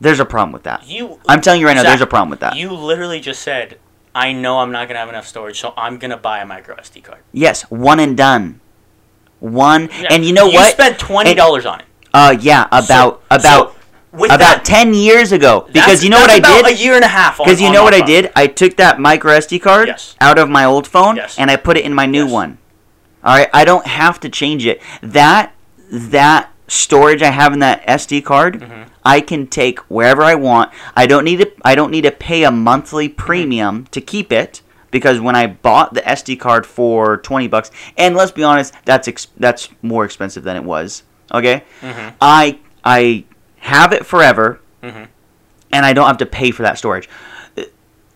There's 0.00 0.20
a 0.20 0.24
problem 0.24 0.52
with 0.52 0.64
that. 0.64 0.86
You. 0.86 1.18
I'm 1.28 1.40
telling 1.40 1.60
you 1.60 1.66
right 1.66 1.74
now, 1.74 1.82
Zach, 1.82 1.90
there's 1.90 2.00
a 2.00 2.06
problem 2.06 2.30
with 2.30 2.40
that. 2.40 2.56
You 2.56 2.72
literally 2.72 3.20
just 3.20 3.42
said, 3.42 3.78
"I 4.14 4.32
know 4.32 4.58
I'm 4.58 4.72
not 4.72 4.88
gonna 4.88 4.98
have 5.00 5.08
enough 5.08 5.26
storage, 5.26 5.58
so 5.60 5.72
I'm 5.76 5.98
gonna 5.98 6.16
buy 6.16 6.40
a 6.40 6.46
micro 6.46 6.74
SD 6.76 7.02
card." 7.02 7.20
yes, 7.32 7.62
one 7.70 8.00
and 8.00 8.16
done. 8.16 8.60
One, 9.40 9.90
Yeah, 10.00 10.08
and 10.10 10.24
you 10.24 10.32
know 10.32 10.46
you 10.46 10.54
what? 10.54 10.66
You 10.66 10.72
spent 10.72 10.98
twenty 10.98 11.34
dollars 11.34 11.66
on 11.66 11.80
it. 11.80 11.86
uh, 12.14 12.36
yeah, 12.40 12.66
about 12.72 13.20
So- 13.30 13.36
about 13.36 13.42
so 13.70 13.74
with 14.12 14.30
about 14.30 14.38
that, 14.38 14.64
ten 14.64 14.94
years 14.94 15.32
ago. 15.32 15.66
Because 15.72 16.02
you 16.02 16.10
know 16.10 16.20
what 16.20 16.30
I 16.30 16.36
about 16.36 16.64
did? 16.64 16.74
A 16.78 16.82
year 16.82 16.94
and 16.94 17.04
a 17.04 17.08
half. 17.08 17.38
Because 17.38 17.60
you 17.60 17.70
know 17.70 17.82
what 17.84 17.94
I 17.94 18.00
did? 18.00 18.30
I 18.36 18.46
took 18.46 18.76
that 18.76 18.98
micro 19.00 19.32
SD 19.32 19.58
card 19.60 19.88
Yes. 19.88 20.14
out 20.20 20.38
of 20.38 20.48
my 20.48 20.64
old 20.64 20.86
phone 20.86 21.16
Yes. 21.16 21.36
and 21.38 21.50
I 21.50 21.56
put 21.56 21.76
it 21.76 21.84
in 21.84 21.92
my 21.94 22.06
new 22.06 22.24
Yes. 22.24 22.32
one. 22.32 22.58
All 23.24 23.36
right, 23.36 23.48
I 23.52 23.64
don't 23.64 23.86
have 23.86 24.18
to 24.20 24.28
change 24.28 24.64
it. 24.66 24.80
That 25.02 25.52
that 25.90 26.50
storage 26.68 27.22
I 27.22 27.30
have 27.30 27.52
in 27.52 27.58
that 27.60 27.86
SD 27.86 28.24
card, 28.24 28.60
Mm-hmm. 28.60 28.82
I 29.06 29.20
can 29.20 29.46
take 29.46 29.80
wherever 29.90 30.22
I 30.22 30.34
want. 30.34 30.72
I 30.96 31.06
don't 31.06 31.24
need 31.24 31.36
to 31.40 31.52
I 31.64 31.74
don't 31.74 31.90
need 31.90 32.02
to 32.02 32.10
pay 32.10 32.44
a 32.44 32.50
monthly 32.50 33.08
Mm-hmm. 33.08 33.16
premium 33.16 33.86
to 33.90 34.00
keep 34.00 34.32
it 34.32 34.62
because 34.90 35.20
when 35.20 35.34
I 35.36 35.46
bought 35.48 35.92
the 35.94 36.00
SD 36.02 36.38
card 36.40 36.64
for 36.66 37.16
20 37.18 37.48
bucks, 37.48 37.70
and 37.98 38.14
let's 38.16 38.30
be 38.32 38.44
honest, 38.44 38.72
that's 38.84 39.08
ex- 39.08 39.26
that's 39.36 39.68
more 39.82 40.04
expensive 40.04 40.42
than 40.44 40.56
it 40.56 40.64
was. 40.64 41.02
Okay? 41.32 41.64
Mhm. 41.82 42.14
I 42.20 42.58
I 42.84 43.24
have 43.58 43.92
it 43.92 44.06
forever 44.06 44.60
Mhm. 44.82 45.08
and 45.72 45.84
I 45.86 45.92
don't 45.92 46.06
have 46.06 46.18
to 46.18 46.26
pay 46.26 46.50
for 46.50 46.62
that 46.62 46.78
storage. 46.78 47.08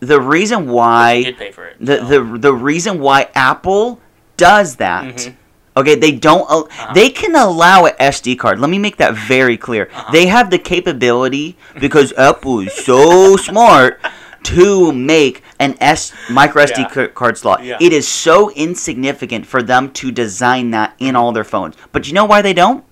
The 0.00 0.20
reason 0.20 0.68
why 0.68 1.24
did 1.24 1.36
pay 1.38 1.50
for 1.50 1.64
it. 1.66 1.76
the, 1.80 1.96
the 1.96 2.38
the 2.38 2.54
reason 2.54 3.00
why 3.00 3.28
Apple 3.34 4.00
does 4.36 4.76
that. 4.76 5.32
Okay, 5.78 5.94
they 5.94 6.12
don't. 6.12 6.44
al- 6.50 6.68
Uh-huh. 6.70 6.92
They 6.94 7.08
can 7.10 7.34
allow 7.36 7.86
an 7.86 7.94
SD 8.00 8.36
card. 8.38 8.58
Let 8.60 8.70
me 8.70 8.78
make 8.78 8.96
that 8.98 9.14
very 9.14 9.56
clear. 9.56 9.88
Uh-huh. 9.92 10.12
They 10.12 10.26
have 10.26 10.50
the 10.50 10.58
capability 10.58 11.56
because 11.80 12.12
Apple 12.18 12.60
is 12.60 12.72
so 12.72 13.36
smart 13.36 14.00
to 14.44 14.92
make 14.92 15.42
an 15.58 15.76
S 15.80 16.12
micro 16.30 16.62
SD 16.64 16.78
Yeah. 16.82 16.88
ca- 16.88 17.08
card 17.08 17.36
slot. 17.38 17.62
Yeah. 17.64 17.76
It 17.80 17.92
is 17.92 18.06
so 18.08 18.50
insignificant 18.50 19.46
for 19.46 19.62
them 19.62 19.90
to 20.00 20.10
design 20.10 20.70
that 20.72 20.94
in 20.98 21.16
all 21.16 21.32
their 21.32 21.44
phones. 21.44 21.74
But 21.92 22.06
you 22.08 22.14
know 22.14 22.24
why 22.24 22.40
they 22.42 22.52
don't? 22.54 22.84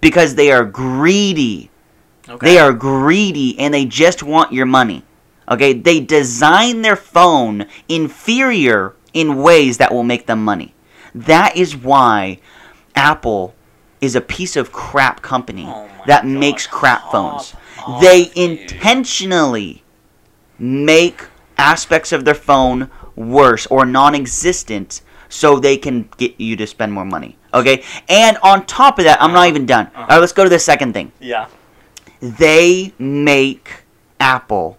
Because 0.00 0.34
they 0.34 0.50
are 0.50 0.64
greedy. 0.64 1.70
Okay. 2.28 2.46
They 2.46 2.58
are 2.58 2.72
greedy 2.72 3.58
and 3.58 3.72
they 3.74 3.84
just 3.84 4.22
want 4.22 4.52
your 4.52 4.66
money. 4.66 5.04
Okay? 5.48 5.72
They 5.74 6.00
design 6.00 6.82
their 6.82 6.96
phone 6.96 7.66
inferior 7.88 8.94
in 9.12 9.36
ways 9.42 9.76
that 9.78 9.92
will 9.92 10.04
make 10.04 10.26
them 10.26 10.42
money. 10.44 10.74
That 11.14 11.56
is 11.56 11.76
why 11.76 12.38
Apple 12.94 13.54
is 14.00 14.14
a 14.16 14.20
piece 14.20 14.56
of 14.56 14.72
crap 14.72 15.22
company 15.22 15.64
Oh 15.68 15.88
that 16.06 16.22
God. 16.22 16.26
makes 16.30 16.66
crap 16.66 17.10
phones. 17.12 17.54
Oh, 17.86 18.00
they 18.00 18.24
dude. 18.26 18.36
intentionally 18.36 19.82
make 20.58 21.26
aspects 21.58 22.12
of 22.12 22.24
their 22.24 22.34
phone 22.34 22.90
worse 23.14 23.66
or 23.66 23.84
non-existent 23.84 25.02
so 25.28 25.58
they 25.58 25.76
can 25.76 26.08
get 26.16 26.38
you 26.40 26.56
to 26.56 26.66
spend 26.66 26.92
more 26.92 27.04
money. 27.04 27.36
Okay? 27.54 27.84
And 28.08 28.36
on 28.42 28.66
top 28.66 28.98
of 28.98 29.04
that, 29.04 29.20
I'm 29.22 29.32
not 29.32 29.48
even 29.48 29.66
done. 29.66 29.90
All 29.94 30.06
right, 30.06 30.18
let's 30.18 30.32
go 30.32 30.44
to 30.44 30.50
the 30.50 30.58
second 30.58 30.92
thing 30.94 31.12
Yeah. 31.20 31.46
they 32.20 32.92
make 32.98 33.82
Apple 34.18 34.78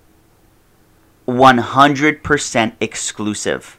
100% 1.27 2.73
exclusive. 2.79 3.77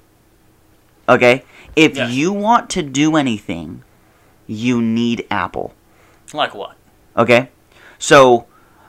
Okay? 1.08 1.44
If 1.76 1.96
Yes. 1.96 2.10
you 2.12 2.32
want 2.32 2.70
to 2.70 2.82
do 2.82 3.16
anything, 3.16 3.82
you 4.46 4.80
need 4.80 5.26
Apple. 5.30 5.74
Like 6.32 6.54
what? 6.54 6.76
Okay? 7.16 7.50
So, 7.98 8.46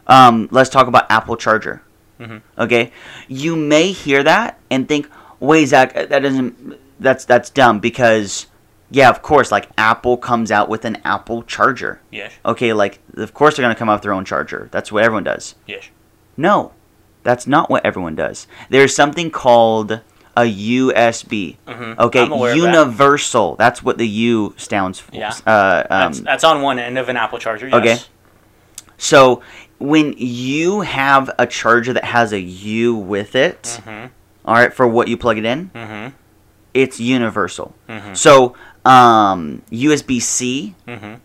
um, 0.07 0.47
let's 0.51 0.69
talk 0.69 0.87
about 0.87 1.05
Apple 1.09 1.35
Charger. 1.37 1.81
Mhm. 2.19 2.41
Okay? 2.57 2.91
You 3.27 3.55
may 3.55 3.91
hear 3.91 4.23
that 4.23 4.59
and 4.69 4.87
think, 4.87 5.09
wait, 5.39 5.65
Zach, 5.65 5.93
that 5.93 6.09
doesn't, 6.19 6.77
that's, 6.99 7.25
that's 7.25 7.49
dumb 7.49 7.79
because, 7.79 8.47
yeah, 8.89 9.09
of 9.09 9.21
course, 9.21 9.51
like 9.51 9.67
Apple 9.77 10.17
comes 10.17 10.51
out 10.51 10.69
with 10.69 10.85
an 10.85 10.97
Apple 11.03 11.43
Charger. 11.43 11.99
Yes. 12.11 12.31
Okay, 12.45 12.73
like, 12.73 12.99
of 13.17 13.33
course 13.33 13.55
they're 13.55 13.63
going 13.63 13.75
to 13.75 13.79
come 13.79 13.89
out 13.89 13.95
with 13.95 14.03
their 14.03 14.13
own 14.13 14.25
charger. 14.25 14.69
That's 14.71 14.91
what 14.91 15.03
everyone 15.03 15.23
does. 15.23 15.55
Yes. 15.67 15.85
No, 16.37 16.71
that's 17.23 17.47
not 17.47 17.69
what 17.69 17.85
everyone 17.85 18.15
does. 18.15 18.47
There's 18.69 18.95
something 18.95 19.29
called 19.31 20.01
a 20.37 20.41
USB. 20.43 21.57
Mhm. 21.67 21.97
Okay, 21.99 22.23
of 22.23 22.29
that. 22.29 22.55
universal. 22.55 23.55
That's 23.55 23.81
what 23.83 23.97
the 23.97 24.07
U 24.07 24.53
stands 24.57 24.99
for. 24.99 25.15
Yeah. 25.15 25.33
Uh, 25.45 25.83
um, 25.89 26.11
That's, 26.11 26.19
that's 26.21 26.43
on 26.43 26.61
one 26.61 26.77
end 26.79 26.97
of 26.97 27.07
an 27.09 27.17
Apple 27.17 27.39
charger. 27.39 27.67
Yes. 27.67 27.77
Okay. 27.77 27.97
so 28.97 29.41
when 29.77 30.13
you 30.17 30.81
have 30.81 31.29
a 31.37 31.45
charger 31.45 31.91
that 31.93 32.05
has 32.05 32.31
a 32.31 32.39
U 32.39 32.95
with 32.95 33.35
it, 33.35 33.79
Mhm. 33.85 34.09
all 34.45 34.55
right, 34.55 34.73
for 34.73 34.87
what 34.87 35.07
you 35.09 35.17
plug 35.17 35.37
it 35.37 35.43
in, 35.45 35.69
Mhm. 35.75 36.13
it's 36.73 36.99
universal. 36.99 37.73
Mhm. 37.89 38.15
So 38.15 38.55
um, 38.85 39.63
USB 39.71 40.19
C, 40.21 40.75
Mhm. 40.87 41.19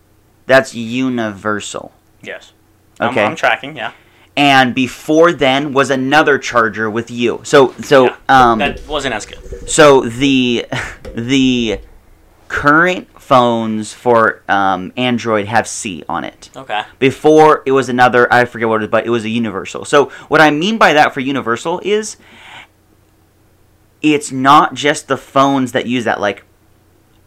that's 0.47 0.75
universal. 0.75 1.93
Yes. 2.23 2.53
Okay. 3.01 3.23
I'm, 3.25 3.31
I'm 3.33 3.37
tracking. 3.37 3.77
Yeah. 3.77 3.93
And 4.37 4.75
before 4.75 5.33
then 5.33 5.73
was 5.73 5.91
another 5.91 6.39
charger 6.39 6.89
with 6.91 7.11
you. 7.11 7.41
So 7.45 7.73
so 7.83 8.05
Yeah. 8.07 8.17
um 8.29 8.59
that 8.61 8.87
wasn't 8.87 9.15
as 9.15 9.27
good. 9.27 9.69
so 9.69 10.03
the 10.03 10.67
the 11.15 11.81
current 12.49 13.09
phones 13.21 13.93
for 13.93 14.43
um, 14.49 14.93
Android 14.97 15.47
have 15.47 15.69
C 15.69 16.03
on 16.09 16.25
it. 16.25 16.51
Okay. 16.57 16.83
Before 16.99 17.63
it 17.65 17.71
was 17.73 17.89
another 17.89 18.33
I 18.33 18.45
forget 18.45 18.69
what 18.69 18.83
it 18.83 18.87
is, 18.87 18.91
but 18.91 19.07
it 19.07 19.11
was 19.11 19.25
a 19.25 19.29
universal. 19.29 19.85
So 19.85 20.07
what 20.29 20.41
I 20.41 20.51
mean 20.51 20.77
by 20.79 20.93
that 20.95 21.15
for 21.15 21.21
universal 21.21 21.81
is 21.85 22.17
it's 24.03 24.33
not 24.33 24.75
just 24.75 25.09
the 25.09 25.17
phones 25.17 25.73
that 25.73 25.87
use 25.87 26.05
that 26.05 26.21
like 26.21 26.43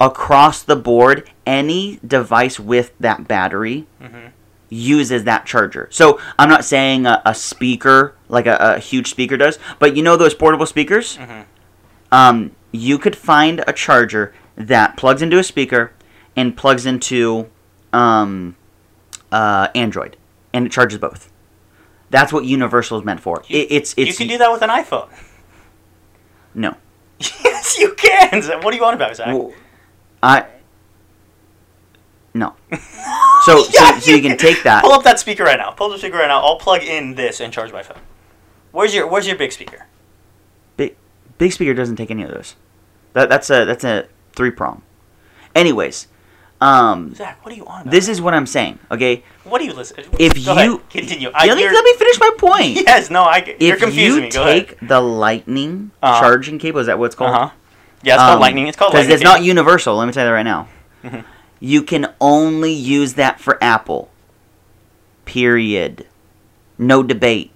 across 0.02 0.62
the 0.64 0.76
board 0.76 1.30
any 1.46 2.00
device 2.06 2.60
with 2.60 2.92
that 3.00 3.28
battery 3.28 3.86
Mhm. 4.02 4.32
Uses 4.74 5.24
that 5.26 5.46
charger. 5.46 5.88
So 5.92 6.20
I'm 6.40 6.50
not 6.50 6.66
saying 6.66 7.06
a, 7.06 7.22
a 7.26 7.36
speaker 7.36 8.16
like 8.30 8.48
a, 8.48 8.58
a 8.60 8.80
huge 8.80 9.10
speaker 9.10 9.38
does, 9.38 9.60
but 9.80 9.96
you 9.96 10.04
know 10.04 10.16
those 10.18 10.34
portable 10.34 10.66
speakers. 10.66 11.18
Mhm. 11.18 11.46
Um, 12.12 12.52
you 12.72 12.98
could 12.98 13.16
find 13.16 13.64
a 13.68 13.74
charger 13.74 14.34
that 14.56 14.98
plugs 14.98 15.22
into 15.22 15.38
a 15.40 15.44
speaker 15.44 15.92
and 16.36 16.56
plugs 16.58 16.86
into 16.86 17.50
um, 17.92 18.56
uh, 19.32 19.68
Android, 19.76 20.18
and 20.54 20.66
it 20.66 20.72
charges 20.72 20.98
both. 21.00 21.32
That's 22.10 22.32
what 22.34 22.46
universal 22.46 22.98
is 23.00 23.06
meant 23.06 23.20
for. 23.20 23.44
You- 23.48 23.60
it, 23.62 23.68
it's 23.72 23.94
it's 23.98 24.10
you 24.12 24.16
can 24.16 24.28
do 24.28 24.38
that 24.40 24.52
with 24.52 24.62
an 24.64 24.70
iPhone. 24.70 25.10
no. 26.54 26.76
yes, 27.20 27.78
you 27.80 27.94
can. 27.96 28.42
What 28.62 28.72
do 28.72 28.78
you 28.78 28.86
on 28.86 28.94
about, 28.96 29.16
Zach? 29.16 29.28
Well, 29.28 29.54
I 30.22 30.46
no. 32.34 32.56
So 33.46 33.66
Yeah, 33.74 33.94
so, 33.96 34.00
so 34.00 34.12
you 34.12 34.22
can 34.22 34.38
take 34.38 34.64
that. 34.64 34.84
Pull 34.84 34.94
up 34.94 35.04
that 35.04 35.20
speaker 35.20 35.44
right 35.44 35.58
now. 35.58 35.72
Pull 35.72 35.88
up 35.88 35.94
the 35.94 36.00
speaker 36.00 36.18
right 36.18 36.28
now. 36.28 36.42
I'll 36.42 36.58
plug 36.58 36.84
in 36.84 37.16
this 37.16 37.40
and 37.40 37.52
charge 37.52 37.72
my 37.72 37.84
phone. 37.84 38.00
Where's 38.72 38.94
your 38.94 39.08
Where's 39.08 39.28
your 39.28 39.36
big 39.38 39.52
speaker? 39.52 39.86
Big, 40.78 40.96
big 41.38 41.52
speaker 41.52 41.74
doesn't 41.74 41.96
take 41.98 42.10
any 42.12 42.24
of 42.24 42.32
those. 42.32 42.56
That 43.14 43.30
that's 43.30 43.50
a 43.50 43.66
that's 43.66 43.84
a 43.84 44.08
three 44.34 44.50
prong. 44.52 44.82
Anyways, 45.54 46.08
um, 46.62 47.14
Zach, 47.14 47.44
what 47.46 47.54
are 47.54 47.58
you 47.58 47.66
on 47.68 47.82
about? 47.82 47.92
this 47.92 48.08
is 48.08 48.20
what 48.22 48.34
I'm 48.34 48.48
saying. 48.48 48.80
Okay, 48.90 49.24
What 49.44 49.62
are 49.62 49.66
you 49.66 49.74
listening? 49.74 50.08
If 50.18 50.44
Go 50.46 50.54
ahead, 50.54 50.66
you- 50.66 50.82
continue, 50.90 51.30
let 51.30 51.56
me 51.58 51.64
let 51.70 51.84
me 51.86 51.94
finish 51.96 52.20
my 52.20 52.32
point. 52.38 52.78
Yes, 52.88 53.10
no, 53.12 53.24
I. 53.24 53.56
you're 53.60 53.76
if 53.76 53.82
confusing 53.82 54.16
you 54.24 54.30
me. 54.30 54.32
Go 54.32 54.46
take 54.46 54.72
ahead. 54.74 54.90
the 54.90 55.00
lightning 55.02 55.92
Uh-huh. 56.02 56.20
charging 56.22 56.58
cable, 56.58 56.80
is 56.80 56.88
that 56.88 56.98
what 56.98 57.06
it's 57.08 57.16
called? 57.16 57.36
Uh 57.36 57.48
huh. 57.48 57.50
Yeah, 58.02 58.16
it's 58.16 58.22
called 58.24 58.34
Um, 58.36 58.40
lightning. 58.40 58.68
It's 58.68 58.78
called 58.78 58.94
because 58.94 59.08
it's 59.10 59.22
not 59.24 59.44
universal. 59.44 59.96
Let 59.98 60.08
me 60.08 60.14
tell 60.14 60.24
you 60.24 60.30
that 60.30 60.34
right 60.34 60.44
now. 60.44 60.68
Mhm. 61.04 61.24
You 61.60 61.84
can 61.84 62.13
only 62.24 62.72
use 62.74 63.14
that 63.16 63.40
for 63.40 63.62
Apple. 63.62 64.10
Period. 65.26 66.08
No 66.78 67.04
debate. 67.04 67.52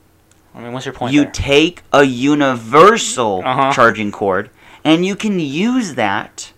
I 0.56 0.62
mean, 0.62 0.74
what's 0.74 0.86
your 0.86 0.94
point 0.94 1.14
you 1.14 1.24
there? 1.24 1.32
take 1.32 1.84
a 1.94 2.04
universal 2.04 3.42
Uh-huh. 3.46 3.72
charging 3.74 4.12
cord 4.12 4.50
and 4.84 5.06
you 5.06 5.16
can 5.16 5.40
use 5.40 5.96
that 5.96 6.52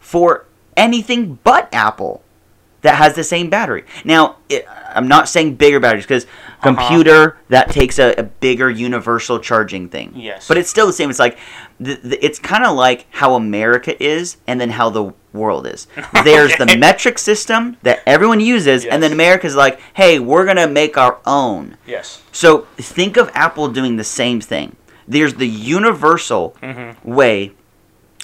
for 0.00 0.44
anything 0.76 1.38
but 1.44 1.68
Apple 1.72 2.22
that 2.82 2.96
has 2.96 3.14
the 3.14 3.24
same 3.24 3.48
battery. 3.48 3.84
Now, 4.04 4.36
it, 4.50 4.66
I'm 4.94 5.08
not 5.08 5.28
saying 5.28 5.54
bigger 5.56 5.80
batteries 5.80 6.04
because 6.04 6.24
Uh-huh. 6.26 6.60
computer 6.74 7.38
that 7.48 7.70
takes 7.70 7.98
a, 7.98 8.14
a 8.18 8.22
bigger 8.24 8.68
universal 8.70 9.38
charging 9.38 9.88
thing. 9.88 10.12
Yes. 10.14 10.46
But 10.48 10.58
it's 10.58 10.68
still 10.68 10.86
the 10.86 10.92
same. 10.92 11.08
It's 11.10 11.18
like 11.18 11.38
the, 11.80 11.94
the, 11.94 12.24
it's 12.24 12.38
kind 12.38 12.64
of 12.64 12.76
like 12.76 13.06
how 13.10 13.34
America 13.34 13.92
is 14.02 14.36
and 14.46 14.60
then 14.60 14.70
how 14.70 14.90
the 14.90 15.12
world 15.34 15.66
is. 15.66 15.86
There's 16.24 16.56
the 16.56 16.76
metric 16.78 17.18
system 17.18 17.76
that 17.82 18.00
everyone 18.06 18.40
uses 18.40 18.84
and 18.86 19.02
then 19.02 19.12
America's 19.12 19.54
like, 19.56 19.78
"Hey, 19.94 20.18
we're 20.18 20.44
going 20.44 20.56
to 20.56 20.68
make 20.68 20.96
our 20.96 21.18
own." 21.26 21.76
yes. 21.86 22.22
So 22.32 22.66
think 22.78 23.16
of 23.18 23.30
Apple 23.34 23.68
doing 23.68 23.96
the 23.96 24.04
same 24.04 24.40
thing. 24.40 24.76
There's 25.06 25.34
the 25.34 25.48
universal 25.48 26.56
Mm-hmm. 26.62 27.12
way 27.12 27.52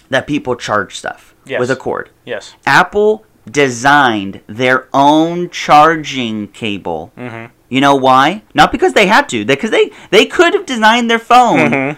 that 0.08 0.26
people 0.26 0.56
charge 0.56 0.96
stuff 0.96 1.34
Yes. 1.44 1.60
with 1.60 1.70
a 1.70 1.76
cord. 1.76 2.08
Yes. 2.24 2.54
Apple 2.66 3.24
designed 3.50 4.40
their 4.46 4.88
own 4.94 5.50
charging 5.50 6.48
cable. 6.48 7.12
Mm-hmm. 7.16 7.52
You 7.68 7.80
know 7.80 7.94
why? 7.94 8.42
Not 8.54 8.72
because 8.72 8.94
they 8.94 9.06
had 9.06 9.28
to, 9.30 9.44
because 9.44 9.70
they 9.70 9.90
they 10.10 10.26
could 10.26 10.54
have 10.54 10.66
designed 10.66 11.08
their 11.10 11.18
phone 11.20 11.58
Mhm. 11.70 11.96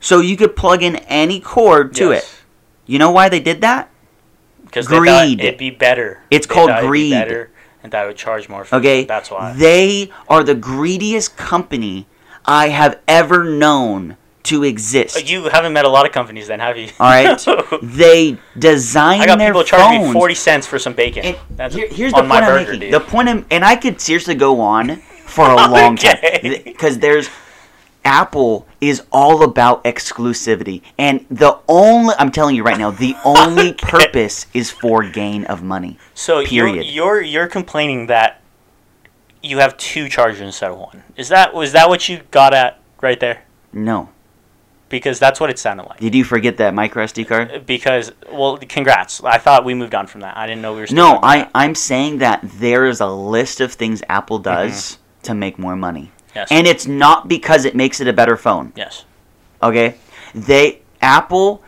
so 0.00 0.20
you 0.20 0.36
could 0.36 0.56
plug 0.56 0.82
in 0.82 0.96
any 1.22 1.38
cord 1.40 1.94
to 1.96 2.10
it. 2.10 2.28
You 2.86 2.98
know 2.98 3.10
why 3.10 3.28
they 3.28 3.40
did 3.40 3.60
that? 3.60 3.88
Because 4.74 4.88
Greed. 4.88 5.40
it'd 5.40 5.56
be 5.56 5.70
better. 5.70 6.20
It's 6.32 6.48
They 6.48 6.54
called 6.54 6.70
it'd 6.70 6.82
be 6.82 6.86
greed. 6.88 7.12
better, 7.12 7.50
and 7.84 7.92
that 7.92 8.06
would 8.08 8.16
charge 8.16 8.48
more. 8.48 8.64
For 8.64 8.74
Okay, 8.76 9.04
That's 9.04 9.30
why. 9.30 9.52
they 9.52 10.10
are 10.28 10.42
the 10.42 10.56
greediest 10.56 11.36
company 11.36 12.08
I 12.44 12.70
have 12.70 12.98
ever 13.06 13.44
known 13.44 14.16
to 14.44 14.64
exist. 14.64 15.30
You 15.30 15.44
haven't 15.44 15.72
met 15.74 15.84
a 15.84 15.88
lot 15.88 16.06
of 16.06 16.12
companies, 16.12 16.48
then, 16.48 16.58
have 16.58 16.76
you? 16.76 16.88
All 16.98 17.06
right, 17.08 17.40
they 17.82 18.36
design 18.58 19.20
I 19.20 19.26
got 19.26 19.38
their 19.38 19.50
people 19.52 19.62
charging 19.62 20.00
phones. 20.00 20.12
me 20.14 20.18
forty 20.20 20.34
cents 20.34 20.66
for 20.66 20.80
some 20.80 20.92
bacon. 20.92 21.22
Here- 21.70 21.88
here's 21.88 22.10
the 22.12 22.18
point 22.18 22.28
my 22.28 22.40
I'm 22.40 22.44
burger, 22.44 22.72
making. 22.72 22.80
dude. 22.80 22.92
The 22.94 23.00
point 23.00 23.28
I'm, 23.28 23.46
and 23.52 23.64
I 23.64 23.76
could 23.76 24.00
seriously 24.00 24.34
go 24.34 24.60
on 24.60 24.96
for 25.24 25.48
a 25.48 25.54
long 25.68 25.94
Okay. 25.94 26.40
time 26.42 26.62
because 26.64 26.98
there's 26.98 27.28
Apple 28.04 28.66
is 28.80 29.02
all 29.10 29.42
about 29.42 29.82
exclusivity, 29.84 30.82
and 30.98 31.24
the 31.30 31.58
only 31.68 32.14
I'm 32.18 32.30
telling 32.30 32.54
you 32.54 32.62
right 32.62 32.78
now, 32.78 32.90
the 32.90 33.16
only 33.24 33.72
purpose 33.78 34.46
is 34.52 34.70
for 34.70 35.02
gain 35.02 35.44
of 35.46 35.62
money. 35.62 35.98
So 36.14 36.44
Period. 36.44 36.86
You're, 36.86 37.20
you're 37.20 37.22
you're 37.22 37.48
complaining 37.48 38.06
that 38.06 38.40
you 39.42 39.58
have 39.58 39.76
two 39.76 40.08
chargers 40.08 40.40
instead 40.40 40.70
of 40.70 40.78
one. 40.78 41.02
Is 41.16 41.28
that 41.28 41.54
was 41.54 41.72
that 41.72 41.88
what 41.88 42.08
you 42.08 42.20
got 42.30 42.54
at 42.54 42.80
right 43.00 43.20
there? 43.20 43.44
No, 43.72 44.10
Because 44.88 45.18
that's 45.18 45.40
what 45.40 45.50
it 45.50 45.58
sounded 45.58 45.84
like. 45.84 45.98
did 45.98 46.14
you 46.14 46.24
forget 46.24 46.56
that 46.58 46.74
micro 46.74 47.04
SD 47.04 47.24
uh, 47.24 47.28
card? 47.28 47.66
Because 47.66 48.12
well, 48.30 48.56
congrats. 48.58 49.22
I 49.22 49.38
thought 49.38 49.64
we 49.64 49.74
moved 49.74 49.94
on 49.94 50.06
from 50.06 50.20
that. 50.20 50.36
I 50.36 50.46
didn't 50.46 50.62
know 50.62 50.74
we 50.74 50.80
were. 50.80 50.86
No, 50.92 51.18
I 51.22 51.48
I'm 51.54 51.74
saying 51.74 52.18
that 52.18 52.40
there 52.42 52.86
is 52.86 53.00
a 53.00 53.08
list 53.08 53.60
of 53.60 53.72
things 53.72 54.02
Apple 54.08 54.38
mm-hmm. 54.38 54.68
does 54.68 54.98
to 55.22 55.34
make 55.34 55.58
more 55.58 55.76
money. 55.76 56.12
Yes. 56.34 56.48
and 56.50 56.66
it's 56.66 56.86
not 56.86 57.28
because 57.28 57.64
it 57.64 57.74
makes 57.74 58.00
it 58.00 58.08
a 58.08 58.12
better 58.12 58.36
phone. 58.36 58.72
yes. 58.76 59.04
Okay, 59.62 59.96
they 60.34 60.82
Apple 61.00 61.62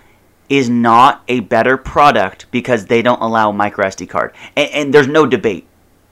is 0.48 0.68
not 0.68 1.22
a 1.28 1.40
better 1.40 1.76
product 1.76 2.46
because 2.50 2.86
they 2.86 3.02
don't 3.02 3.20
allow 3.20 3.52
micro 3.52 3.86
SD 3.86 4.08
card, 4.08 4.34
and, 4.56 4.70
and 4.70 4.94
there's 4.94 5.08
no 5.08 5.26
debate. 5.26 5.66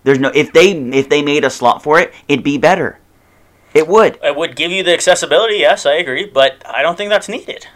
There's 0.05 0.19
no 0.19 0.31
if 0.35 0.53
they 0.53 0.73
if 0.73 1.09
they 1.09 1.23
made 1.23 1.45
a 1.45 1.51
slot 1.51 1.83
for 1.83 1.99
it, 1.99 2.13
it'd 2.29 2.45
be 2.45 2.59
better. 2.59 2.99
It 3.75 3.89
would. 3.89 4.19
It 4.23 4.37
would 4.37 4.55
give 4.55 4.71
you 4.71 4.85
the 4.85 4.95
accessibility. 4.95 5.57
Yes, 5.57 5.85
I 5.85 5.95
agree, 5.95 6.27
but 6.27 6.63
I 6.65 6.83
don't 6.83 6.97
think 6.97 7.11
that's 7.11 7.29
needed. 7.29 7.67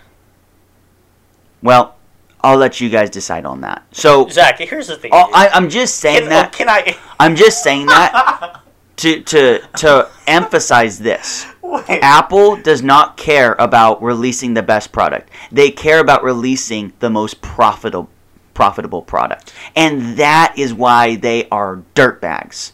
Well, 1.60 1.96
I'll 2.40 2.56
let 2.56 2.80
you 2.80 2.88
guys 2.88 3.10
decide 3.10 3.44
on 3.44 3.62
that. 3.62 3.84
So 3.90 4.28
Zach, 4.28 4.58
here's 4.58 4.86
the 4.86 4.96
thing. 4.96 5.10
oh. 5.12 5.30
I, 5.34 5.48
I'm 5.48 5.68
just 5.68 5.96
saying 5.96 6.20
can, 6.20 6.28
that. 6.28 6.46
Oh, 6.54 6.56
can 6.56 6.68
I? 6.68 6.96
I'm 7.18 7.34
just 7.34 7.64
saying 7.64 7.86
that 7.86 8.62
to 8.99 9.22
to 9.22 9.61
to 9.78 10.11
emphasize 10.26 10.99
this. 10.99 11.46
Wait. 11.62 12.01
Apple 12.03 12.57
does 12.57 12.82
not 12.82 13.16
care 13.16 13.55
about 13.59 14.03
releasing 14.03 14.55
the 14.55 14.62
best 14.62 14.92
product. 14.92 15.30
They 15.51 15.70
care 15.70 16.01
about 16.01 16.22
releasing 16.22 16.92
the 16.99 17.11
most 17.11 17.40
profitable 17.40 18.11
profitable 18.55 19.03
product. 19.03 19.55
And 19.76 20.16
that 20.16 20.55
is 20.59 20.74
why 20.74 21.16
they 21.16 21.49
are 21.49 21.82
dirtbags. 21.94 22.72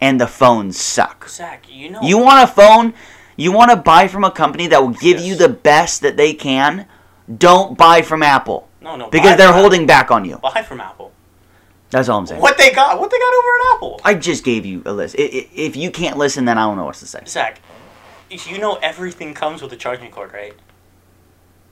And 0.00 0.20
the 0.20 0.28
phones 0.28 0.78
suck. 0.80 1.28
Zach, 1.28 1.64
you 1.68 1.90
know. 1.90 2.00
You 2.00 2.16
want 2.16 2.48
a 2.48 2.52
phone, 2.52 2.94
you 3.36 3.50
want 3.52 3.70
to 3.72 3.76
buy 3.76 4.06
from 4.06 4.22
a 4.22 4.30
company 4.30 4.68
that 4.68 4.80
will 4.80 4.90
give 4.94 5.18
you 5.18 5.34
the 5.34 5.48
best 5.48 6.00
that 6.02 6.16
they 6.16 6.32
can, 6.32 6.86
don't 7.38 7.76
buy 7.76 8.02
from 8.02 8.22
Apple 8.22 8.68
no, 8.80 8.96
no. 8.96 9.10
because 9.10 9.36
they're 9.36 9.52
holding 9.52 9.84
back 9.84 10.10
on 10.10 10.24
you. 10.24 10.38
Buy 10.38 10.62
from 10.62 10.80
Apple. 10.80 11.12
That's 11.90 12.08
all 12.08 12.18
I'm 12.18 12.26
saying. 12.26 12.40
What 12.40 12.56
they 12.56 12.70
got? 12.72 12.98
What 13.00 13.10
they 13.10 13.18
got 13.18 13.34
over 13.34 13.48
at 13.48 13.74
Apple? 13.76 14.00
I 14.04 14.14
just 14.14 14.44
gave 14.44 14.64
you 14.64 14.82
a 14.86 14.92
list. 14.92 15.16
I- 15.18 15.22
I- 15.22 15.48
If 15.54 15.76
you 15.76 15.90
can't 15.90 16.16
listen, 16.16 16.44
then 16.44 16.56
I 16.58 16.62
don't 16.62 16.76
know 16.76 16.84
what 16.84 16.94
to 16.96 17.06
say. 17.06 17.20
Zach, 17.26 17.60
you 18.30 18.58
know 18.58 18.74
everything 18.82 19.34
comes 19.34 19.60
with 19.62 19.72
a 19.72 19.76
charging 19.76 20.10
cord, 20.10 20.32
right? 20.32 20.54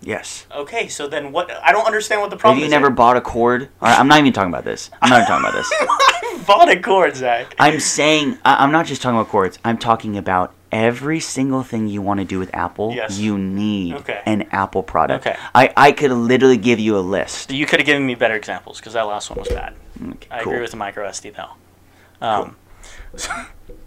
Yes. 0.00 0.46
Okay, 0.54 0.86
so 0.88 1.08
then 1.08 1.32
what? 1.32 1.50
I 1.62 1.72
don't 1.72 1.86
understand 1.86 2.20
what 2.20 2.30
the 2.30 2.36
problem. 2.36 2.58
Have 2.58 2.60
you 2.60 2.66
is. 2.66 2.70
never 2.70 2.88
bought 2.90 3.16
a 3.16 3.20
cord? 3.20 3.68
All 3.82 3.88
right, 3.88 3.98
I'm 3.98 4.06
not 4.06 4.18
even 4.20 4.32
talking 4.32 4.50
about 4.52 4.64
this. 4.64 4.90
I'm 5.02 5.10
not 5.10 5.16
even 5.22 5.26
talking 5.28 5.48
about 5.48 5.54
this. 5.56 5.68
I 5.80 6.44
bought 6.46 6.68
a 6.68 6.80
cord, 6.80 7.16
Zach. 7.16 7.54
I'm 7.58 7.80
saying 7.80 8.38
I- 8.44 8.62
I'm 8.62 8.70
not 8.70 8.86
just 8.86 9.02
talking 9.02 9.18
about 9.18 9.28
cords. 9.28 9.58
I'm 9.64 9.76
talking 9.76 10.16
about 10.16 10.54
every 10.70 11.18
single 11.18 11.62
thing 11.64 11.88
you 11.88 12.00
want 12.00 12.20
to 12.20 12.24
do 12.24 12.38
with 12.38 12.54
Apple. 12.54 12.92
Yes. 12.94 13.18
You 13.18 13.38
need 13.38 13.94
Okay. 13.96 14.20
an 14.24 14.42
Apple 14.52 14.82
product. 14.84 15.26
Okay. 15.26 15.36
I 15.54 15.72
I 15.76 15.90
could 15.92 16.12
literally 16.12 16.58
give 16.58 16.78
you 16.78 16.96
a 16.96 17.00
list. 17.00 17.50
You 17.50 17.66
could 17.66 17.80
have 17.80 17.86
given 17.86 18.06
me 18.06 18.14
better 18.14 18.34
examples 18.34 18.78
because 18.78 18.92
that 18.92 19.02
last 19.02 19.30
one 19.30 19.40
was 19.40 19.48
bad. 19.48 19.74
Okay, 20.02 20.28
I 20.30 20.42
cool. 20.42 20.52
agree 20.52 20.62
with 20.62 20.70
the 20.70 20.76
micro 20.76 21.08
SD 21.08 21.34
though. 21.36 22.26
Um, 22.26 22.56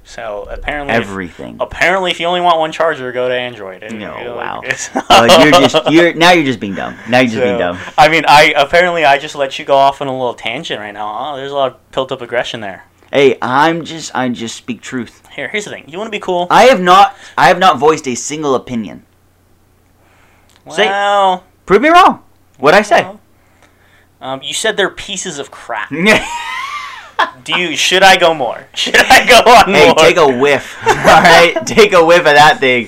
so 0.04 0.44
apparently, 0.50 0.94
everything. 0.94 1.58
apparently, 1.60 2.12
if 2.12 2.20
you 2.20 2.26
only 2.26 2.42
want 2.42 2.60
one 2.60 2.72
charger, 2.72 3.12
go 3.12 3.28
to 3.30 3.34
Android. 3.34 3.84
And, 3.84 4.00
No, 4.00 4.18
you 4.18 4.24
know, 4.26 4.36
wow. 4.38 4.62
it's- 4.64 4.90
Uh, 5.10 5.28
you're 5.42 5.52
just 5.52 5.76
you're 5.92 6.14
now 6.14 6.32
you're 6.32 6.46
just 6.46 6.60
being 6.60 6.76
dumb. 6.76 6.96
Now 7.10 7.20
you're 7.20 7.30
just 7.30 7.42
being 7.42 7.58
dumb. 7.58 7.78
I 7.98 8.10
mean, 8.10 8.24
I 8.28 8.54
apparently 8.58 9.06
I 9.06 9.18
just 9.18 9.36
let 9.36 9.58
you 9.60 9.66
go 9.66 9.76
off 9.76 10.02
on 10.02 10.08
a 10.08 10.12
little 10.12 10.34
tangent 10.34 10.80
right 10.80 10.92
now. 10.94 11.34
Oh, 11.34 11.38
there's 11.38 11.52
a 11.52 11.56
lot 11.56 11.72
of 11.74 11.92
built 11.92 12.12
up 12.12 12.22
aggression 12.22 12.62
there. 12.62 12.86
Hey, 13.12 13.38
I'm 13.42 13.84
just 13.84 14.16
I 14.16 14.30
just 14.30 14.56
speak 14.56 14.82
truth. 14.82 15.28
Here, 15.34 15.48
here's 15.50 15.66
the 15.66 15.72
thing. 15.72 15.86
You 15.88 15.98
want 15.98 16.08
to 16.08 16.12
be 16.12 16.20
cool? 16.20 16.48
I 16.50 16.64
have 16.66 16.82
not 16.82 17.16
I 17.38 17.48
have 17.48 17.60
not 17.60 17.78
voiced 17.80 18.08
a 18.08 18.16
single 18.16 18.56
opinion. 18.56 19.06
say- 20.70 21.40
Prove 21.66 21.82
me 21.82 21.90
wrong. 21.90 22.24
What'd 22.58 22.78
I 22.78 22.82
say? 22.84 23.08
Um, 24.22 24.42
you 24.44 24.54
said 24.54 24.78
they're 24.78 24.90
pieces 24.90 25.40
of 25.40 25.50
crap. 25.50 25.90
Do 27.44 27.60
you? 27.60 27.76
Should 27.76 28.04
I 28.04 28.18
go 28.18 28.34
more? 28.34 28.68
Should 28.76 28.96
I 28.96 29.26
go 29.26 29.52
on 29.52 29.74
hey, 29.74 29.88
more? 29.88 29.96
take 29.96 30.18
a 30.18 30.40
whiff. 30.40 30.78
All 30.88 30.94
right, 30.94 31.56
take 31.66 31.94
a 31.94 32.06
whiff 32.06 32.20
of 32.20 32.26
that 32.26 32.60
thing. 32.60 32.88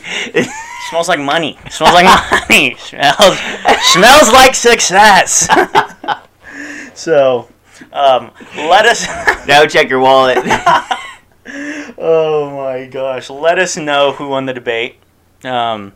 smells 0.89 1.09
like 1.09 1.19
money. 1.19 1.57
smells 1.71 1.93
like 1.93 2.05
money. 2.49 2.75
smells 2.77 3.39
smells 3.81 4.31
like 4.31 4.53
success. 4.53 5.47
so, 6.93 7.49
um, 7.91 8.31
let 8.55 8.85
us. 8.85 9.07
now 9.47 9.65
check 9.65 9.89
your 9.89 9.99
wallet. 9.99 10.37
oh 11.97 12.53
my 12.55 12.87
gosh! 12.87 13.29
Let 13.31 13.57
us 13.57 13.75
know 13.75 14.11
who 14.11 14.29
won 14.29 14.45
the 14.45 14.53
debate. 14.53 14.97
Um, 15.43 15.93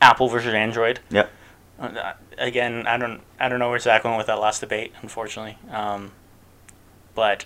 Apple 0.00 0.28
versus 0.28 0.54
Android. 0.54 1.00
Yep. 1.10 1.30
Uh, 1.78 2.12
again, 2.38 2.86
I 2.86 2.96
don't 2.96 3.20
I 3.38 3.48
don't 3.48 3.58
know 3.58 3.70
where 3.70 3.78
Zach 3.78 4.04
went 4.04 4.16
with 4.16 4.26
that 4.26 4.40
last 4.40 4.60
debate, 4.60 4.92
unfortunately. 5.02 5.58
Um, 5.70 6.12
but 7.14 7.44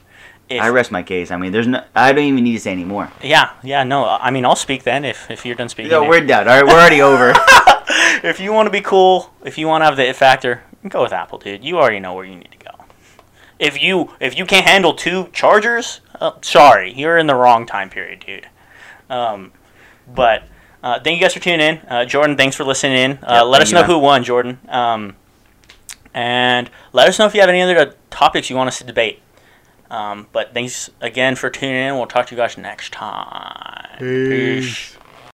if, 0.49 0.61
I 0.61 0.69
rest 0.69 0.91
my 0.91 1.03
case. 1.03 1.31
I 1.31 1.37
mean, 1.37 1.53
there's 1.53 1.67
no. 1.67 1.85
I 1.95 2.13
don't 2.13 2.25
even 2.25 2.45
need 2.45 2.53
to 2.53 2.61
say 2.61 2.73
any 2.73 2.85
more. 2.85 3.11
yeah, 3.23 3.53
yeah, 3.63 3.85
no. 3.85 4.05
I 4.05 4.31
mean, 4.31 4.45
I'll 4.45 4.57
speak 4.57 4.83
then 4.83 5.05
if 5.05 5.31
if 5.31 5.47
you're 5.47 5.55
done 5.55 5.69
speaking. 5.69 5.91
No, 5.91 6.09
we're 6.09 6.25
done. 6.25 6.49
All 6.49 6.55
right, 6.55 6.67
we're 6.67 6.79
already 6.79 7.01
over. 7.01 7.33
if 8.23 8.39
you 8.41 8.53
want 8.53 8.67
to 8.67 8.71
be 8.71 8.81
cool, 8.81 9.33
if 9.45 9.59
you 9.59 9.67
want 9.67 9.83
to 9.83 9.87
have 9.87 9.97
the 9.97 10.09
it 10.09 10.17
factor, 10.17 10.63
go 10.89 11.03
with 11.03 11.13
Apple, 11.13 11.39
dude. 11.39 11.65
You 11.65 11.79
already 11.79 12.01
know 12.01 12.15
where 12.15 12.25
you 12.25 12.37
need 12.37 12.53
to 12.53 12.59
go. 12.59 12.85
If 13.59 13.81
you 13.81 14.11
if 14.21 14.37
you 14.37 14.45
can't 14.45 14.67
handle 14.67 14.95
two 14.95 15.29
chargers, 15.33 16.01
uh, 16.21 16.33
sorry, 16.43 16.93
you're 16.93 17.17
in 17.17 17.27
the 17.27 17.35
wrong 17.35 17.67
time 17.67 17.89
period, 17.89 18.25
dude. 18.27 18.49
Um, 19.09 19.53
but 20.13 20.45
uh, 20.83 21.01
thank 21.01 21.17
you 21.17 21.23
guys 21.23 21.35
for 21.35 21.41
tuning 21.41 21.61
in, 21.61 21.79
uh, 21.89 22.05
Jordan. 22.05 22.37
Thanks 22.37 22.57
for 22.57 22.65
listening 22.65 22.97
in. 22.99 23.13
Uh, 23.23 23.43
Yep, 23.43 23.45
let 23.47 23.63
us 23.63 23.71
you, 23.71 23.75
know 23.75 23.81
man. 23.83 23.91
who 23.91 23.99
won, 23.99 24.25
Jordan. 24.25 24.59
Um, 24.69 25.17
and 26.15 26.71
let 26.93 27.09
us 27.09 27.19
know 27.19 27.27
if 27.27 27.35
you 27.35 27.41
have 27.41 27.49
any 27.51 27.63
other 27.63 27.95
topics 28.11 28.51
you 28.51 28.57
want 28.57 28.69
us 28.69 28.79
to 28.79 28.85
debate. 28.85 29.21
Um, 29.91 30.27
but 30.33 30.55
thanks 30.55 30.91
again 31.01 31.37
for 31.37 31.51
tuning 31.51 31.77
in. 31.77 31.95
We'll 31.97 32.07
talk 32.07 32.27
to 32.29 32.35
you 32.35 32.41
guys 32.41 32.57
next 32.57 32.93
time. 32.93 33.99
Peace. 33.99 34.97